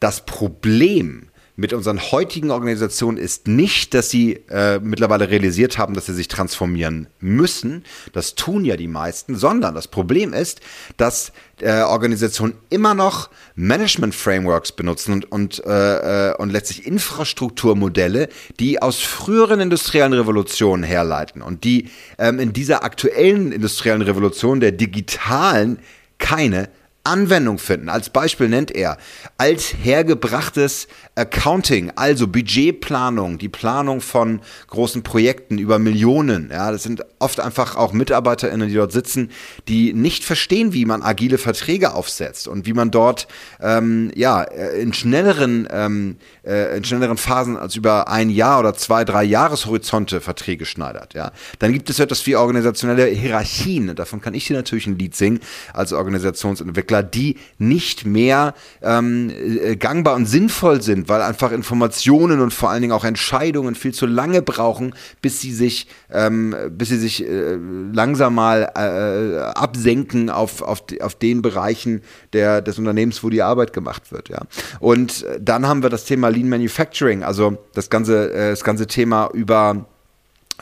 das 0.00 0.24
Problem 0.24 1.29
mit 1.60 1.74
unseren 1.74 2.00
heutigen 2.00 2.50
Organisationen 2.50 3.18
ist 3.18 3.46
nicht, 3.46 3.92
dass 3.92 4.08
sie 4.08 4.40
äh, 4.48 4.80
mittlerweile 4.80 5.28
realisiert 5.28 5.76
haben, 5.76 5.92
dass 5.92 6.06
sie 6.06 6.14
sich 6.14 6.26
transformieren 6.26 7.08
müssen. 7.20 7.84
Das 8.14 8.34
tun 8.34 8.64
ja 8.64 8.78
die 8.78 8.88
meisten, 8.88 9.36
sondern 9.36 9.74
das 9.74 9.86
Problem 9.86 10.32
ist, 10.32 10.60
dass 10.96 11.32
äh, 11.60 11.82
Organisationen 11.82 12.54
immer 12.70 12.94
noch 12.94 13.28
Management-Frameworks 13.56 14.72
benutzen 14.72 15.12
und, 15.12 15.30
und, 15.30 15.62
äh, 15.66 16.30
äh, 16.30 16.36
und 16.36 16.50
letztlich 16.50 16.86
Infrastrukturmodelle, 16.86 18.30
die 18.58 18.80
aus 18.80 19.00
früheren 19.00 19.60
industriellen 19.60 20.14
Revolutionen 20.14 20.82
herleiten 20.82 21.42
und 21.42 21.64
die 21.64 21.90
ähm, 22.18 22.40
in 22.40 22.54
dieser 22.54 22.84
aktuellen 22.84 23.52
industriellen 23.52 24.00
Revolution 24.00 24.60
der 24.60 24.72
digitalen 24.72 25.78
keine 26.16 26.70
Anwendung 27.02 27.58
finden. 27.58 27.88
Als 27.88 28.10
Beispiel 28.10 28.48
nennt 28.48 28.70
er 28.70 28.98
althergebrachtes 29.38 30.86
Accounting, 31.14 31.92
also 31.96 32.26
Budgetplanung, 32.26 33.38
die 33.38 33.48
Planung 33.48 34.00
von 34.02 34.40
großen 34.68 35.02
Projekten 35.02 35.58
über 35.58 35.78
Millionen. 35.78 36.50
Ja, 36.52 36.70
das 36.70 36.82
sind 36.82 37.02
oft 37.18 37.40
einfach 37.40 37.76
auch 37.76 37.92
MitarbeiterInnen, 37.92 38.68
die 38.68 38.74
dort 38.74 38.92
sitzen, 38.92 39.30
die 39.66 39.94
nicht 39.94 40.24
verstehen, 40.24 40.74
wie 40.74 40.84
man 40.84 41.02
agile 41.02 41.38
Verträge 41.38 41.94
aufsetzt 41.94 42.48
und 42.48 42.66
wie 42.66 42.74
man 42.74 42.90
dort 42.90 43.28
ähm, 43.60 44.10
ja 44.14 44.42
in 44.42 44.92
schnelleren 44.92 45.68
ähm, 45.70 46.16
äh, 46.44 46.76
in 46.76 46.84
schnelleren 46.84 47.16
Phasen 47.16 47.56
als 47.56 47.76
über 47.76 48.08
ein 48.08 48.28
Jahr 48.28 48.60
oder 48.60 48.74
zwei, 48.74 49.04
drei 49.04 49.24
Jahreshorizonte 49.24 50.20
Verträge 50.20 50.66
schneidert. 50.66 51.14
Ja, 51.14 51.32
dann 51.60 51.72
gibt 51.72 51.88
es 51.88 51.98
etwas 51.98 52.26
wie 52.26 52.36
organisationelle 52.36 53.06
Hierarchien. 53.06 53.94
Davon 53.94 54.20
kann 54.20 54.34
ich 54.34 54.46
hier 54.46 54.56
natürlich 54.56 54.86
ein 54.86 54.98
Lied 54.98 55.16
singen 55.16 55.40
als 55.72 55.92
Organisationsentwickler 55.92 56.89
Entwickler, 56.90 57.02
die 57.02 57.36
nicht 57.58 58.06
mehr 58.06 58.54
ähm, 58.82 59.30
äh, 59.30 59.76
gangbar 59.76 60.16
und 60.16 60.26
sinnvoll 60.26 60.82
sind, 60.82 61.08
weil 61.08 61.22
einfach 61.22 61.52
Informationen 61.52 62.40
und 62.40 62.52
vor 62.52 62.70
allen 62.70 62.82
Dingen 62.82 62.92
auch 62.92 63.04
Entscheidungen 63.04 63.74
viel 63.74 63.94
zu 63.94 64.06
lange 64.06 64.42
brauchen, 64.42 64.94
bis 65.22 65.40
sie 65.40 65.52
sich, 65.52 65.86
ähm, 66.10 66.54
bis 66.70 66.88
sie 66.88 66.98
sich 66.98 67.26
äh, 67.26 67.56
langsam 67.92 68.34
mal 68.34 68.72
äh, 68.74 69.40
absenken 69.58 70.30
auf, 70.30 70.62
auf, 70.62 70.84
auf 71.00 71.14
den 71.14 71.42
Bereichen 71.42 72.02
der, 72.32 72.62
des 72.62 72.78
Unternehmens, 72.78 73.22
wo 73.22 73.30
die 73.30 73.42
Arbeit 73.42 73.72
gemacht 73.72 74.12
wird. 74.12 74.28
Ja. 74.28 74.42
Und 74.80 75.22
äh, 75.24 75.38
dann 75.40 75.66
haben 75.66 75.82
wir 75.82 75.90
das 75.90 76.04
Thema 76.04 76.28
Lean 76.28 76.48
Manufacturing, 76.48 77.22
also 77.22 77.58
das 77.74 77.90
ganze, 77.90 78.32
äh, 78.32 78.50
das 78.50 78.64
ganze 78.64 78.86
Thema 78.86 79.30
über 79.32 79.86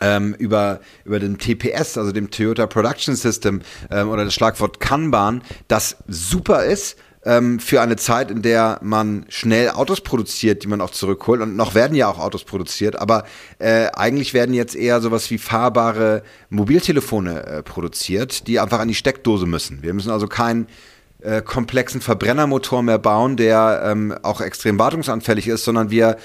ähm, 0.00 0.34
über, 0.38 0.80
über 1.04 1.18
den 1.18 1.38
TPS, 1.38 1.98
also 1.98 2.12
dem 2.12 2.30
Toyota 2.30 2.66
Production 2.66 3.16
System 3.16 3.60
ähm, 3.90 4.08
oder 4.08 4.24
das 4.24 4.34
Schlagwort 4.34 4.80
Kanban, 4.80 5.42
das 5.68 5.96
super 6.06 6.64
ist 6.64 6.96
ähm, 7.24 7.58
für 7.60 7.80
eine 7.80 7.96
Zeit, 7.96 8.30
in 8.30 8.42
der 8.42 8.78
man 8.82 9.26
schnell 9.28 9.70
Autos 9.70 10.00
produziert, 10.00 10.62
die 10.62 10.68
man 10.68 10.80
auch 10.80 10.90
zurückholt. 10.90 11.40
Und 11.40 11.56
noch 11.56 11.74
werden 11.74 11.94
ja 11.94 12.08
auch 12.08 12.18
Autos 12.18 12.44
produziert, 12.44 12.96
aber 12.96 13.24
äh, 13.58 13.88
eigentlich 13.92 14.34
werden 14.34 14.54
jetzt 14.54 14.74
eher 14.74 15.00
sowas 15.00 15.30
wie 15.30 15.38
fahrbare 15.38 16.22
Mobiltelefone 16.50 17.44
äh, 17.44 17.62
produziert, 17.62 18.46
die 18.46 18.60
einfach 18.60 18.80
an 18.80 18.88
die 18.88 18.94
Steckdose 18.94 19.46
müssen. 19.46 19.82
Wir 19.82 19.94
müssen 19.94 20.10
also 20.10 20.26
keinen 20.26 20.68
äh, 21.20 21.42
komplexen 21.42 22.00
Verbrennermotor 22.00 22.82
mehr 22.82 22.98
bauen, 22.98 23.36
der 23.36 23.82
ähm, 23.84 24.14
auch 24.22 24.40
extrem 24.40 24.78
wartungsanfällig 24.78 25.48
ist, 25.48 25.64
sondern 25.64 25.90
wir 25.90 26.16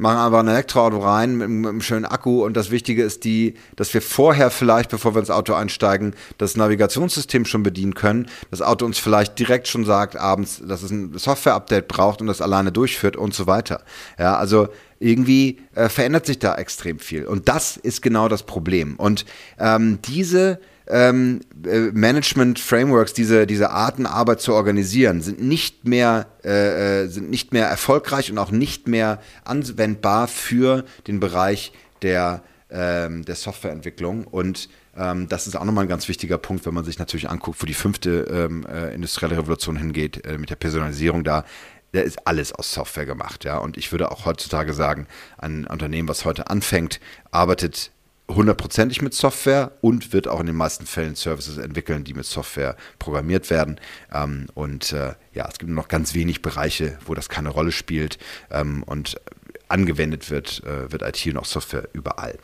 machen 0.00 0.18
einfach 0.18 0.40
ein 0.40 0.48
Elektroauto 0.48 0.98
rein 0.98 1.36
mit, 1.36 1.48
mit, 1.48 1.68
einem 1.68 1.80
schönen 1.80 2.04
Akku 2.04 2.44
und 2.44 2.56
das 2.56 2.70
Wichtige 2.70 3.02
ist 3.02 3.24
die, 3.24 3.54
dass 3.76 3.94
wir 3.94 4.02
vorher 4.02 4.50
vielleicht, 4.50 4.90
bevor 4.90 5.14
wir 5.14 5.20
ins 5.20 5.30
Auto 5.30 5.54
einsteigen, 5.54 6.14
das 6.38 6.56
Navigationssystem 6.56 7.44
schon 7.44 7.62
bedienen 7.62 7.94
können, 7.94 8.28
das 8.50 8.62
Auto 8.62 8.84
uns 8.86 8.98
vielleicht 8.98 9.38
direkt 9.38 9.68
schon 9.68 9.84
sagt 9.84 10.16
abends, 10.16 10.62
dass 10.66 10.82
es 10.82 10.90
ein 10.90 11.16
Software-Update 11.16 11.88
braucht 11.88 12.20
und 12.20 12.26
das 12.26 12.40
alleine 12.40 12.72
durchführt 12.72 13.16
und 13.16 13.34
so 13.34 13.46
weiter. 13.46 13.82
Ja, 14.18 14.36
also 14.36 14.68
irgendwie 14.98 15.58
äh, 15.74 15.88
verändert 15.88 16.26
sich 16.26 16.38
da 16.38 16.54
extrem 16.56 16.98
viel 16.98 17.24
und 17.24 17.48
das 17.48 17.76
ist 17.76 18.02
genau 18.02 18.28
das 18.28 18.42
Problem 18.42 18.96
und 18.96 19.24
ähm, 19.58 19.98
diese 20.06 20.60
ähm, 20.90 21.40
äh, 21.64 21.90
Management-Frameworks, 21.92 23.12
diese, 23.12 23.46
diese 23.46 23.70
Arten 23.70 24.06
Arbeit 24.06 24.40
zu 24.40 24.54
organisieren, 24.54 25.22
sind 25.22 25.40
nicht 25.40 25.86
mehr, 25.86 26.26
äh, 26.44 27.04
äh, 27.04 27.08
sind 27.08 27.30
nicht 27.30 27.52
mehr 27.52 27.66
erfolgreich 27.66 28.30
und 28.30 28.38
auch 28.38 28.50
nicht 28.50 28.88
mehr 28.88 29.20
anwendbar 29.44 30.28
für 30.28 30.84
den 31.06 31.20
Bereich 31.20 31.72
der, 32.02 32.42
ähm, 32.70 33.24
der 33.24 33.36
Softwareentwicklung. 33.36 34.24
Und 34.24 34.68
ähm, 34.96 35.28
das 35.28 35.46
ist 35.46 35.56
auch 35.56 35.64
nochmal 35.64 35.84
ein 35.84 35.88
ganz 35.88 36.08
wichtiger 36.08 36.38
Punkt, 36.38 36.66
wenn 36.66 36.74
man 36.74 36.84
sich 36.84 36.98
natürlich 36.98 37.30
anguckt, 37.30 37.62
wo 37.62 37.66
die 37.66 37.74
fünfte 37.74 38.26
ähm, 38.30 38.66
äh, 38.66 38.94
industrielle 38.94 39.36
Revolution 39.36 39.76
hingeht, 39.76 40.24
äh, 40.26 40.38
mit 40.38 40.50
der 40.50 40.56
Personalisierung 40.56 41.24
da 41.24 41.44
da 41.92 42.00
ist 42.02 42.24
alles 42.24 42.52
aus 42.52 42.72
Software 42.72 43.04
gemacht, 43.06 43.44
ja. 43.44 43.58
Und 43.58 43.76
ich 43.76 43.90
würde 43.90 44.12
auch 44.12 44.24
heutzutage 44.24 44.74
sagen, 44.74 45.08
ein 45.38 45.66
Unternehmen, 45.66 46.08
was 46.08 46.24
heute 46.24 46.48
anfängt, 46.48 47.00
arbeitet 47.32 47.90
hundertprozentig 48.34 49.02
mit 49.02 49.14
Software 49.14 49.72
und 49.80 50.12
wird 50.12 50.28
auch 50.28 50.40
in 50.40 50.46
den 50.46 50.56
meisten 50.56 50.86
Fällen 50.86 51.14
Services 51.14 51.58
entwickeln, 51.58 52.04
die 52.04 52.14
mit 52.14 52.26
Software 52.26 52.76
programmiert 52.98 53.50
werden. 53.50 53.80
Ähm, 54.12 54.46
und 54.54 54.92
äh, 54.92 55.14
ja, 55.32 55.48
es 55.48 55.58
gibt 55.58 55.70
noch 55.70 55.88
ganz 55.88 56.14
wenig 56.14 56.42
Bereiche, 56.42 56.98
wo 57.06 57.14
das 57.14 57.28
keine 57.28 57.50
Rolle 57.50 57.72
spielt 57.72 58.18
ähm, 58.50 58.82
und 58.84 59.20
angewendet 59.68 60.30
wird, 60.30 60.62
äh, 60.64 60.90
wird 60.90 61.02
IT 61.02 61.26
und 61.26 61.38
auch 61.38 61.44
Software 61.44 61.88
überall. 61.92 62.38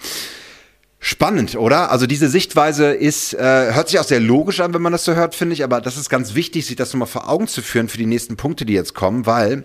Spannend, 0.99 1.57
oder? 1.57 1.91
Also 1.91 2.07
diese 2.07 2.29
Sichtweise 2.29 2.93
ist, 2.93 3.35
äh, 3.35 3.75
hört 3.75 3.89
sich 3.89 4.01
auch 4.01 4.05
sehr 4.05 4.21
logisch 4.21 4.61
an, 4.61 4.75
wenn 4.75 4.83
man 4.83 4.93
das 4.93 5.05
so 5.05 5.15
hört, 5.15 5.35
finde 5.35 5.53
ich, 5.53 5.63
aber 5.63 5.81
das 5.81 5.97
ist 5.97 6.09
ganz 6.09 6.35
wichtig, 6.35 6.67
sich 6.67 6.77
das 6.77 6.93
nochmal 6.93 7.09
vor 7.09 7.29
Augen 7.29 7.47
zu 7.47 7.63
führen 7.63 7.89
für 7.89 7.99
die 7.99 8.07
nächsten 8.07 8.37
Punkte, 8.37 8.65
die 8.65 8.73
jetzt 8.73 8.95
kommen, 8.95 9.27
weil 9.27 9.65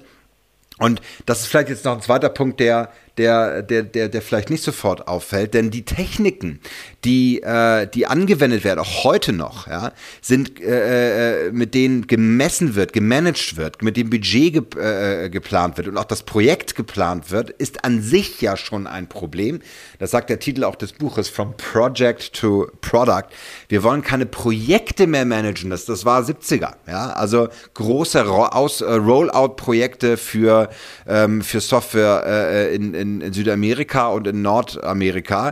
und 0.82 1.00
das 1.28 1.42
ist 1.42 1.48
vielleicht 1.48 1.70
jetzt 1.70 1.86
noch 1.86 1.94
ein 1.94 2.02
zweiter 2.02 2.30
Punkt, 2.30 2.60
der, 2.60 2.92
der, 3.18 3.62
der, 3.62 3.84
der, 3.84 4.10
der 4.10 4.22
vielleicht 4.22 4.50
nicht 4.50 4.64
sofort 4.64 5.08
auffällt, 5.08 5.54
denn 5.54 5.70
die 5.70 5.84
Techniken, 5.84 6.60
die, 7.04 7.42
äh, 7.42 7.88
die 7.88 8.08
angewendet 8.08 8.64
werden, 8.64 8.80
auch 8.80 9.04
heute 9.04 9.34
noch, 9.34 9.68
ja, 9.68 9.92
sind 10.22 10.62
äh, 10.62 11.48
äh 11.48 11.52
mit 11.52 11.74
denen 11.74 12.08
gemessen 12.08 12.76
wird, 12.76 12.94
gemanagt 12.94 13.58
wird, 13.58 13.82
mit 13.82 13.98
dem 13.98 14.10
Budget 14.10 14.54
ge 14.54 14.82
äh, 14.82 15.30
geplant 15.30 15.78
wird 15.78 15.88
und 15.88 15.98
auch 15.98 16.06
das 16.06 16.24
Projekt 16.24 16.76
geplant 16.76 17.32
wird, 17.32 17.50
ist 17.50 17.84
an 17.84 18.02
sich 18.02 18.42
ja 18.42 18.56
schon 18.58 18.88
ein 18.88 19.08
Problem. 19.08 19.62
Das 20.00 20.12
sagt 20.12 20.30
der 20.30 20.40
Titel 20.40 20.64
auch 20.64 20.76
des 20.76 20.94
Buches 20.94 21.30
From 21.30 21.56
Project 21.58 22.34
to 22.34 22.68
Product. 22.82 23.28
Wir 23.70 23.84
wollen 23.84 24.02
keine 24.02 24.26
Projekte 24.26 25.08
mehr 25.08 25.26
managen. 25.26 25.70
Das, 25.70 25.86
das 25.86 26.06
war 26.06 26.22
70er. 26.24 26.74
Ja? 26.88 27.12
Also 27.12 27.50
große 27.74 28.20
äh, 28.20 28.94
Rollout-Projekte 28.94 30.18
für, 30.18 30.70
ähm, 31.08 31.42
für 31.42 31.60
Software 31.60 32.24
äh, 32.26 32.76
in, 32.76 32.94
in, 33.02 33.22
in 33.22 33.34
Südamerika 33.34 34.08
und 34.08 34.28
in 34.28 34.42
Nordamerika. 34.42 35.50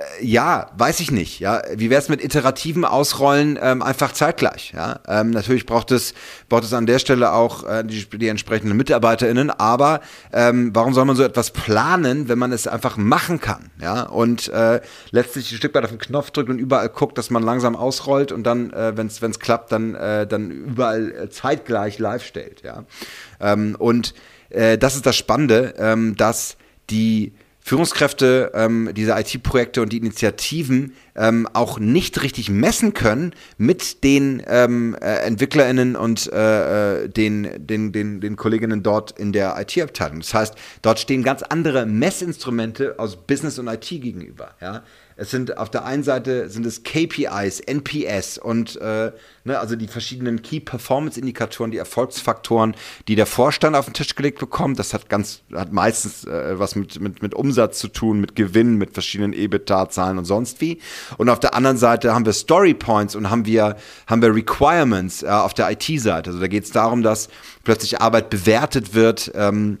Äh, 0.00 0.24
ja, 0.24 0.70
weiß 0.76 1.00
ich 1.00 1.10
nicht. 1.10 1.40
Ja, 1.40 1.62
wie 1.74 1.90
wäre 1.90 2.00
es 2.00 2.08
mit 2.08 2.22
iterativen 2.22 2.84
Ausrollen 2.84 3.58
ähm, 3.60 3.82
einfach 3.82 4.12
zeitgleich? 4.12 4.72
Ja, 4.74 5.00
ähm, 5.08 5.30
natürlich 5.30 5.66
braucht 5.66 5.90
es 5.90 6.14
braucht 6.48 6.64
es 6.64 6.72
an 6.72 6.86
der 6.86 6.98
Stelle 6.98 7.32
auch 7.32 7.64
äh, 7.64 7.84
die, 7.84 8.06
die 8.06 8.28
entsprechenden 8.28 8.76
MitarbeiterInnen. 8.76 9.50
Aber 9.50 10.00
ähm, 10.32 10.70
warum 10.74 10.94
soll 10.94 11.04
man 11.04 11.16
so 11.16 11.22
etwas 11.22 11.50
planen, 11.50 12.28
wenn 12.28 12.38
man 12.38 12.52
es 12.52 12.66
einfach 12.66 12.96
machen 12.96 13.40
kann? 13.40 13.70
Ja, 13.80 14.02
und 14.02 14.48
äh, 14.48 14.80
letztlich 15.10 15.50
ein 15.52 15.56
Stück 15.56 15.74
weit 15.74 15.84
auf 15.84 15.90
den 15.90 15.98
Knopf 15.98 16.30
drückt 16.30 16.50
und 16.50 16.58
überall 16.58 16.88
guckt, 16.88 17.18
dass 17.18 17.30
man 17.30 17.42
langsam 17.42 17.76
ausrollt 17.76 18.32
und 18.32 18.44
dann, 18.44 18.72
äh, 18.72 18.96
wenn 18.96 19.06
es 19.06 19.40
klappt, 19.40 19.72
dann 19.72 19.94
äh, 19.94 20.26
dann 20.26 20.50
überall 20.50 21.12
äh, 21.12 21.30
zeitgleich 21.30 21.98
live 21.98 22.24
stellt. 22.24 22.62
Ja, 22.62 22.84
ähm, 23.40 23.76
und 23.78 24.14
äh, 24.50 24.78
das 24.78 24.96
ist 24.96 25.06
das 25.06 25.16
Spannende, 25.16 25.74
ähm, 25.78 26.16
dass 26.16 26.56
die 26.90 27.32
Führungskräfte 27.60 28.52
ähm, 28.54 28.90
diese 28.94 29.12
IT-Projekte 29.12 29.82
und 29.82 29.92
die 29.92 29.98
Initiativen 29.98 30.94
ähm, 31.16 31.48
auch 31.52 31.78
nicht 31.78 32.22
richtig 32.22 32.50
messen 32.50 32.94
können 32.94 33.34
mit 33.58 34.04
den 34.04 34.42
ähm, 34.46 34.96
äh, 35.00 35.26
EntwicklerInnen 35.26 35.96
und 35.96 36.30
äh, 36.32 37.04
äh 37.04 37.08
den, 37.08 37.66
den, 37.66 37.92
den, 37.92 38.20
den 38.20 38.36
Kolleginnen 38.36 38.82
dort 38.82 39.18
in 39.18 39.32
der 39.32 39.56
IT-Abteilung. 39.60 40.20
Das 40.20 40.34
heißt, 40.34 40.54
dort 40.82 40.98
stehen 40.98 41.22
ganz 41.22 41.42
andere 41.42 41.86
Messinstrumente 41.86 42.98
aus 42.98 43.16
Business 43.16 43.58
und 43.58 43.68
IT 43.68 43.88
gegenüber. 43.88 44.54
Ja? 44.60 44.82
Es 45.20 45.30
sind 45.30 45.58
auf 45.58 45.68
der 45.68 45.84
einen 45.84 46.02
Seite 46.02 46.48
sind 46.48 46.64
es 46.64 46.82
KPIs, 46.82 47.60
NPS 47.60 48.38
und 48.38 48.76
äh, 48.76 49.12
ne, 49.44 49.58
also 49.58 49.76
die 49.76 49.86
verschiedenen 49.86 50.40
Key 50.40 50.60
Performance 50.60 51.20
Indikatoren, 51.20 51.70
die 51.70 51.76
Erfolgsfaktoren, 51.76 52.74
die 53.06 53.16
der 53.16 53.26
Vorstand 53.26 53.76
auf 53.76 53.84
den 53.84 53.92
Tisch 53.92 54.14
gelegt 54.14 54.38
bekommt. 54.38 54.78
Das 54.78 54.94
hat 54.94 55.10
ganz, 55.10 55.42
hat 55.52 55.74
meistens 55.74 56.24
äh, 56.24 56.58
was 56.58 56.74
mit, 56.74 56.98
mit, 57.02 57.20
mit 57.20 57.34
Umsatz 57.34 57.80
zu 57.80 57.88
tun, 57.88 58.18
mit 58.18 58.34
Gewinn, 58.34 58.76
mit 58.76 58.94
verschiedenen 58.94 59.34
EBITDA-Zahlen 59.34 60.16
und 60.16 60.24
sonst 60.24 60.62
wie. 60.62 60.80
Und 61.16 61.28
auf 61.28 61.40
der 61.40 61.54
anderen 61.54 61.76
Seite 61.76 62.14
haben 62.14 62.26
wir 62.26 62.32
Story 62.32 62.74
Points 62.74 63.14
und 63.14 63.30
haben 63.30 63.46
wir, 63.46 63.76
haben 64.06 64.22
wir 64.22 64.34
Requirements 64.34 65.22
äh, 65.22 65.28
auf 65.28 65.54
der 65.54 65.70
IT-Seite. 65.70 66.30
Also 66.30 66.40
da 66.40 66.48
geht 66.48 66.64
es 66.64 66.70
darum, 66.70 67.02
dass 67.02 67.28
plötzlich 67.64 68.00
Arbeit 68.00 68.30
bewertet 68.30 68.94
wird. 68.94 69.30
Ähm, 69.34 69.78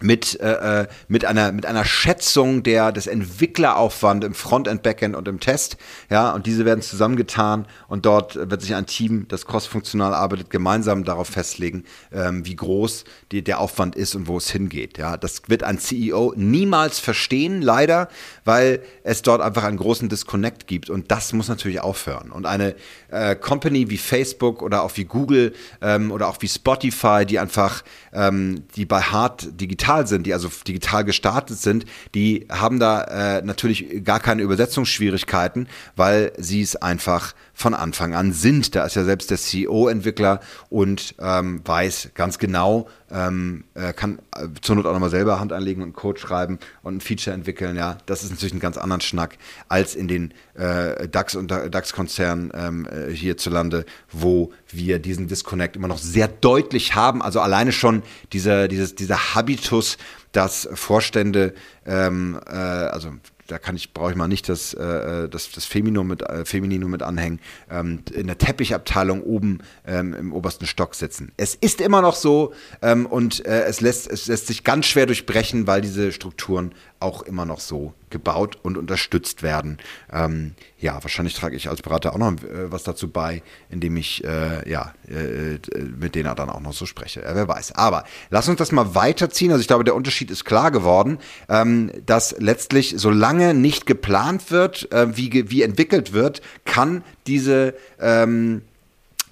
mit, 0.00 0.40
äh, 0.40 0.82
äh, 0.82 0.86
mit, 1.06 1.24
einer, 1.24 1.52
mit 1.52 1.66
einer 1.66 1.84
Schätzung 1.84 2.64
der, 2.64 2.90
des 2.90 3.06
Entwickleraufwand 3.06 4.24
im 4.24 4.34
Frontend, 4.34 4.82
Backend 4.82 5.14
und 5.14 5.28
im 5.28 5.38
Test. 5.38 5.76
Ja, 6.10 6.32
und 6.32 6.46
diese 6.46 6.64
werden 6.64 6.82
zusammengetan 6.82 7.66
und 7.86 8.04
dort 8.04 8.34
wird 8.34 8.60
sich 8.60 8.74
ein 8.74 8.86
Team, 8.86 9.26
das 9.28 9.46
crossfunktional 9.46 10.12
arbeitet, 10.12 10.50
gemeinsam 10.50 11.04
darauf 11.04 11.28
festlegen, 11.28 11.84
ähm, 12.12 12.44
wie 12.44 12.56
groß 12.56 13.04
die, 13.30 13.44
der 13.44 13.60
Aufwand 13.60 13.94
ist 13.94 14.16
und 14.16 14.26
wo 14.26 14.36
es 14.36 14.50
hingeht. 14.50 14.98
Ja, 14.98 15.16
das 15.16 15.42
wird 15.46 15.62
ein 15.62 15.78
CEO 15.78 16.34
niemals 16.36 16.98
verstehen, 16.98 17.62
leider, 17.62 18.08
weil 18.44 18.82
es 19.04 19.22
dort 19.22 19.40
einfach 19.40 19.62
einen 19.62 19.78
großen 19.78 20.08
Disconnect 20.08 20.66
gibt 20.66 20.90
und 20.90 21.12
das 21.12 21.32
muss 21.32 21.48
natürlich 21.48 21.80
aufhören. 21.80 22.32
Und 22.32 22.46
eine 22.46 22.74
äh, 23.10 23.36
Company 23.36 23.90
wie 23.90 23.98
Facebook 23.98 24.60
oder 24.60 24.82
auch 24.82 24.96
wie 24.96 25.04
Google 25.04 25.54
ähm, 25.80 26.10
oder 26.10 26.28
auch 26.28 26.38
wie 26.40 26.48
Spotify, 26.48 27.24
die 27.24 27.38
einfach, 27.38 27.84
ähm, 28.12 28.64
die 28.74 28.86
bei 28.86 29.00
Hard 29.00 29.60
digital 29.60 29.83
digital 29.84 30.06
sind, 30.06 30.26
die 30.26 30.32
also 30.32 30.48
digital 30.66 31.04
gestartet 31.04 31.58
sind, 31.58 31.84
die 32.14 32.46
haben 32.50 32.80
da 32.80 33.02
äh, 33.38 33.42
natürlich 33.42 34.02
gar 34.02 34.18
keine 34.18 34.42
Übersetzungsschwierigkeiten, 34.42 35.68
weil 35.94 36.32
sie 36.38 36.62
es 36.62 36.76
einfach 36.76 37.34
von 37.54 37.72
Anfang 37.72 38.14
an 38.14 38.32
sind. 38.32 38.74
Da 38.74 38.84
ist 38.84 38.96
ja 38.96 39.04
selbst 39.04 39.30
der 39.30 39.38
CEO-Entwickler 39.38 40.40
und 40.68 41.14
ähm, 41.20 41.60
weiß 41.64 42.10
ganz 42.14 42.38
genau, 42.38 42.88
ähm, 43.10 43.64
kann 43.96 44.18
äh, 44.36 44.48
zur 44.60 44.74
Not 44.76 44.86
auch 44.86 44.92
nochmal 44.92 45.10
selber 45.10 45.38
Hand 45.38 45.52
anlegen 45.52 45.82
und 45.82 45.92
Code 45.94 46.20
schreiben 46.20 46.58
und 46.82 46.96
ein 46.96 47.00
Feature 47.00 47.34
entwickeln. 47.34 47.76
Ja, 47.76 47.98
das 48.06 48.24
ist 48.24 48.30
natürlich 48.30 48.54
ein 48.54 48.60
ganz 48.60 48.76
anderen 48.76 49.00
Schnack 49.00 49.38
als 49.68 49.94
in 49.94 50.08
den 50.08 50.34
äh, 50.54 51.08
DAX 51.08 51.36
und 51.36 51.50
DAX-Konzernen 51.50 52.50
ähm, 52.54 52.86
äh, 52.86 53.12
hierzulande, 53.12 53.86
wo 54.10 54.52
wir 54.68 54.98
diesen 54.98 55.28
Disconnect 55.28 55.76
immer 55.76 55.88
noch 55.88 55.98
sehr 55.98 56.26
deutlich 56.26 56.96
haben. 56.96 57.22
Also 57.22 57.40
alleine 57.40 57.70
schon 57.70 58.02
dieser, 58.32 58.66
dieses, 58.66 58.96
dieser 58.96 59.34
Habitus, 59.34 59.96
dass 60.32 60.68
Vorstände, 60.74 61.54
ähm, 61.86 62.38
äh, 62.46 62.50
also 62.50 63.12
da 63.46 63.58
kann 63.58 63.76
ich, 63.76 63.92
brauche 63.92 64.10
ich 64.10 64.16
mal 64.16 64.28
nicht 64.28 64.48
das, 64.48 64.74
äh, 64.74 65.28
das, 65.28 65.50
das 65.50 65.64
Feminum 65.64 66.06
mit, 66.06 66.22
äh, 66.22 66.44
Femininum 66.44 66.90
mit 66.90 67.02
anhängen, 67.02 67.40
ähm, 67.70 68.02
in 68.12 68.26
der 68.26 68.38
Teppichabteilung 68.38 69.22
oben 69.22 69.58
ähm, 69.86 70.14
im 70.14 70.32
obersten 70.32 70.66
Stock 70.66 70.94
sitzen. 70.94 71.32
Es 71.36 71.54
ist 71.54 71.80
immer 71.80 72.02
noch 72.02 72.14
so 72.14 72.54
ähm, 72.82 73.06
und 73.06 73.44
äh, 73.46 73.64
es, 73.64 73.80
lässt, 73.80 74.10
es 74.10 74.26
lässt 74.26 74.46
sich 74.46 74.64
ganz 74.64 74.86
schwer 74.86 75.06
durchbrechen, 75.06 75.66
weil 75.66 75.80
diese 75.80 76.12
Strukturen 76.12 76.72
auch 77.04 77.22
immer 77.22 77.44
noch 77.44 77.60
so 77.60 77.94
gebaut 78.10 78.58
und 78.62 78.76
unterstützt 78.78 79.42
werden. 79.42 79.78
Ähm, 80.12 80.54
ja, 80.78 81.02
wahrscheinlich 81.02 81.34
trage 81.34 81.56
ich 81.56 81.68
als 81.68 81.82
Berater 81.82 82.14
auch 82.14 82.18
noch 82.18 82.32
äh, 82.32 82.72
was 82.72 82.82
dazu 82.82 83.08
bei, 83.08 83.42
indem 83.70 83.96
ich 83.96 84.24
äh, 84.24 84.68
ja, 84.68 84.94
äh, 85.08 85.58
mit 85.98 86.14
denen 86.14 86.34
dann 86.34 86.48
auch 86.48 86.60
noch 86.60 86.72
so 86.72 86.86
spreche. 86.86 87.22
wer 87.24 87.46
weiß. 87.46 87.72
Aber 87.72 88.04
lass 88.30 88.48
uns 88.48 88.58
das 88.58 88.72
mal 88.72 88.94
weiterziehen. 88.94 89.50
Also 89.50 89.60
ich 89.60 89.66
glaube, 89.66 89.84
der 89.84 89.94
Unterschied 89.94 90.30
ist 90.30 90.44
klar 90.44 90.70
geworden, 90.70 91.18
ähm, 91.48 91.90
dass 92.06 92.34
letztlich, 92.38 92.94
solange 92.96 93.52
nicht 93.52 93.86
geplant 93.86 94.50
wird, 94.50 94.90
äh, 94.92 95.16
wie, 95.16 95.50
wie 95.50 95.62
entwickelt 95.62 96.12
wird, 96.12 96.40
kann 96.64 97.04
diese 97.26 97.74
ähm, 98.00 98.62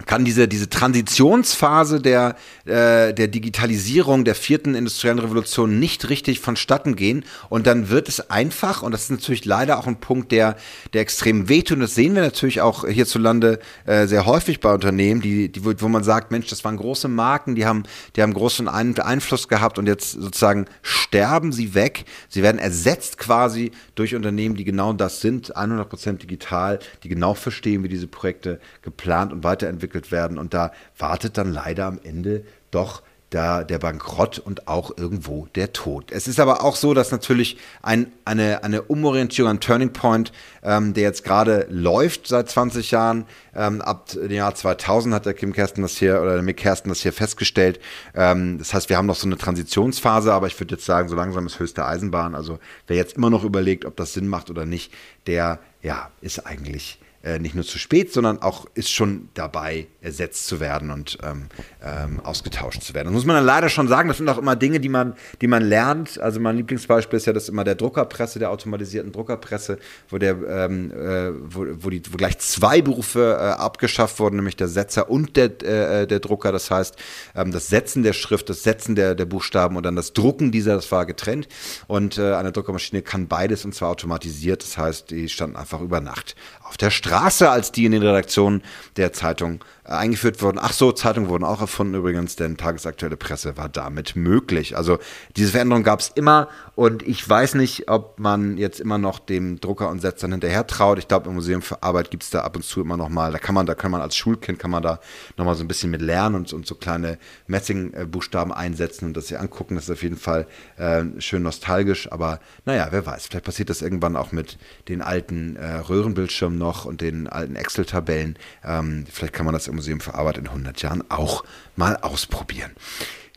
kann 0.05 0.25
diese, 0.25 0.47
diese 0.47 0.69
Transitionsphase 0.69 2.01
der, 2.01 2.35
äh, 2.65 3.13
der 3.13 3.27
Digitalisierung 3.27 4.25
der 4.25 4.35
vierten 4.35 4.75
industriellen 4.75 5.19
Revolution 5.19 5.79
nicht 5.79 6.09
richtig 6.09 6.39
vonstatten 6.39 6.95
gehen. 6.95 7.25
Und 7.49 7.67
dann 7.67 7.89
wird 7.89 8.09
es 8.09 8.29
einfach, 8.29 8.83
und 8.83 8.91
das 8.91 9.03
ist 9.03 9.11
natürlich 9.11 9.45
leider 9.45 9.79
auch 9.79 9.87
ein 9.87 9.97
Punkt, 9.97 10.31
der, 10.31 10.57
der 10.93 11.01
extrem 11.01 11.49
wehtut, 11.49 11.77
und 11.77 11.81
das 11.81 11.95
sehen 11.95 12.15
wir 12.15 12.21
natürlich 12.21 12.61
auch 12.61 12.87
hierzulande 12.87 13.59
äh, 13.85 14.07
sehr 14.07 14.25
häufig 14.25 14.59
bei 14.59 14.73
Unternehmen, 14.73 15.21
die, 15.21 15.49
die, 15.49 15.63
wo 15.63 15.87
man 15.87 16.03
sagt, 16.03 16.31
Mensch, 16.31 16.47
das 16.47 16.63
waren 16.63 16.77
große 16.77 17.07
Marken, 17.07 17.55
die 17.55 17.65
haben, 17.65 17.83
die 18.15 18.21
haben 18.21 18.33
großen 18.33 18.67
Einfluss 18.67 19.47
gehabt 19.47 19.77
und 19.77 19.87
jetzt 19.87 20.11
sozusagen 20.11 20.65
sterben 20.81 21.51
sie 21.51 21.73
weg. 21.73 22.05
Sie 22.29 22.43
werden 22.43 22.59
ersetzt 22.59 23.17
quasi 23.17 23.71
durch 23.95 24.15
Unternehmen, 24.15 24.55
die 24.55 24.63
genau 24.63 24.93
das 24.93 25.21
sind, 25.21 25.55
100% 25.55 26.17
digital, 26.17 26.79
die 27.03 27.09
genau 27.09 27.33
verstehen, 27.33 27.83
wie 27.83 27.89
diese 27.89 28.07
Projekte 28.07 28.59
geplant 28.81 29.31
und 29.31 29.43
weiterentwickelt 29.43 29.92
entwickelt 29.93 30.11
werden. 30.11 30.37
Und 30.37 30.53
da 30.53 30.71
wartet 30.97 31.37
dann 31.37 31.51
leider 31.51 31.85
am 31.85 31.99
Ende 32.03 32.43
doch 32.71 33.03
da 33.29 33.63
der 33.63 33.79
Bankrott 33.79 34.37
und 34.37 34.67
auch 34.67 34.95
irgendwo 34.95 35.47
der 35.55 35.73
Tod. 35.73 36.11
Es 36.11 36.27
ist 36.27 36.39
aber 36.39 36.63
auch 36.63 36.75
so, 36.75 36.93
dass 36.93 37.11
natürlich 37.11 37.57
ein, 37.81 38.11
eine, 38.25 38.63
eine 38.63 38.83
Umorientierung, 38.83 39.49
ein 39.49 39.59
Turning 39.59 39.91
Point, 39.91 40.31
ähm, 40.61 40.93
der 40.93 41.01
jetzt 41.01 41.23
gerade 41.23 41.65
läuft 41.71 42.27
seit 42.27 42.47
20 42.47 42.91
Jahren, 42.91 43.25
ähm, 43.55 43.81
ab 43.81 44.09
dem 44.11 44.29
Jahr 44.29 44.53
2000 44.53 45.15
hat 45.15 45.25
der 45.25 45.33
Kim 45.33 45.51
Kersten 45.51 45.81
das 45.81 45.97
hier 45.97 46.21
oder 46.21 46.35
der 46.35 46.43
Mick 46.43 46.57
Kersten 46.57 46.89
das 46.89 47.01
hier 47.01 47.11
festgestellt. 47.11 47.79
Ähm, 48.13 48.59
das 48.59 48.71
heißt, 48.71 48.89
wir 48.89 48.97
haben 48.97 49.07
noch 49.07 49.15
so 49.15 49.25
eine 49.25 49.39
Transitionsphase, 49.39 50.31
aber 50.31 50.45
ich 50.45 50.59
würde 50.59 50.75
jetzt 50.75 50.85
sagen, 50.85 51.09
so 51.09 51.15
langsam 51.15 51.47
ist 51.47 51.57
höchste 51.57 51.87
Eisenbahn. 51.87 52.35
Also 52.35 52.59
wer 52.85 52.97
jetzt 52.97 53.17
immer 53.17 53.31
noch 53.31 53.43
überlegt, 53.43 53.85
ob 53.85 53.95
das 53.95 54.13
Sinn 54.13 54.27
macht 54.27 54.51
oder 54.51 54.67
nicht, 54.67 54.93
der 55.25 55.57
ja 55.81 56.11
ist 56.21 56.45
eigentlich 56.45 56.99
äh, 57.23 57.39
nicht 57.39 57.55
nur 57.55 57.63
zu 57.63 57.79
spät, 57.79 58.11
sondern 58.11 58.41
auch 58.41 58.65
ist 58.73 58.91
schon 58.91 59.29
dabei, 59.33 59.87
ersetzt 60.01 60.45
zu 60.45 60.59
werden 60.59 60.91
und 60.91 61.17
ähm, 61.23 61.45
ähm, 61.81 62.19
ausgetauscht 62.19 62.83
zu 62.83 62.93
werden. 62.93 63.07
Das 63.07 63.13
muss 63.13 63.25
man 63.25 63.37
dann 63.37 63.45
leider 63.45 63.69
schon 63.69 63.87
sagen, 63.87 64.09
das 64.09 64.17
sind 64.17 64.27
auch 64.27 64.37
immer 64.37 64.57
Dinge, 64.57 64.81
die 64.81 64.89
man, 64.89 65.13
die 65.39 65.47
man 65.47 65.63
lernt. 65.63 66.19
Also 66.19 66.41
mein 66.41 66.57
Lieblingsbeispiel 66.57 67.15
ist 67.15 67.25
ja 67.25 67.31
das 67.31 67.47
immer 67.47 67.63
der 67.63 67.75
Druckerpresse, 67.75 68.39
der 68.39 68.51
automatisierten 68.51 69.13
Druckerpresse, 69.13 69.79
wo 70.09 70.17
der, 70.17 70.35
ähm, 70.47 70.91
äh, 70.91 71.31
wo, 71.45 71.65
wo, 71.85 71.89
die, 71.89 72.01
wo 72.11 72.17
gleich 72.17 72.39
zwei 72.39 72.81
Berufe 72.81 73.37
äh, 73.39 73.43
abgeschafft 73.53 74.19
wurden, 74.19 74.35
nämlich 74.35 74.57
der 74.57 74.67
Setzer 74.67 75.09
und 75.09 75.37
der, 75.37 75.63
äh, 75.63 76.05
der 76.05 76.19
Drucker. 76.19 76.51
Das 76.51 76.69
heißt, 76.69 76.97
ähm, 77.35 77.53
das 77.53 77.67
Setzen 77.67 78.03
der 78.03 78.11
Schrift, 78.11 78.49
das 78.49 78.63
Setzen 78.63 78.95
der, 78.95 79.15
der 79.15 79.25
Buchstaben 79.25 79.77
und 79.77 79.83
dann 79.83 79.95
das 79.95 80.11
Drucken 80.11 80.51
dieser, 80.51 80.75
das 80.75 80.91
war 80.91 81.05
getrennt. 81.05 81.47
Und 81.87 82.17
äh, 82.17 82.33
eine 82.33 82.51
Druckermaschine 82.51 83.01
kann 83.01 83.29
beides 83.29 83.63
und 83.63 83.73
zwar 83.73 83.91
automatisiert. 83.91 84.61
Das 84.61 84.77
heißt, 84.77 85.11
die 85.11 85.29
standen 85.29 85.55
einfach 85.55 85.79
über 85.79 86.01
Nacht 86.01 86.35
auf 86.63 86.75
der 86.75 86.91
Straße. 86.91 87.12
Straße 87.13 87.47
als 87.47 87.71
die 87.71 87.85
in 87.85 87.91
den 87.91 88.01
Redaktionen 88.01 88.63
der 88.97 89.13
Zeitung 89.13 89.63
eingeführt 89.85 90.41
wurden. 90.41 90.59
Ach 90.61 90.71
so, 90.71 90.91
Zeitungen 90.91 91.29
wurden 91.29 91.43
auch 91.43 91.59
erfunden 91.59 91.95
übrigens, 91.95 92.35
denn 92.35 92.57
tagesaktuelle 92.57 93.17
Presse 93.17 93.57
war 93.57 93.69
damit 93.69 94.15
möglich. 94.15 94.77
Also 94.77 94.99
diese 95.35 95.51
Veränderung 95.51 95.83
gab 95.83 95.99
es 95.99 96.09
immer 96.09 96.47
und 96.75 97.03
ich 97.03 97.27
weiß 97.27 97.55
nicht, 97.55 97.89
ob 97.89 98.19
man 98.19 98.57
jetzt 98.57 98.79
immer 98.79 98.97
noch 98.97 99.19
dem 99.19 99.59
Drucker 99.59 99.89
und 99.89 99.99
Setzern 99.99 100.31
hinterher 100.31 100.65
traut. 100.67 100.99
Ich 100.99 101.07
glaube, 101.07 101.29
im 101.29 101.35
Museum 101.35 101.61
für 101.61 101.83
Arbeit 101.83 102.11
gibt 102.11 102.23
es 102.23 102.29
da 102.29 102.41
ab 102.41 102.55
und 102.55 102.63
zu 102.63 102.81
immer 102.81 102.97
noch 102.97 103.09
mal, 103.09 103.31
da 103.31 103.39
kann 103.39 103.55
man, 103.55 103.65
da 103.65 103.75
kann 103.75 103.91
man 103.91 104.01
als 104.01 104.15
Schulkind, 104.15 104.57
kann 104.57 104.71
man 104.71 104.83
da 104.83 104.99
noch 105.37 105.45
mal 105.45 105.55
so 105.55 105.63
ein 105.63 105.67
bisschen 105.67 105.91
mit 105.91 106.01
lernen 106.01 106.35
und, 106.35 106.53
und 106.53 106.65
so 106.65 106.75
kleine 106.75 107.17
Messingbuchstaben 107.47 108.53
einsetzen 108.53 109.07
und 109.07 109.17
das 109.17 109.27
sich 109.27 109.39
angucken. 109.39 109.75
Das 109.75 109.85
ist 109.85 109.91
auf 109.91 110.03
jeden 110.03 110.17
Fall 110.17 110.47
äh, 110.77 111.03
schön 111.19 111.43
nostalgisch, 111.43 112.11
aber 112.11 112.39
naja, 112.65 112.87
wer 112.91 113.05
weiß, 113.05 113.27
vielleicht 113.27 113.45
passiert 113.45 113.69
das 113.69 113.81
irgendwann 113.81 114.15
auch 114.15 114.31
mit 114.31 114.57
den 114.87 115.01
alten 115.01 115.57
äh, 115.57 115.75
Röhrenbildschirmen 115.75 116.57
noch 116.57 116.85
und 116.85 117.01
den 117.01 117.27
alten 117.27 117.55
Excel-Tabellen. 117.55 118.37
Ähm, 118.63 119.05
vielleicht 119.11 119.33
kann 119.33 119.45
man 119.45 119.53
das 119.53 119.67
Museum 119.73 119.99
für 119.99 120.13
Arbeit 120.15 120.37
in 120.37 120.47
100 120.47 120.81
Jahren 120.81 121.03
auch 121.09 121.43
mal 121.75 121.97
ausprobieren. 121.97 122.71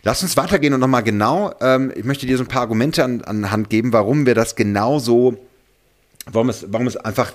Lass 0.03 0.23
uns 0.23 0.37
weitergehen 0.37 0.73
und 0.73 0.81
nochmal 0.81 1.03
genau, 1.03 1.53
ähm, 1.61 1.93
ich 1.97 2.05
möchte 2.05 2.27
dir 2.27 2.37
so 2.37 2.45
ein 2.45 2.49
paar 2.49 2.63
Argumente 2.63 3.03
an, 3.03 3.23
an 3.23 3.51
Hand 3.51 3.71
geben, 3.71 3.93
warum 3.93 4.25
wir 4.25 4.35
das 4.35 4.55
genau 4.55 4.99
so, 4.99 5.37
warum 6.31 6.49
es, 6.49 6.67
warum 6.71 6.87
es 6.87 6.97
einfach 6.97 7.33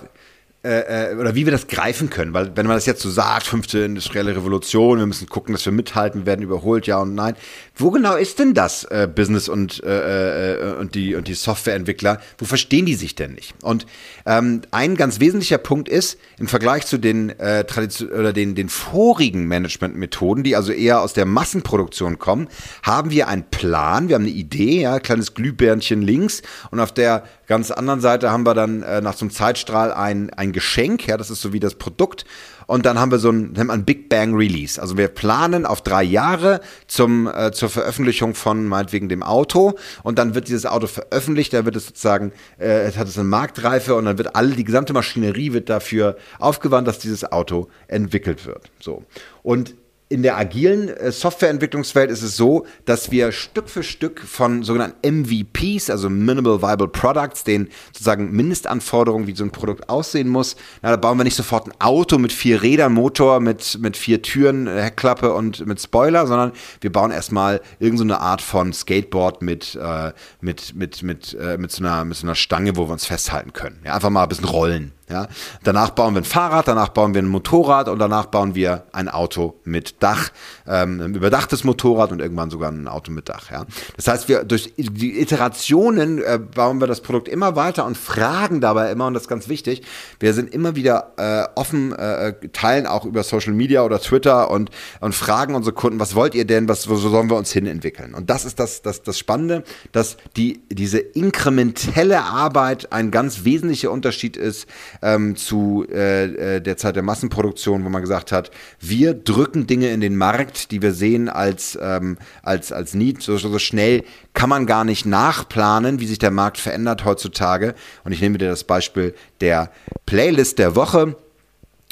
äh, 0.64 1.10
äh, 1.10 1.16
oder 1.16 1.34
wie 1.34 1.44
wir 1.44 1.50
das 1.50 1.66
greifen 1.66 2.08
können, 2.08 2.34
weil 2.34 2.56
wenn 2.56 2.66
man 2.68 2.76
das 2.76 2.86
jetzt 2.86 3.02
so 3.02 3.10
sagt, 3.10 3.48
fünfte 3.48 3.80
industrielle 3.80 4.36
Revolution, 4.36 5.00
wir 5.00 5.06
müssen 5.06 5.28
gucken, 5.28 5.54
dass 5.54 5.64
wir 5.64 5.72
mithalten, 5.72 6.24
werden 6.24 6.42
überholt, 6.42 6.86
ja 6.86 6.98
und 6.98 7.16
nein. 7.16 7.34
Wo 7.74 7.90
genau 7.90 8.14
ist 8.14 8.38
denn 8.38 8.54
das 8.54 8.84
äh, 8.84 9.08
Business 9.12 9.48
und, 9.48 9.82
äh, 9.82 10.52
äh, 10.54 10.74
und 10.76 10.94
die, 10.94 11.16
und 11.16 11.26
die 11.26 11.34
Softwareentwickler? 11.34 12.20
Wo 12.38 12.44
verstehen 12.44 12.86
die 12.86 12.94
sich 12.94 13.16
denn 13.16 13.32
nicht? 13.32 13.56
Und 13.62 13.86
ähm, 14.24 14.60
ein 14.70 14.94
ganz 14.94 15.18
wesentlicher 15.18 15.58
Punkt 15.58 15.88
ist, 15.88 16.16
im 16.38 16.46
Vergleich 16.46 16.86
zu 16.86 16.96
den 16.96 17.30
äh, 17.40 17.64
Tradition 17.64 18.10
oder 18.10 18.32
den, 18.32 18.54
den 18.54 18.68
vorigen 18.68 19.48
Managementmethoden, 19.48 20.44
die 20.44 20.54
also 20.54 20.70
eher 20.70 21.00
aus 21.00 21.12
der 21.12 21.26
Massenproduktion 21.26 22.20
kommen, 22.20 22.46
haben 22.84 23.10
wir 23.10 23.26
einen 23.26 23.50
Plan, 23.50 24.08
wir 24.08 24.14
haben 24.14 24.22
eine 24.22 24.30
Idee, 24.30 24.82
ja, 24.82 25.00
kleines 25.00 25.34
Glühbärnchen 25.34 26.02
links 26.02 26.42
und 26.70 26.78
auf 26.78 26.92
der 26.92 27.24
ganz 27.48 27.70
anderen 27.70 28.00
Seite 28.00 28.30
haben 28.30 28.46
wir 28.46 28.54
dann 28.54 28.82
äh, 28.82 29.00
nach 29.00 29.14
so 29.14 29.24
einem 29.24 29.30
Zeitstrahl 29.30 29.92
ein, 29.92 30.30
ein 30.30 30.51
Geschenk, 30.52 31.06
ja, 31.06 31.16
das 31.16 31.30
ist 31.30 31.40
so 31.40 31.52
wie 31.52 31.60
das 31.60 31.74
Produkt. 31.74 32.24
Und 32.66 32.86
dann 32.86 32.98
haben 32.98 33.10
wir 33.10 33.18
so 33.18 33.30
ein, 33.30 33.52
nennt 33.52 33.68
man 33.68 33.84
Big 33.84 34.08
Bang 34.08 34.34
Release. 34.34 34.80
Also 34.80 34.96
wir 34.96 35.08
planen 35.08 35.66
auf 35.66 35.82
drei 35.82 36.02
Jahre 36.02 36.60
zum, 36.86 37.26
äh, 37.26 37.52
zur 37.52 37.68
Veröffentlichung 37.68 38.34
von 38.34 38.66
meinetwegen 38.66 39.08
dem 39.08 39.22
Auto. 39.22 39.74
Und 40.02 40.18
dann 40.18 40.34
wird 40.34 40.48
dieses 40.48 40.66
Auto 40.66 40.86
veröffentlicht, 40.86 41.52
da 41.52 41.64
wird 41.64 41.76
es 41.76 41.86
sozusagen, 41.86 42.32
äh, 42.58 42.90
hat 42.92 43.08
es 43.08 43.18
eine 43.18 43.28
Marktreife 43.28 43.94
und 43.94 44.04
dann 44.04 44.18
wird 44.18 44.36
alle, 44.36 44.54
die 44.54 44.64
gesamte 44.64 44.92
Maschinerie 44.92 45.52
wird 45.52 45.68
dafür 45.68 46.16
aufgewandt, 46.38 46.88
dass 46.88 46.98
dieses 46.98 47.30
Auto 47.30 47.68
entwickelt 47.88 48.46
wird. 48.46 48.70
So. 48.80 49.04
Und 49.42 49.74
in 50.12 50.22
der 50.22 50.36
agilen 50.36 50.88
äh, 50.88 51.10
Softwareentwicklungswelt 51.10 52.10
ist 52.10 52.22
es 52.22 52.36
so, 52.36 52.66
dass 52.84 53.10
wir 53.10 53.32
Stück 53.32 53.70
für 53.70 53.82
Stück 53.82 54.20
von 54.20 54.62
sogenannten 54.62 55.22
MVPs, 55.22 55.88
also 55.88 56.10
Minimal 56.10 56.60
Viable 56.60 56.88
Products, 56.88 57.44
den 57.44 57.68
sozusagen 57.92 58.30
Mindestanforderungen, 58.30 59.26
wie 59.26 59.34
so 59.34 59.42
ein 59.42 59.50
Produkt 59.50 59.88
aussehen 59.88 60.28
muss, 60.28 60.56
na, 60.82 60.90
da 60.90 60.96
bauen 60.96 61.16
wir 61.16 61.24
nicht 61.24 61.34
sofort 61.34 61.66
ein 61.66 61.72
Auto 61.80 62.18
mit 62.18 62.30
vier 62.30 62.62
Rädern, 62.62 62.92
Motor, 62.92 63.40
mit, 63.40 63.78
mit 63.80 63.96
vier 63.96 64.20
Türen, 64.20 64.66
äh, 64.66 64.82
Heckklappe 64.82 65.32
und 65.32 65.66
mit 65.66 65.80
Spoiler, 65.80 66.26
sondern 66.26 66.52
wir 66.82 66.92
bauen 66.92 67.10
erstmal 67.10 67.62
irgendeine 67.78 68.20
Art 68.20 68.42
von 68.42 68.74
Skateboard 68.74 69.40
mit, 69.40 69.74
äh, 69.76 70.12
mit, 70.42 70.74
mit, 70.74 71.02
mit, 71.02 71.34
äh, 71.40 71.56
mit, 71.56 71.72
so 71.72 71.82
einer, 71.82 72.04
mit 72.04 72.18
so 72.18 72.26
einer 72.26 72.34
Stange, 72.34 72.76
wo 72.76 72.86
wir 72.86 72.92
uns 72.92 73.06
festhalten 73.06 73.54
können. 73.54 73.80
Ja, 73.86 73.94
einfach 73.94 74.10
mal 74.10 74.24
ein 74.24 74.28
bisschen 74.28 74.44
rollen. 74.44 74.92
Ja? 75.12 75.28
Danach 75.62 75.90
bauen 75.90 76.14
wir 76.14 76.22
ein 76.22 76.24
Fahrrad, 76.24 76.66
danach 76.66 76.88
bauen 76.88 77.14
wir 77.14 77.22
ein 77.22 77.28
Motorrad 77.28 77.88
und 77.88 77.98
danach 77.98 78.26
bauen 78.26 78.54
wir 78.54 78.84
ein 78.92 79.08
Auto 79.08 79.60
mit 79.64 80.02
Dach, 80.02 80.30
ähm, 80.66 81.00
ein 81.00 81.14
überdachtes 81.14 81.64
Motorrad 81.64 82.10
und 82.10 82.20
irgendwann 82.20 82.50
sogar 82.50 82.72
ein 82.72 82.88
Auto 82.88 83.12
mit 83.12 83.28
Dach. 83.28 83.50
Ja? 83.50 83.66
Das 83.96 84.08
heißt, 84.08 84.28
wir 84.28 84.44
durch 84.44 84.72
die 84.76 85.20
Iterationen 85.20 86.18
äh, 86.18 86.38
bauen 86.38 86.80
wir 86.80 86.86
das 86.86 87.02
Produkt 87.02 87.28
immer 87.28 87.54
weiter 87.54 87.86
und 87.86 87.96
fragen 87.96 88.60
dabei 88.60 88.90
immer, 88.90 89.06
und 89.06 89.14
das 89.14 89.24
ist 89.24 89.28
ganz 89.28 89.48
wichtig, 89.48 89.82
wir 90.18 90.32
sind 90.34 90.52
immer 90.52 90.74
wieder 90.74 91.12
äh, 91.18 91.58
offen, 91.58 91.92
äh, 91.92 92.34
teilen 92.52 92.86
auch 92.86 93.04
über 93.04 93.22
Social 93.22 93.52
Media 93.52 93.84
oder 93.84 94.00
Twitter 94.00 94.50
und, 94.50 94.70
und 95.00 95.14
fragen 95.14 95.54
unsere 95.54 95.74
Kunden, 95.74 96.00
was 96.00 96.14
wollt 96.14 96.34
ihr 96.34 96.46
denn, 96.46 96.68
was, 96.68 96.88
wo 96.88 96.96
sollen 96.96 97.28
wir 97.28 97.36
uns 97.36 97.52
hin 97.52 97.66
entwickeln? 97.66 98.14
Und 98.14 98.30
das 98.30 98.44
ist 98.44 98.58
das, 98.58 98.82
das, 98.82 99.02
das 99.02 99.18
Spannende, 99.18 99.64
dass 99.92 100.16
die, 100.36 100.62
diese 100.70 100.98
inkrementelle 100.98 102.22
Arbeit 102.22 102.92
ein 102.92 103.10
ganz 103.10 103.44
wesentlicher 103.44 103.90
Unterschied 103.90 104.36
ist 104.36 104.66
ähm, 105.02 105.36
zu 105.36 105.84
äh, 105.90 106.56
äh, 106.56 106.60
der 106.60 106.76
Zeit 106.76 106.96
der 106.96 107.02
Massenproduktion, 107.02 107.84
wo 107.84 107.88
man 107.88 108.02
gesagt 108.02 108.32
hat, 108.32 108.50
wir 108.80 109.14
drücken 109.14 109.66
Dinge 109.66 109.90
in 109.90 110.00
den 110.00 110.16
Markt, 110.16 110.70
die 110.70 110.80
wir 110.80 110.92
sehen 110.92 111.28
als, 111.28 111.78
ähm, 111.80 112.16
als, 112.42 112.72
als 112.72 112.94
Need. 112.94 113.22
So, 113.22 113.36
so 113.36 113.58
schnell 113.58 114.04
kann 114.32 114.48
man 114.48 114.66
gar 114.66 114.84
nicht 114.84 115.04
nachplanen, 115.04 116.00
wie 116.00 116.06
sich 116.06 116.18
der 116.18 116.30
Markt 116.30 116.58
verändert 116.58 117.04
heutzutage. 117.04 117.74
Und 118.04 118.12
ich 118.12 118.20
nehme 118.20 118.38
dir 118.38 118.48
das 118.48 118.64
Beispiel 118.64 119.14
der 119.40 119.70
Playlist 120.06 120.58
der 120.58 120.76
Woche 120.76 121.16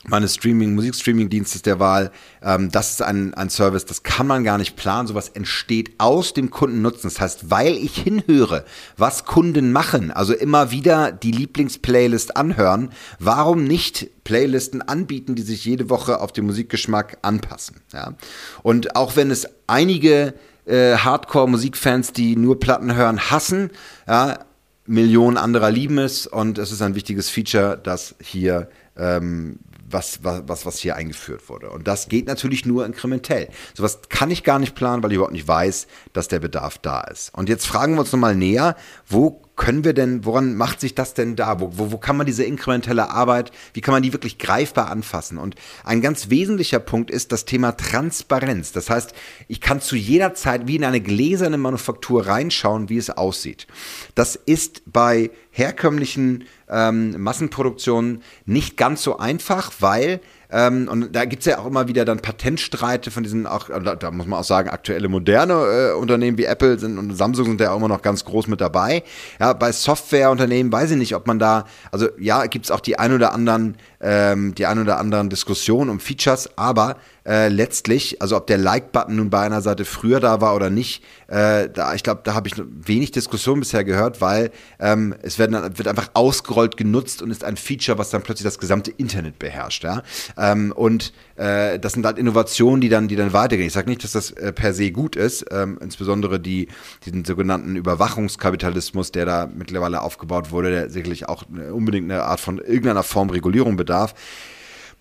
meines 0.06 0.34
Streaming, 0.34 0.74
Musikstreaming-Dienstes 0.74 1.62
der 1.62 1.78
Wahl. 1.78 2.10
Ähm, 2.42 2.70
das 2.70 2.92
ist 2.92 3.02
ein, 3.02 3.34
ein 3.34 3.50
Service, 3.50 3.84
das 3.84 4.02
kann 4.02 4.26
man 4.26 4.44
gar 4.44 4.58
nicht 4.58 4.76
planen. 4.76 5.06
Sowas 5.06 5.28
entsteht 5.28 5.92
aus 5.98 6.32
dem 6.32 6.50
Kundennutzen. 6.50 7.10
Das 7.10 7.20
heißt, 7.20 7.50
weil 7.50 7.76
ich 7.76 7.96
hinhöre, 7.98 8.64
was 8.96 9.24
Kunden 9.24 9.72
machen, 9.72 10.10
also 10.10 10.32
immer 10.32 10.70
wieder 10.70 11.12
die 11.12 11.32
Lieblingsplaylist 11.32 12.36
anhören, 12.36 12.90
warum 13.18 13.64
nicht 13.64 14.24
Playlisten 14.24 14.82
anbieten, 14.82 15.34
die 15.34 15.42
sich 15.42 15.64
jede 15.64 15.90
Woche 15.90 16.20
auf 16.20 16.32
den 16.32 16.46
Musikgeschmack 16.46 17.18
anpassen? 17.22 17.76
Ja? 17.92 18.14
Und 18.62 18.96
auch 18.96 19.16
wenn 19.16 19.30
es 19.30 19.46
einige 19.66 20.34
äh, 20.64 20.96
Hardcore-Musikfans, 20.96 22.12
die 22.12 22.36
nur 22.36 22.58
Platten 22.58 22.94
hören, 22.94 23.30
hassen, 23.30 23.70
ja, 24.08 24.38
Millionen 24.86 25.36
anderer 25.36 25.70
lieben 25.70 25.98
es 25.98 26.26
und 26.26 26.58
es 26.58 26.72
ist 26.72 26.82
ein 26.82 26.96
wichtiges 26.96 27.30
Feature, 27.30 27.78
das 27.80 28.16
hier 28.20 28.68
ähm, 28.96 29.60
was, 29.92 30.20
was, 30.22 30.66
was 30.66 30.78
hier 30.78 30.96
eingeführt 30.96 31.48
wurde. 31.48 31.70
Und 31.70 31.86
das 31.86 32.08
geht 32.08 32.26
natürlich 32.26 32.66
nur 32.66 32.86
inkrementell. 32.86 33.48
Sowas 33.74 34.00
kann 34.08 34.30
ich 34.30 34.44
gar 34.44 34.58
nicht 34.58 34.74
planen, 34.74 35.02
weil 35.02 35.10
ich 35.10 35.16
überhaupt 35.16 35.34
nicht 35.34 35.48
weiß, 35.48 35.86
dass 36.12 36.28
der 36.28 36.40
Bedarf 36.40 36.78
da 36.78 37.02
ist. 37.02 37.34
Und 37.34 37.48
jetzt 37.48 37.66
fragen 37.66 37.94
wir 37.94 38.00
uns 38.00 38.12
nochmal 38.12 38.34
näher, 38.34 38.76
wo 39.08 39.42
können 39.60 39.84
wir 39.84 39.92
denn, 39.92 40.24
woran 40.24 40.56
macht 40.56 40.80
sich 40.80 40.94
das 40.94 41.12
denn 41.12 41.36
da? 41.36 41.60
Wo, 41.60 41.72
wo, 41.76 41.92
wo 41.92 41.98
kann 41.98 42.16
man 42.16 42.24
diese 42.24 42.44
inkrementelle 42.44 43.10
Arbeit, 43.10 43.52
wie 43.74 43.82
kann 43.82 43.92
man 43.92 44.02
die 44.02 44.14
wirklich 44.14 44.38
greifbar 44.38 44.90
anfassen? 44.90 45.36
Und 45.36 45.54
ein 45.84 46.00
ganz 46.00 46.30
wesentlicher 46.30 46.78
Punkt 46.78 47.10
ist 47.10 47.30
das 47.30 47.44
Thema 47.44 47.72
Transparenz. 47.72 48.72
Das 48.72 48.88
heißt, 48.88 49.12
ich 49.48 49.60
kann 49.60 49.82
zu 49.82 49.96
jeder 49.96 50.32
Zeit 50.32 50.66
wie 50.66 50.76
in 50.76 50.84
eine 50.84 51.02
gläserne 51.02 51.58
Manufaktur 51.58 52.26
reinschauen, 52.26 52.88
wie 52.88 52.96
es 52.96 53.10
aussieht. 53.10 53.66
Das 54.14 54.34
ist 54.34 54.80
bei 54.86 55.30
herkömmlichen 55.50 56.44
ähm, 56.70 57.20
Massenproduktionen 57.20 58.22
nicht 58.46 58.78
ganz 58.78 59.02
so 59.02 59.18
einfach, 59.18 59.72
weil 59.78 60.22
ähm, 60.52 60.88
und 60.88 61.14
da 61.14 61.24
gibt 61.24 61.40
es 61.40 61.46
ja 61.46 61.58
auch 61.58 61.66
immer 61.66 61.88
wieder 61.88 62.04
dann 62.04 62.20
Patentstreite 62.20 63.10
von 63.10 63.22
diesen, 63.22 63.46
auch, 63.46 63.68
da, 63.68 63.96
da 63.96 64.10
muss 64.10 64.26
man 64.26 64.40
auch 64.40 64.44
sagen, 64.44 64.68
aktuelle 64.68 65.08
moderne 65.08 65.54
äh, 65.54 65.92
Unternehmen 65.92 66.38
wie 66.38 66.44
Apple 66.44 66.78
sind 66.78 66.98
und 66.98 67.14
Samsung 67.14 67.46
sind 67.46 67.60
ja 67.60 67.72
auch 67.72 67.76
immer 67.76 67.88
noch 67.88 68.02
ganz 68.02 68.24
groß 68.24 68.46
mit 68.48 68.60
dabei. 68.60 69.02
Ja, 69.38 69.52
bei 69.52 69.72
Softwareunternehmen 69.72 70.72
weiß 70.72 70.92
ich 70.92 70.96
nicht, 70.96 71.14
ob 71.14 71.26
man 71.26 71.38
da, 71.38 71.66
also 71.92 72.08
ja, 72.18 72.46
gibt 72.46 72.64
es 72.64 72.70
auch 72.70 72.80
die 72.80 72.98
ein 72.98 73.12
oder 73.12 73.32
anderen, 73.32 73.76
ähm, 74.00 74.54
die 74.54 74.66
ein 74.66 74.80
oder 74.80 74.98
anderen 74.98 75.30
Diskussionen 75.30 75.90
um 75.90 76.00
Features, 76.00 76.50
aber 76.56 76.96
äh, 77.30 77.48
letztlich, 77.48 78.20
also 78.20 78.36
ob 78.36 78.48
der 78.48 78.58
Like-Button 78.58 79.14
nun 79.14 79.30
bei 79.30 79.42
einer 79.42 79.62
Seite 79.62 79.84
früher 79.84 80.18
da 80.18 80.40
war 80.40 80.56
oder 80.56 80.68
nicht, 80.68 81.04
äh, 81.28 81.68
da, 81.68 81.94
ich 81.94 82.02
glaube, 82.02 82.22
da 82.24 82.34
habe 82.34 82.48
ich 82.48 82.54
wenig 82.58 83.12
Diskussion 83.12 83.60
bisher 83.60 83.84
gehört, 83.84 84.20
weil 84.20 84.50
ähm, 84.80 85.14
es 85.22 85.38
werden, 85.38 85.54
wird 85.78 85.86
einfach 85.86 86.10
ausgerollt 86.14 86.76
genutzt 86.76 87.22
und 87.22 87.30
ist 87.30 87.44
ein 87.44 87.56
Feature, 87.56 87.98
was 87.98 88.10
dann 88.10 88.22
plötzlich 88.22 88.42
das 88.42 88.58
gesamte 88.58 88.90
Internet 88.90 89.38
beherrscht. 89.38 89.84
Ja? 89.84 90.02
Ähm, 90.36 90.72
und 90.72 91.12
äh, 91.36 91.78
das 91.78 91.92
sind 91.92 92.04
halt 92.04 92.18
Innovationen, 92.18 92.80
die 92.80 92.88
dann, 92.88 93.06
die 93.06 93.14
dann 93.14 93.32
weitergehen. 93.32 93.68
Ich 93.68 93.74
sage 93.74 93.88
nicht, 93.88 94.02
dass 94.02 94.10
das 94.10 94.32
äh, 94.32 94.52
per 94.52 94.74
se 94.74 94.90
gut 94.90 95.14
ist, 95.14 95.44
ähm, 95.52 95.78
insbesondere 95.80 96.40
die, 96.40 96.66
diesen 97.04 97.24
sogenannten 97.24 97.76
Überwachungskapitalismus, 97.76 99.12
der 99.12 99.24
da 99.24 99.48
mittlerweile 99.54 100.02
aufgebaut 100.02 100.50
wurde, 100.50 100.70
der 100.70 100.90
sicherlich 100.90 101.28
auch 101.28 101.44
unbedingt 101.48 102.10
eine 102.10 102.24
Art 102.24 102.40
von 102.40 102.58
irgendeiner 102.58 103.04
Form 103.04 103.30
Regulierung 103.30 103.76
bedarf. 103.76 104.14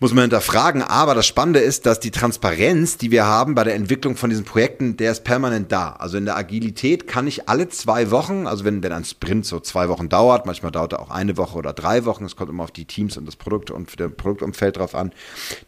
Muss 0.00 0.14
man 0.14 0.22
hinterfragen. 0.22 0.82
Aber 0.82 1.14
das 1.14 1.26
Spannende 1.26 1.60
ist, 1.60 1.86
dass 1.86 2.00
die 2.00 2.10
Transparenz, 2.10 2.96
die 2.96 3.10
wir 3.10 3.26
haben 3.26 3.54
bei 3.54 3.64
der 3.64 3.74
Entwicklung 3.74 4.16
von 4.16 4.30
diesen 4.30 4.46
Projekten, 4.46 4.96
der 4.96 5.12
ist 5.12 5.24
permanent 5.24 5.70
da. 5.70 5.92
Also 5.92 6.16
in 6.16 6.24
der 6.24 6.36
Agilität 6.36 7.06
kann 7.06 7.26
ich 7.26 7.48
alle 7.48 7.68
zwei 7.68 8.10
Wochen, 8.10 8.46
also 8.46 8.64
wenn, 8.64 8.82
wenn 8.82 8.92
ein 8.92 9.04
Sprint 9.04 9.44
so 9.44 9.60
zwei 9.60 9.90
Wochen 9.90 10.08
dauert, 10.08 10.46
manchmal 10.46 10.72
dauert 10.72 10.94
er 10.94 11.00
auch 11.00 11.10
eine 11.10 11.36
Woche 11.36 11.58
oder 11.58 11.74
drei 11.74 12.06
Wochen, 12.06 12.24
es 12.24 12.34
kommt 12.34 12.48
immer 12.48 12.64
auf 12.64 12.70
die 12.70 12.86
Teams 12.86 13.18
und 13.18 13.26
das 13.26 13.36
Produkt 13.36 13.70
und 13.70 14.00
der 14.00 14.08
Produktumfeld 14.08 14.78
drauf 14.78 14.94
an, 14.94 15.12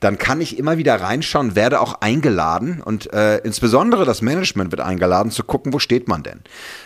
dann 0.00 0.16
kann 0.16 0.40
ich 0.40 0.58
immer 0.58 0.78
wieder 0.78 0.98
reinschauen, 1.00 1.54
werde 1.54 1.80
auch 1.80 2.00
eingeladen 2.00 2.80
und 2.82 3.12
äh, 3.12 3.38
insbesondere 3.38 4.06
das 4.06 4.22
Management 4.22 4.72
wird 4.72 4.80
eingeladen 4.80 5.30
zu 5.30 5.44
gucken, 5.44 5.74
wo 5.74 5.78
steht 5.78 6.08
man 6.08 6.22
denn. 6.22 6.40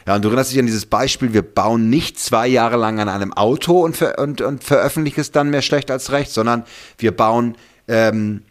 Ja, 0.06 0.16
und 0.16 0.24
du 0.24 0.28
erinnerst 0.28 0.50
dich 0.50 0.58
an 0.58 0.66
dieses 0.66 0.86
Beispiel, 0.86 1.32
wir 1.32 1.42
bauen 1.42 1.88
nicht 1.90 2.18
zwei 2.18 2.48
Jahre 2.48 2.76
lang 2.76 2.98
an 2.98 3.08
einem 3.08 3.32
Auto 3.32 3.84
und, 3.84 3.96
ver 3.96 4.18
und, 4.18 4.40
und 4.40 4.64
veröffentlichen 4.64 5.20
es 5.20 5.30
dann 5.30 5.50
mehr 5.50 5.62
schlecht 5.62 5.90
als 5.92 6.10
recht, 6.10 6.32
sondern 6.32 6.64
wir 6.98 7.16
bauen 7.16 7.35
ähm, 7.88 8.42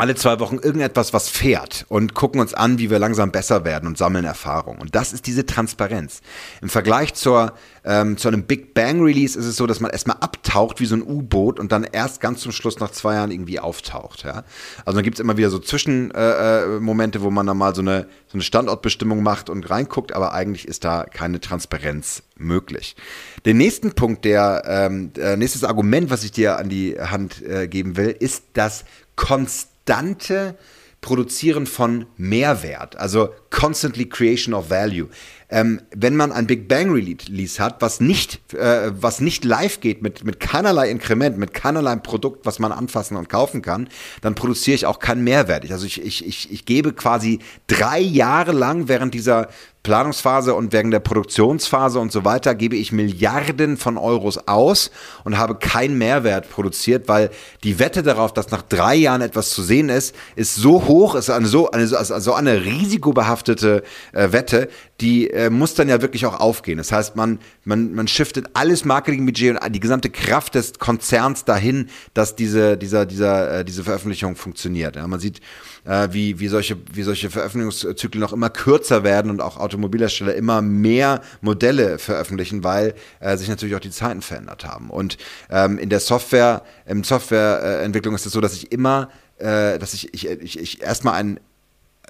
alle 0.00 0.14
zwei 0.14 0.40
Wochen 0.40 0.56
irgendetwas, 0.56 1.12
was 1.12 1.28
fährt 1.28 1.84
und 1.90 2.14
gucken 2.14 2.40
uns 2.40 2.54
an, 2.54 2.78
wie 2.78 2.88
wir 2.88 2.98
langsam 2.98 3.32
besser 3.32 3.66
werden 3.66 3.86
und 3.86 3.98
sammeln 3.98 4.24
Erfahrung. 4.24 4.78
Und 4.78 4.94
das 4.94 5.12
ist 5.12 5.26
diese 5.26 5.44
Transparenz. 5.44 6.22
Im 6.62 6.70
Vergleich 6.70 7.12
zur, 7.12 7.52
ähm, 7.84 8.16
zu 8.16 8.28
einem 8.28 8.44
Big 8.44 8.72
Bang 8.72 9.02
Release 9.02 9.38
ist 9.38 9.44
es 9.44 9.56
so, 9.56 9.66
dass 9.66 9.80
man 9.80 9.90
erstmal 9.90 10.16
abtaucht 10.20 10.80
wie 10.80 10.86
so 10.86 10.96
ein 10.96 11.02
U-Boot 11.02 11.60
und 11.60 11.70
dann 11.70 11.84
erst 11.84 12.22
ganz 12.22 12.40
zum 12.40 12.50
Schluss 12.50 12.80
nach 12.80 12.92
zwei 12.92 13.14
Jahren 13.14 13.30
irgendwie 13.30 13.60
auftaucht. 13.60 14.24
Ja? 14.24 14.44
Also 14.86 14.96
dann 14.96 15.04
gibt 15.04 15.18
es 15.18 15.20
immer 15.20 15.36
wieder 15.36 15.50
so 15.50 15.58
Zwischenmomente, 15.58 17.18
äh, 17.18 17.20
äh 17.20 17.22
wo 17.22 17.30
man 17.30 17.46
dann 17.46 17.58
mal 17.58 17.74
so 17.74 17.82
eine, 17.82 18.06
so 18.30 18.34
eine 18.34 18.42
Standortbestimmung 18.42 19.22
macht 19.22 19.50
und 19.50 19.68
reinguckt, 19.68 20.12
aber 20.12 20.32
eigentlich 20.32 20.68
ist 20.68 20.84
da 20.84 21.04
keine 21.04 21.40
Transparenz 21.40 22.22
möglich. 22.36 22.96
Den 23.44 23.56
nächsten 23.56 23.92
Punkt, 23.92 24.24
der 24.24 24.62
ähm, 24.66 25.12
äh, 25.18 25.36
nächstes 25.36 25.64
Argument, 25.64 26.10
was 26.10 26.22
ich 26.22 26.32
dir 26.32 26.56
an 26.58 26.68
die 26.68 27.00
Hand 27.00 27.42
äh, 27.42 27.66
geben 27.66 27.96
will, 27.96 28.14
ist 28.18 28.44
das 28.54 28.84
Konst 29.16 29.70
konstante 29.90 30.56
Produzieren 31.00 31.66
von 31.66 32.04
Mehrwert, 32.18 32.96
also 32.96 33.30
constantly 33.50 34.06
creation 34.06 34.54
of 34.54 34.70
value. 34.70 35.08
Ähm, 35.52 35.80
wenn 35.94 36.14
man 36.14 36.30
ein 36.30 36.46
Big 36.46 36.68
Bang 36.68 36.92
Release 36.92 37.60
hat, 37.62 37.82
was 37.82 37.98
nicht, 38.00 38.54
äh, 38.54 38.92
was 38.94 39.20
nicht 39.20 39.44
live 39.44 39.80
geht, 39.80 40.00
mit, 40.00 40.24
mit 40.24 40.38
keinerlei 40.38 40.88
Inkrement, 40.90 41.38
mit 41.38 41.52
keinerlei 41.52 41.96
Produkt, 41.96 42.46
was 42.46 42.60
man 42.60 42.70
anfassen 42.70 43.16
und 43.16 43.28
kaufen 43.28 43.60
kann, 43.60 43.88
dann 44.20 44.36
produziere 44.36 44.76
ich 44.76 44.86
auch 44.86 45.00
keinen 45.00 45.24
Mehrwert. 45.24 45.70
Also 45.70 45.86
ich, 45.86 46.00
ich, 46.00 46.24
ich, 46.24 46.52
ich 46.52 46.64
gebe 46.66 46.92
quasi 46.92 47.40
drei 47.66 47.98
Jahre 47.98 48.52
lang 48.52 48.86
während 48.86 49.12
dieser 49.12 49.48
Planungsphase 49.82 50.54
und 50.54 50.74
wegen 50.74 50.90
der 50.90 51.00
Produktionsphase 51.00 51.98
und 52.00 52.12
so 52.12 52.24
weiter 52.24 52.54
gebe 52.54 52.76
ich 52.76 52.92
Milliarden 52.92 53.78
von 53.78 53.96
Euros 53.96 54.46
aus 54.46 54.90
und 55.24 55.38
habe 55.38 55.54
keinen 55.54 55.96
Mehrwert 55.96 56.50
produziert, 56.50 57.08
weil 57.08 57.30
die 57.64 57.78
Wette 57.78 58.02
darauf, 58.02 58.34
dass 58.34 58.50
nach 58.50 58.60
drei 58.60 58.94
Jahren 58.94 59.22
etwas 59.22 59.50
zu 59.50 59.62
sehen 59.62 59.88
ist, 59.88 60.14
ist 60.36 60.54
so 60.54 60.86
hoch, 60.86 61.14
ist 61.14 61.30
eine 61.30 61.46
so 61.46 61.70
eine, 61.70 61.86
so 61.86 62.34
eine 62.34 62.62
risikobehaftete 62.62 63.39
äh, 63.48 63.82
Wette, 64.12 64.68
die 65.00 65.30
äh, 65.30 65.50
muss 65.50 65.74
dann 65.74 65.88
ja 65.88 66.02
wirklich 66.02 66.26
auch 66.26 66.38
aufgehen. 66.38 66.78
Das 66.78 66.92
heißt, 66.92 67.16
man, 67.16 67.38
man, 67.64 67.94
man 67.94 68.06
shiftet 68.06 68.50
alles 68.54 68.84
Marketingbudget 68.84 69.62
und 69.62 69.74
die 69.74 69.80
gesamte 69.80 70.10
Kraft 70.10 70.54
des 70.54 70.78
Konzerns 70.78 71.44
dahin, 71.44 71.88
dass 72.14 72.36
diese, 72.36 72.76
dieser, 72.76 73.06
dieser, 73.06 73.60
äh, 73.60 73.64
diese 73.64 73.84
Veröffentlichung 73.84 74.36
funktioniert. 74.36 74.96
Ja, 74.96 75.06
man 75.06 75.20
sieht, 75.20 75.40
äh, 75.84 76.08
wie, 76.12 76.38
wie, 76.40 76.48
solche, 76.48 76.76
wie 76.92 77.02
solche 77.02 77.30
Veröffentlichungszyklen 77.30 78.20
noch 78.20 78.32
immer 78.32 78.50
kürzer 78.50 79.04
werden 79.04 79.30
und 79.30 79.40
auch 79.40 79.56
Automobilhersteller 79.56 80.34
immer 80.34 80.60
mehr 80.62 81.22
Modelle 81.40 81.98
veröffentlichen, 81.98 82.62
weil 82.64 82.94
äh, 83.20 83.36
sich 83.36 83.48
natürlich 83.48 83.74
auch 83.74 83.80
die 83.80 83.90
Zeiten 83.90 84.22
verändert 84.22 84.64
haben. 84.64 84.90
Und 84.90 85.16
ähm, 85.50 85.78
in 85.78 85.88
der 85.88 86.00
Software, 86.00 86.62
im 86.86 87.04
Softwareentwicklung 87.04 88.14
ist 88.14 88.26
es 88.26 88.32
so, 88.32 88.40
dass 88.40 88.54
ich 88.54 88.72
immer, 88.72 89.08
äh, 89.38 89.78
dass 89.78 89.94
ich, 89.94 90.12
ich, 90.12 90.28
ich, 90.28 90.58
ich 90.58 90.82
erstmal 90.82 91.14
ein 91.14 91.40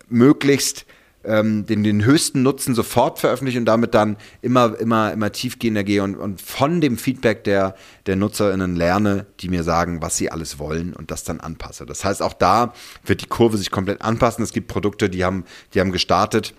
möglichst 0.08 0.86
ähm, 1.24 1.66
den, 1.66 1.82
den 1.82 2.04
höchsten 2.04 2.42
Nutzen 2.42 2.74
sofort 2.74 3.18
veröffentliche 3.18 3.58
und 3.58 3.66
damit 3.66 3.94
dann 3.94 4.16
immer, 4.42 4.78
immer, 4.78 5.12
immer 5.12 5.32
tiefgehender 5.32 5.84
gehe 5.84 6.02
und, 6.02 6.16
und 6.16 6.40
von 6.40 6.80
dem 6.80 6.96
Feedback 6.96 7.44
der, 7.44 7.74
der 8.06 8.16
NutzerInnen 8.16 8.76
lerne, 8.76 9.26
die 9.40 9.48
mir 9.48 9.62
sagen, 9.62 10.00
was 10.02 10.16
sie 10.16 10.30
alles 10.30 10.58
wollen 10.58 10.94
und 10.94 11.10
das 11.10 11.24
dann 11.24 11.40
anpasse. 11.40 11.86
Das 11.86 12.04
heißt, 12.04 12.22
auch 12.22 12.32
da 12.32 12.72
wird 13.04 13.22
die 13.22 13.26
Kurve 13.26 13.58
sich 13.58 13.70
komplett 13.70 14.02
anpassen. 14.02 14.42
Es 14.42 14.52
gibt 14.52 14.68
Produkte, 14.68 15.10
die 15.10 15.24
haben, 15.24 15.44
die 15.74 15.80
haben 15.80 15.92
gestartet 15.92 16.54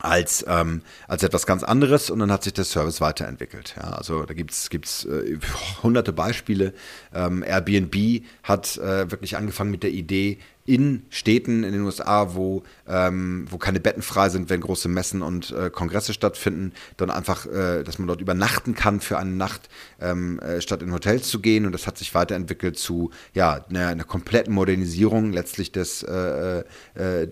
als, 0.00 0.44
ähm, 0.48 0.82
als 1.08 1.22
etwas 1.22 1.46
ganz 1.46 1.62
anderes 1.62 2.10
und 2.10 2.18
dann 2.20 2.32
hat 2.32 2.42
sich 2.42 2.54
der 2.54 2.64
Service 2.64 3.00
weiterentwickelt. 3.00 3.74
Ja, 3.76 3.90
also 3.90 4.24
da 4.24 4.34
gibt 4.34 4.52
es 4.52 5.04
äh, 5.04 5.38
hunderte 5.82 6.12
Beispiele. 6.12 6.72
Ähm, 7.14 7.42
Airbnb 7.42 8.22
hat 8.42 8.78
äh, 8.78 9.10
wirklich 9.10 9.36
angefangen 9.36 9.70
mit 9.70 9.82
der 9.82 9.90
Idee, 9.90 10.38
in 10.66 11.04
Städten 11.10 11.64
in 11.64 11.72
den 11.72 11.82
USA, 11.82 12.34
wo, 12.34 12.62
ähm, 12.86 13.46
wo 13.50 13.58
keine 13.58 13.80
Betten 13.80 14.02
frei 14.02 14.28
sind, 14.28 14.50
wenn 14.50 14.60
große 14.60 14.88
Messen 14.88 15.22
und 15.22 15.50
äh, 15.52 15.70
Kongresse 15.70 16.12
stattfinden, 16.12 16.72
dann 16.96 17.10
einfach, 17.10 17.46
äh, 17.46 17.82
dass 17.82 17.98
man 17.98 18.06
dort 18.06 18.20
übernachten 18.20 18.74
kann 18.74 19.00
für 19.00 19.18
eine 19.18 19.30
Nacht, 19.30 19.68
ähm, 20.00 20.38
äh, 20.40 20.60
statt 20.60 20.82
in 20.82 20.92
Hotels 20.92 21.28
zu 21.28 21.40
gehen. 21.40 21.66
Und 21.66 21.72
das 21.72 21.86
hat 21.86 21.98
sich 21.98 22.14
weiterentwickelt 22.14 22.78
zu 22.78 23.10
ja, 23.34 23.64
einer, 23.68 23.88
einer 23.88 24.04
kompletten 24.04 24.54
Modernisierung 24.54 25.32
letztlich 25.32 25.72
des, 25.72 26.02
äh, 26.02 26.60
äh, 26.94 27.28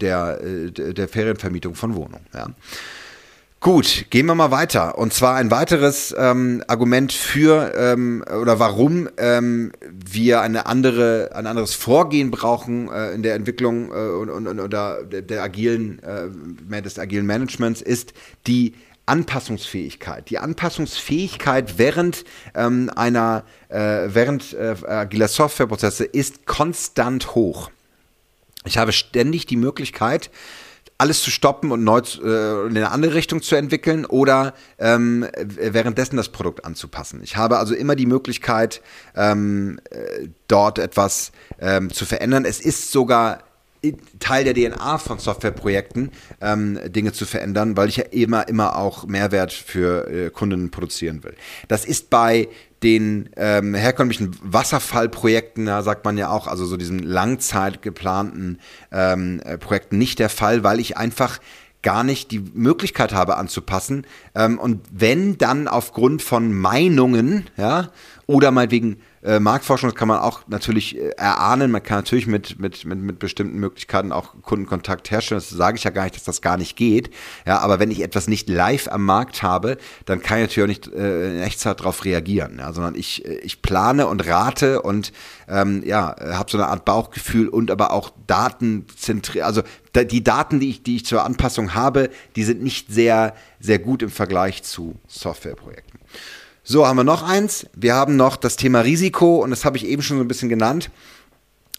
der, 0.00 0.40
äh, 0.42 0.70
der 0.70 1.08
Ferienvermietung 1.08 1.74
von 1.74 1.94
Wohnungen. 1.94 2.26
Ja. 2.34 2.48
Gut, 3.62 4.06
gehen 4.10 4.26
wir 4.26 4.34
mal 4.34 4.50
weiter. 4.50 4.98
Und 4.98 5.14
zwar 5.14 5.36
ein 5.36 5.52
weiteres 5.52 6.12
ähm, 6.18 6.64
Argument 6.66 7.12
für 7.12 7.72
ähm, 7.76 8.24
oder 8.40 8.58
warum 8.58 9.08
ähm, 9.18 9.70
wir 9.88 10.40
eine 10.40 10.66
andere, 10.66 11.30
ein 11.32 11.46
anderes 11.46 11.72
Vorgehen 11.72 12.32
brauchen 12.32 12.90
äh, 12.90 13.12
in 13.12 13.22
der 13.22 13.36
Entwicklung 13.36 13.92
äh, 13.92 13.94
und, 13.94 14.30
und, 14.30 14.58
oder 14.58 15.04
der, 15.04 15.44
agilen, 15.44 16.02
äh, 16.02 16.82
des 16.82 16.98
agilen 16.98 17.24
Managements 17.24 17.80
ist 17.80 18.14
die 18.48 18.74
Anpassungsfähigkeit. 19.06 20.28
Die 20.28 20.38
Anpassungsfähigkeit 20.38 21.78
während 21.78 22.24
ähm, 22.56 22.90
einer, 22.96 23.44
äh, 23.68 24.08
während 24.08 24.54
äh, 24.54 24.74
agiler 24.88 25.28
Softwareprozesse 25.28 26.04
ist 26.04 26.46
konstant 26.46 27.36
hoch. 27.36 27.70
Ich 28.64 28.76
habe 28.76 28.90
ständig 28.90 29.46
die 29.46 29.56
Möglichkeit, 29.56 30.30
alles 31.02 31.20
zu 31.20 31.32
stoppen 31.32 31.72
und 31.72 31.82
neu 31.82 31.98
äh, 31.98 32.66
in 32.68 32.76
eine 32.76 32.92
andere 32.92 33.14
Richtung 33.14 33.42
zu 33.42 33.56
entwickeln 33.56 34.06
oder 34.06 34.54
ähm, 34.78 35.26
währenddessen 35.36 36.16
das 36.16 36.28
Produkt 36.28 36.64
anzupassen. 36.64 37.20
Ich 37.24 37.36
habe 37.36 37.58
also 37.58 37.74
immer 37.74 37.96
die 37.96 38.06
Möglichkeit, 38.06 38.82
ähm, 39.16 39.80
äh, 39.90 40.28
dort 40.46 40.78
etwas 40.78 41.32
ähm, 41.58 41.92
zu 41.92 42.04
verändern. 42.04 42.44
Es 42.44 42.60
ist 42.60 42.92
sogar 42.92 43.40
Teil 44.20 44.44
der 44.44 44.54
DNA 44.54 44.98
von 44.98 45.18
Softwareprojekten, 45.18 46.12
ähm, 46.40 46.78
Dinge 46.86 47.12
zu 47.12 47.26
verändern, 47.26 47.76
weil 47.76 47.88
ich 47.88 47.96
ja 47.96 48.04
immer, 48.04 48.46
immer 48.46 48.76
auch 48.76 49.04
Mehrwert 49.04 49.52
für 49.52 50.08
äh, 50.08 50.30
Kunden 50.30 50.70
produzieren 50.70 51.24
will. 51.24 51.34
Das 51.66 51.84
ist 51.84 52.10
bei 52.10 52.48
den 52.82 53.30
ähm, 53.36 53.74
herkömmlichen 53.74 54.36
Wasserfallprojekten, 54.42 55.66
da 55.66 55.82
sagt 55.82 56.04
man 56.04 56.18
ja 56.18 56.30
auch, 56.30 56.46
also 56.46 56.64
so 56.64 56.76
diesen 56.76 56.98
langzeit 56.98 57.82
geplanten 57.82 58.58
ähm, 58.90 59.40
äh, 59.44 59.58
Projekten 59.58 59.98
nicht 59.98 60.18
der 60.18 60.28
Fall, 60.28 60.64
weil 60.64 60.80
ich 60.80 60.96
einfach 60.96 61.38
gar 61.82 62.04
nicht 62.04 62.30
die 62.30 62.40
Möglichkeit 62.54 63.12
habe 63.12 63.36
anzupassen. 63.36 64.06
Ähm, 64.34 64.58
und 64.58 64.80
wenn 64.90 65.38
dann 65.38 65.68
aufgrund 65.68 66.22
von 66.22 66.52
Meinungen, 66.52 67.50
ja, 67.56 67.90
oder 68.26 68.50
meinetwegen 68.50 68.98
äh, 69.22 69.38
Marktforschung, 69.38 69.90
das 69.90 69.96
kann 69.96 70.08
man 70.08 70.18
auch 70.18 70.40
natürlich 70.48 70.96
äh, 70.96 71.10
erahnen. 71.10 71.70
Man 71.70 71.82
kann 71.82 71.98
natürlich 71.98 72.26
mit, 72.26 72.58
mit, 72.58 72.84
mit, 72.84 72.98
mit 72.98 73.18
bestimmten 73.20 73.58
Möglichkeiten 73.58 74.10
auch 74.10 74.34
Kundenkontakt 74.42 75.10
herstellen. 75.10 75.40
Das 75.40 75.50
sage 75.50 75.76
ich 75.76 75.84
ja 75.84 75.90
gar 75.90 76.04
nicht, 76.04 76.16
dass 76.16 76.24
das 76.24 76.42
gar 76.42 76.56
nicht 76.56 76.76
geht. 76.76 77.10
Ja, 77.46 77.58
aber 77.60 77.78
wenn 77.78 77.90
ich 77.90 78.02
etwas 78.02 78.26
nicht 78.26 78.48
live 78.48 78.88
am 78.88 79.04
Markt 79.04 79.42
habe, 79.42 79.78
dann 80.06 80.22
kann 80.22 80.38
ich 80.38 80.48
natürlich 80.48 80.64
auch 80.64 80.86
nicht 80.86 80.92
äh, 80.92 81.36
in 81.36 81.42
Echtzeit 81.42 81.80
darauf 81.80 82.04
reagieren, 82.04 82.58
ja, 82.58 82.72
sondern 82.72 82.96
ich, 82.96 83.24
äh, 83.24 83.38
ich 83.38 83.62
plane 83.62 84.08
und 84.08 84.26
rate 84.26 84.82
und 84.82 85.12
ähm, 85.48 85.82
ja, 85.84 86.16
habe 86.32 86.50
so 86.50 86.58
eine 86.58 86.66
Art 86.66 86.84
Bauchgefühl 86.84 87.48
und 87.48 87.70
aber 87.70 87.92
auch 87.92 88.10
Daten 88.26 88.86
zentriert. 88.96 89.44
Also 89.44 89.62
die 89.94 90.24
Daten, 90.24 90.58
die 90.58 90.70
ich, 90.70 90.82
die 90.82 90.96
ich 90.96 91.06
zur 91.06 91.24
Anpassung 91.24 91.74
habe, 91.74 92.10
die 92.34 92.42
sind 92.44 92.62
nicht 92.62 92.92
sehr, 92.92 93.34
sehr 93.60 93.78
gut 93.78 94.02
im 94.02 94.10
Vergleich 94.10 94.62
zu 94.62 94.96
Softwareprojekten. 95.06 96.00
So, 96.64 96.86
haben 96.86 96.96
wir 96.96 97.04
noch 97.04 97.22
eins. 97.22 97.66
Wir 97.74 97.94
haben 97.94 98.16
noch 98.16 98.36
das 98.36 98.56
Thema 98.56 98.80
Risiko 98.80 99.38
und 99.38 99.50
das 99.50 99.64
habe 99.64 99.76
ich 99.76 99.84
eben 99.84 100.02
schon 100.02 100.18
so 100.18 100.24
ein 100.24 100.28
bisschen 100.28 100.48
genannt. 100.48 100.90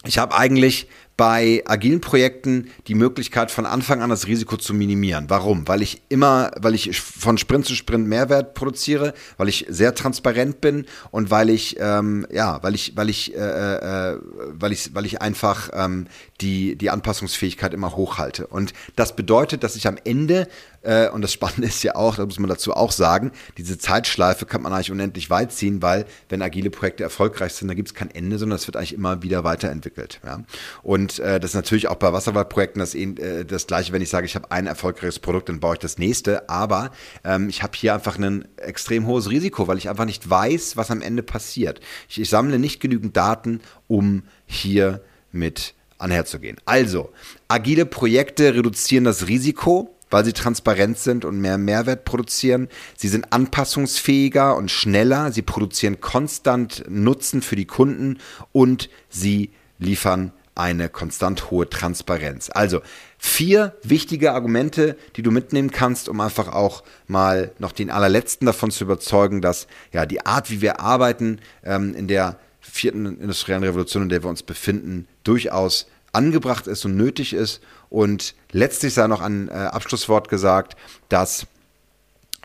Ich 0.04 0.18
habe 0.18 0.36
eigentlich 0.36 0.88
bei 1.16 1.62
agilen 1.66 2.00
Projekten 2.00 2.70
die 2.88 2.94
Möglichkeit 2.94 3.50
von 3.50 3.66
Anfang 3.66 4.02
an 4.02 4.10
das 4.10 4.26
Risiko 4.26 4.56
zu 4.56 4.74
minimieren. 4.74 5.26
Warum? 5.28 5.68
Weil 5.68 5.82
ich 5.82 6.02
immer, 6.08 6.50
weil 6.60 6.74
ich 6.74 7.00
von 7.00 7.38
Sprint 7.38 7.66
zu 7.66 7.74
Sprint 7.74 8.08
Mehrwert 8.08 8.54
produziere, 8.54 9.14
weil 9.36 9.48
ich 9.48 9.66
sehr 9.68 9.94
transparent 9.94 10.60
bin 10.60 10.86
und 11.12 11.30
weil 11.30 11.50
ich, 11.50 11.76
ähm, 11.78 12.26
ja, 12.32 12.60
weil 12.62 12.74
ich, 12.74 12.96
weil 12.96 13.08
ich, 13.08 13.34
äh, 13.34 13.38
äh, 13.38 14.18
weil 14.50 14.72
ich, 14.72 14.94
weil 14.94 15.06
ich 15.06 15.22
einfach 15.22 15.70
ähm, 15.72 16.06
die, 16.40 16.76
die 16.76 16.90
Anpassungsfähigkeit 16.90 17.74
immer 17.74 17.94
hochhalte. 17.94 18.48
Und 18.48 18.72
das 18.96 19.14
bedeutet, 19.14 19.62
dass 19.62 19.76
ich 19.76 19.86
am 19.86 19.96
Ende 20.04 20.48
äh, 20.84 21.08
und 21.08 21.22
das 21.22 21.32
Spannende 21.32 21.66
ist 21.66 21.82
ja 21.82 21.94
auch, 21.94 22.16
da 22.16 22.24
muss 22.24 22.38
man 22.38 22.48
dazu 22.48 22.74
auch 22.74 22.92
sagen, 22.92 23.32
diese 23.56 23.78
Zeitschleife 23.78 24.46
kann 24.46 24.62
man 24.62 24.72
eigentlich 24.72 24.90
unendlich 24.90 25.30
weit 25.30 25.52
ziehen, 25.52 25.82
weil 25.82 26.04
wenn 26.28 26.42
agile 26.42 26.70
Projekte 26.70 27.02
erfolgreich 27.02 27.54
sind, 27.54 27.68
da 27.68 27.74
gibt 27.74 27.88
es 27.88 27.94
kein 27.94 28.10
Ende, 28.10 28.38
sondern 28.38 28.56
es 28.56 28.66
wird 28.66 28.76
eigentlich 28.76 28.94
immer 28.94 29.22
wieder 29.22 29.44
weiterentwickelt. 29.44 30.20
Ja? 30.24 30.40
Und 30.82 31.03
äh, 31.18 31.40
das 31.40 31.50
ist 31.50 31.54
natürlich 31.54 31.88
auch 31.88 31.96
bei 31.96 32.12
Wasserwaldprojekten 32.12 32.80
das, 32.80 32.94
äh, 32.94 33.44
das 33.44 33.66
gleiche, 33.66 33.92
wenn 33.92 34.02
ich 34.02 34.08
sage, 34.08 34.26
ich 34.26 34.34
habe 34.34 34.50
ein 34.50 34.66
erfolgreiches 34.66 35.18
Produkt, 35.18 35.48
dann 35.48 35.60
baue 35.60 35.74
ich 35.74 35.80
das 35.80 35.98
nächste. 35.98 36.48
Aber 36.48 36.90
ähm, 37.24 37.48
ich 37.48 37.62
habe 37.62 37.76
hier 37.76 37.94
einfach 37.94 38.18
ein 38.18 38.46
extrem 38.56 39.06
hohes 39.06 39.30
Risiko, 39.30 39.68
weil 39.68 39.78
ich 39.78 39.88
einfach 39.88 40.04
nicht 40.04 40.28
weiß, 40.28 40.76
was 40.76 40.90
am 40.90 41.02
Ende 41.02 41.22
passiert. 41.22 41.80
Ich, 42.08 42.20
ich 42.20 42.30
sammle 42.30 42.58
nicht 42.58 42.80
genügend 42.80 43.16
Daten, 43.16 43.60
um 43.88 44.22
hier 44.46 45.02
mit 45.32 45.74
anherzugehen. 45.98 46.56
Also, 46.64 47.12
agile 47.48 47.86
Projekte 47.86 48.54
reduzieren 48.54 49.04
das 49.04 49.28
Risiko 49.28 49.94
weil 50.10 50.24
sie 50.24 50.32
transparent 50.32 50.96
sind 50.96 51.24
und 51.24 51.40
mehr 51.40 51.58
Mehrwert 51.58 52.04
produzieren. 52.04 52.68
Sie 52.96 53.08
sind 53.08 53.32
anpassungsfähiger 53.32 54.56
und 54.56 54.70
schneller. 54.70 55.32
Sie 55.32 55.42
produzieren 55.42 56.00
konstant 56.00 56.84
Nutzen 56.88 57.42
für 57.42 57.56
die 57.56 57.64
Kunden 57.64 58.18
und 58.52 58.88
sie 59.08 59.50
liefern 59.80 60.32
eine 60.54 60.88
konstant 60.88 61.50
hohe 61.50 61.68
Transparenz. 61.68 62.50
Also 62.52 62.80
vier 63.18 63.74
wichtige 63.82 64.32
Argumente, 64.32 64.96
die 65.16 65.22
du 65.22 65.30
mitnehmen 65.30 65.70
kannst, 65.70 66.08
um 66.08 66.20
einfach 66.20 66.48
auch 66.48 66.84
mal 67.06 67.52
noch 67.58 67.72
den 67.72 67.90
allerletzten 67.90 68.46
davon 68.46 68.70
zu 68.70 68.84
überzeugen, 68.84 69.40
dass 69.40 69.66
ja 69.92 70.06
die 70.06 70.24
Art, 70.24 70.50
wie 70.50 70.60
wir 70.60 70.80
arbeiten, 70.80 71.40
ähm, 71.64 71.94
in 71.94 72.06
der 72.06 72.38
vierten 72.60 73.06
industriellen 73.20 73.64
Revolution, 73.64 74.04
in 74.04 74.08
der 74.08 74.22
wir 74.22 74.30
uns 74.30 74.42
befinden, 74.42 75.08
durchaus 75.24 75.86
angebracht 76.12 76.66
ist 76.66 76.84
und 76.84 76.96
nötig 76.96 77.32
ist. 77.32 77.60
Und 77.90 78.34
letztlich 78.52 78.94
sei 78.94 79.06
noch 79.08 79.20
ein 79.20 79.48
äh, 79.48 79.52
Abschlusswort 79.52 80.28
gesagt, 80.28 80.76
dass 81.08 81.46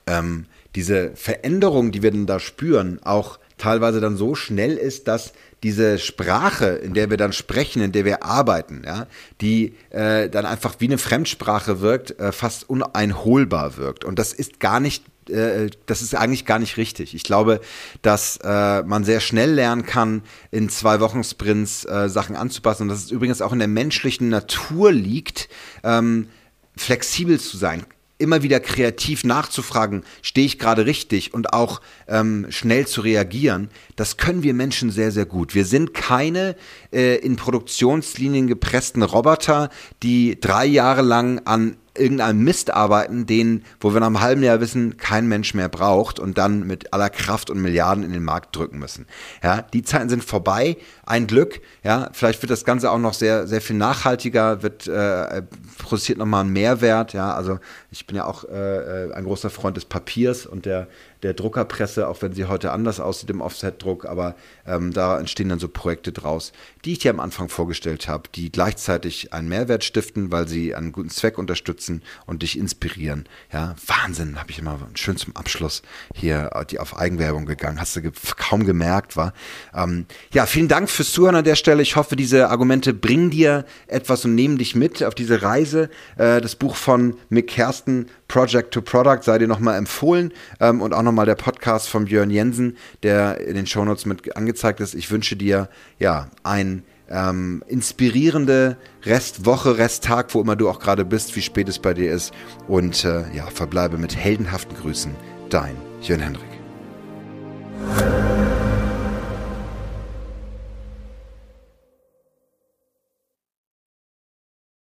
ähm, 0.08 0.46
diese 0.76 1.12
Veränderung, 1.16 1.92
die 1.92 2.02
wir 2.02 2.12
dann 2.12 2.26
da 2.26 2.40
spüren, 2.40 3.00
auch 3.04 3.40
teilweise 3.58 4.02
dann 4.02 4.18
so 4.18 4.36
schnell 4.36 4.78
ist, 4.78 5.08
dass 5.08 5.34
diese 5.64 6.00
Sprache, 6.00 6.68
in 6.68 6.94
der 6.94 7.10
wir 7.10 7.18
dann 7.18 7.34
sprechen, 7.34 7.82
in 7.82 7.92
der 7.92 8.06
wir 8.06 8.24
arbeiten, 8.24 8.84
ja, 8.86 9.08
die 9.42 9.76
äh, 9.90 10.30
dann 10.30 10.46
einfach 10.46 10.76
wie 10.80 10.86
eine 10.86 10.98
Fremdsprache 10.98 11.82
wirkt, 11.82 12.20
äh, 12.20 12.32
fast 12.32 12.70
uneinholbar 12.70 13.78
wirkt. 13.78 14.06
Und 14.06 14.20
das 14.20 14.34
ist 14.34 14.60
gar 14.60 14.80
nicht 14.80 15.04
äh, 15.30 15.70
das 15.86 16.02
ist 16.02 16.16
eigentlich 16.16 16.46
gar 16.46 16.60
nicht 16.60 16.78
richtig. 16.78 17.14
Ich 17.14 17.24
glaube, 17.24 17.62
dass 18.02 18.38
äh, 18.44 18.84
man 18.84 19.04
sehr 19.04 19.20
schnell 19.20 19.54
lernen 19.54 19.86
kann, 19.86 20.24
in 20.52 20.70
zwei 20.70 21.00
Wochen 21.00 21.24
Sprints 21.24 21.86
äh, 21.86 22.10
Sachen 22.10 22.36
anzupassen 22.36 22.84
und 22.84 22.90
dass 22.90 23.04
es 23.04 23.12
übrigens 23.12 23.42
auch 23.42 23.54
in 23.54 23.60
der 23.60 23.68
menschlichen 23.68 24.30
Natur 24.30 24.92
liegt, 24.92 25.50
ähm, 25.84 26.30
flexibel 26.76 27.40
zu 27.40 27.58
sein, 27.58 27.86
immer 28.20 28.44
wieder 28.44 28.60
kreativ 28.60 29.24
nachzufragen, 29.24 30.04
stehe 30.22 30.46
ich 30.46 30.60
gerade 30.60 30.86
richtig 30.86 31.34
und 31.34 31.54
auch 31.54 31.82
ähm, 32.08 32.46
schnell 32.50 32.86
zu 32.86 33.02
reagieren, 33.02 33.70
das 33.96 34.18
können 34.18 34.44
wir 34.44 34.54
Menschen 34.54 34.92
sehr, 34.92 35.12
sehr 35.12 35.26
gut. 35.26 35.56
Wir 35.56 35.66
sind 35.66 35.94
keine 35.94 36.56
äh, 36.92 37.16
in 37.16 37.38
Produktionslinien 37.38 38.48
gepressten 38.48 39.02
Roboter, 39.02 39.70
die 40.04 40.40
drei 40.40 40.66
Jahre 40.66 41.02
lang 41.02 41.40
an 41.46 41.78
irgendeinem 42.00 42.44
Mist 42.44 42.72
arbeiten, 42.72 43.26
den, 43.26 43.64
wo 43.80 43.94
wir 43.94 44.00
nach 44.00 44.08
einem 44.08 44.22
halben 44.22 44.44
Jahr 44.44 44.62
wissen, 44.62 44.98
kein 44.98 45.28
Mensch 45.28 45.54
mehr 45.54 45.70
braucht 45.70 46.20
und 46.20 46.38
dann 46.38 46.66
mit 46.66 46.94
aller 46.94 47.10
Kraft 47.10 47.50
und 47.50 47.62
Milliarden 47.62 48.04
in 48.04 48.12
den 48.12 48.24
Markt 48.24 48.56
drücken 48.56 48.80
müssen. 48.80 49.06
Ja, 49.44 49.62
die 49.62 49.84
Zeiten 49.84 50.10
sind 50.10 50.24
vorbei. 50.24 50.78
Ein 51.06 51.28
Glück. 51.28 51.62
Ja, 51.84 52.10
vielleicht 52.14 52.42
wird 52.42 52.52
das 52.52 52.66
Ganze 52.66 52.92
auch 52.92 53.00
noch 53.00 53.14
sehr, 53.14 53.48
sehr 53.48 53.62
viel 53.62 53.76
nachhaltiger, 53.76 54.64
wird 54.64 54.88
äh, 54.88 55.44
produziert 55.78 56.18
nochmal 56.18 56.42
einen 56.42 56.54
Mehrwert. 56.54 57.14
Ja, 57.14 57.34
also 57.34 57.60
ich 57.92 58.08
bin 58.08 58.16
ja 58.16 58.26
auch 58.26 58.44
äh, 58.44 59.08
äh, 59.08 59.14
ein 59.14 59.24
großer 59.24 59.50
Freund 59.50 59.78
des 59.78 59.86
Papiers 59.86 60.46
und 60.46 60.66
der 60.66 60.88
der 61.24 61.34
Druckerpresse, 61.34 62.08
auch 62.08 62.22
wenn 62.22 62.34
sie 62.34 62.46
heute 62.46 62.72
anders 62.72 63.00
aussieht 63.00 63.30
im 63.30 63.42
Offset-Druck, 63.42 64.06
aber 64.06 64.36
ähm, 64.66 64.94
da 64.94 65.20
entstehen 65.20 65.50
dann 65.50 65.60
so 65.60 65.68
Projekte 65.68 66.12
draus, 66.12 66.54
die 66.86 66.94
ich 66.94 67.00
dir 67.00 67.12
am 67.12 67.20
Anfang 67.20 67.50
vorgestellt 67.50 68.08
habe, 68.08 68.30
die 68.34 68.52
gleichzeitig 68.52 69.34
einen 69.34 69.50
Mehrwert 69.50 69.84
stiften, 69.84 70.32
weil 70.32 70.48
sie 70.48 70.76
einen 70.76 70.92
guten 70.92 71.10
Zweck 71.10 71.38
unterstützen 71.38 72.04
und 72.26 72.42
dich 72.42 72.58
inspirieren. 72.58 73.28
Ja, 73.52 73.76
Wahnsinn, 73.86 74.40
habe 74.40 74.52
ich 74.52 74.60
immer 74.60 74.80
schön 74.96 75.18
zum 75.18 75.36
Abschluss 75.36 75.82
hier 76.16 76.52
äh, 76.54 76.66
die 76.66 76.80
auf 76.80 76.98
Eigenwerbung 76.98 77.46
gegangen. 77.46 77.80
Hast 77.80 77.96
du 77.96 78.02
ge 78.02 78.12
kaum 78.38 78.66
gemerkt, 78.66 79.18
war. 79.18 79.34
Ähm, 79.74 80.06
ja, 80.34 80.46
vielen 80.46 80.68
Dank 80.68 80.90
fürs 80.90 81.12
Zuhören 81.12 81.36
an 81.36 81.44
der 81.44 81.56
Stelle. 81.56 81.82
Ich 81.82 81.96
hoffe, 81.96 82.16
diese 82.16 82.50
Argumente 82.50 82.94
bringen 82.94 83.30
dir 83.30 83.66
etwas 83.88 84.26
und 84.26 84.36
nehmen 84.36 84.58
dich 84.58 84.76
mit 84.76 85.04
auf 85.04 85.16
diese 85.16 85.42
Reise. 85.42 85.90
Äh, 86.18 86.42
das 86.42 86.56
Buch 86.56 86.76
von 86.76 87.16
Mick 87.30 87.48
Kersten, 87.48 88.08
Project 88.30 88.74
to 88.74 88.82
Product, 88.82 89.20
sei 89.24 89.40
dir 89.40 89.48
nochmal 89.48 89.78
empfohlen 89.78 90.32
ähm, 90.62 90.82
und 90.82 90.94
auch 90.94 91.02
nochmal 91.02 91.26
der 91.26 91.36
Podcast 91.36 91.90
von 91.90 92.06
Björn 92.06 92.30
Jensen, 92.30 92.78
der 93.04 93.42
in 93.42 93.56
den 93.56 93.68
Shownotes 93.68 94.06
mit 94.06 94.38
angezeigt 94.38 94.80
ist. 94.80 94.94
Ich 94.94 95.12
wünsche 95.12 95.36
dir 95.36 95.68
ja 95.98 96.30
ein 96.44 96.84
ähm, 97.10 97.64
inspirierende 97.68 98.78
Restwoche, 99.04 99.78
Resttag, 99.78 100.34
wo 100.34 100.42
immer 100.42 100.56
du 100.56 100.70
auch 100.70 100.80
gerade 100.80 101.04
bist, 101.04 101.36
wie 101.36 101.42
spät 101.42 101.68
es 101.68 101.80
bei 101.80 101.94
dir 101.94 102.14
ist. 102.14 102.32
Und 102.68 103.04
äh, 103.04 103.24
ja, 103.36 103.48
verbleibe 103.48 103.98
mit 103.98 104.16
heldenhaften 104.16 104.78
Grüßen. 104.78 105.14
Dein 105.50 105.76
Jörn 106.02 106.22
Hendrik. 106.22 106.46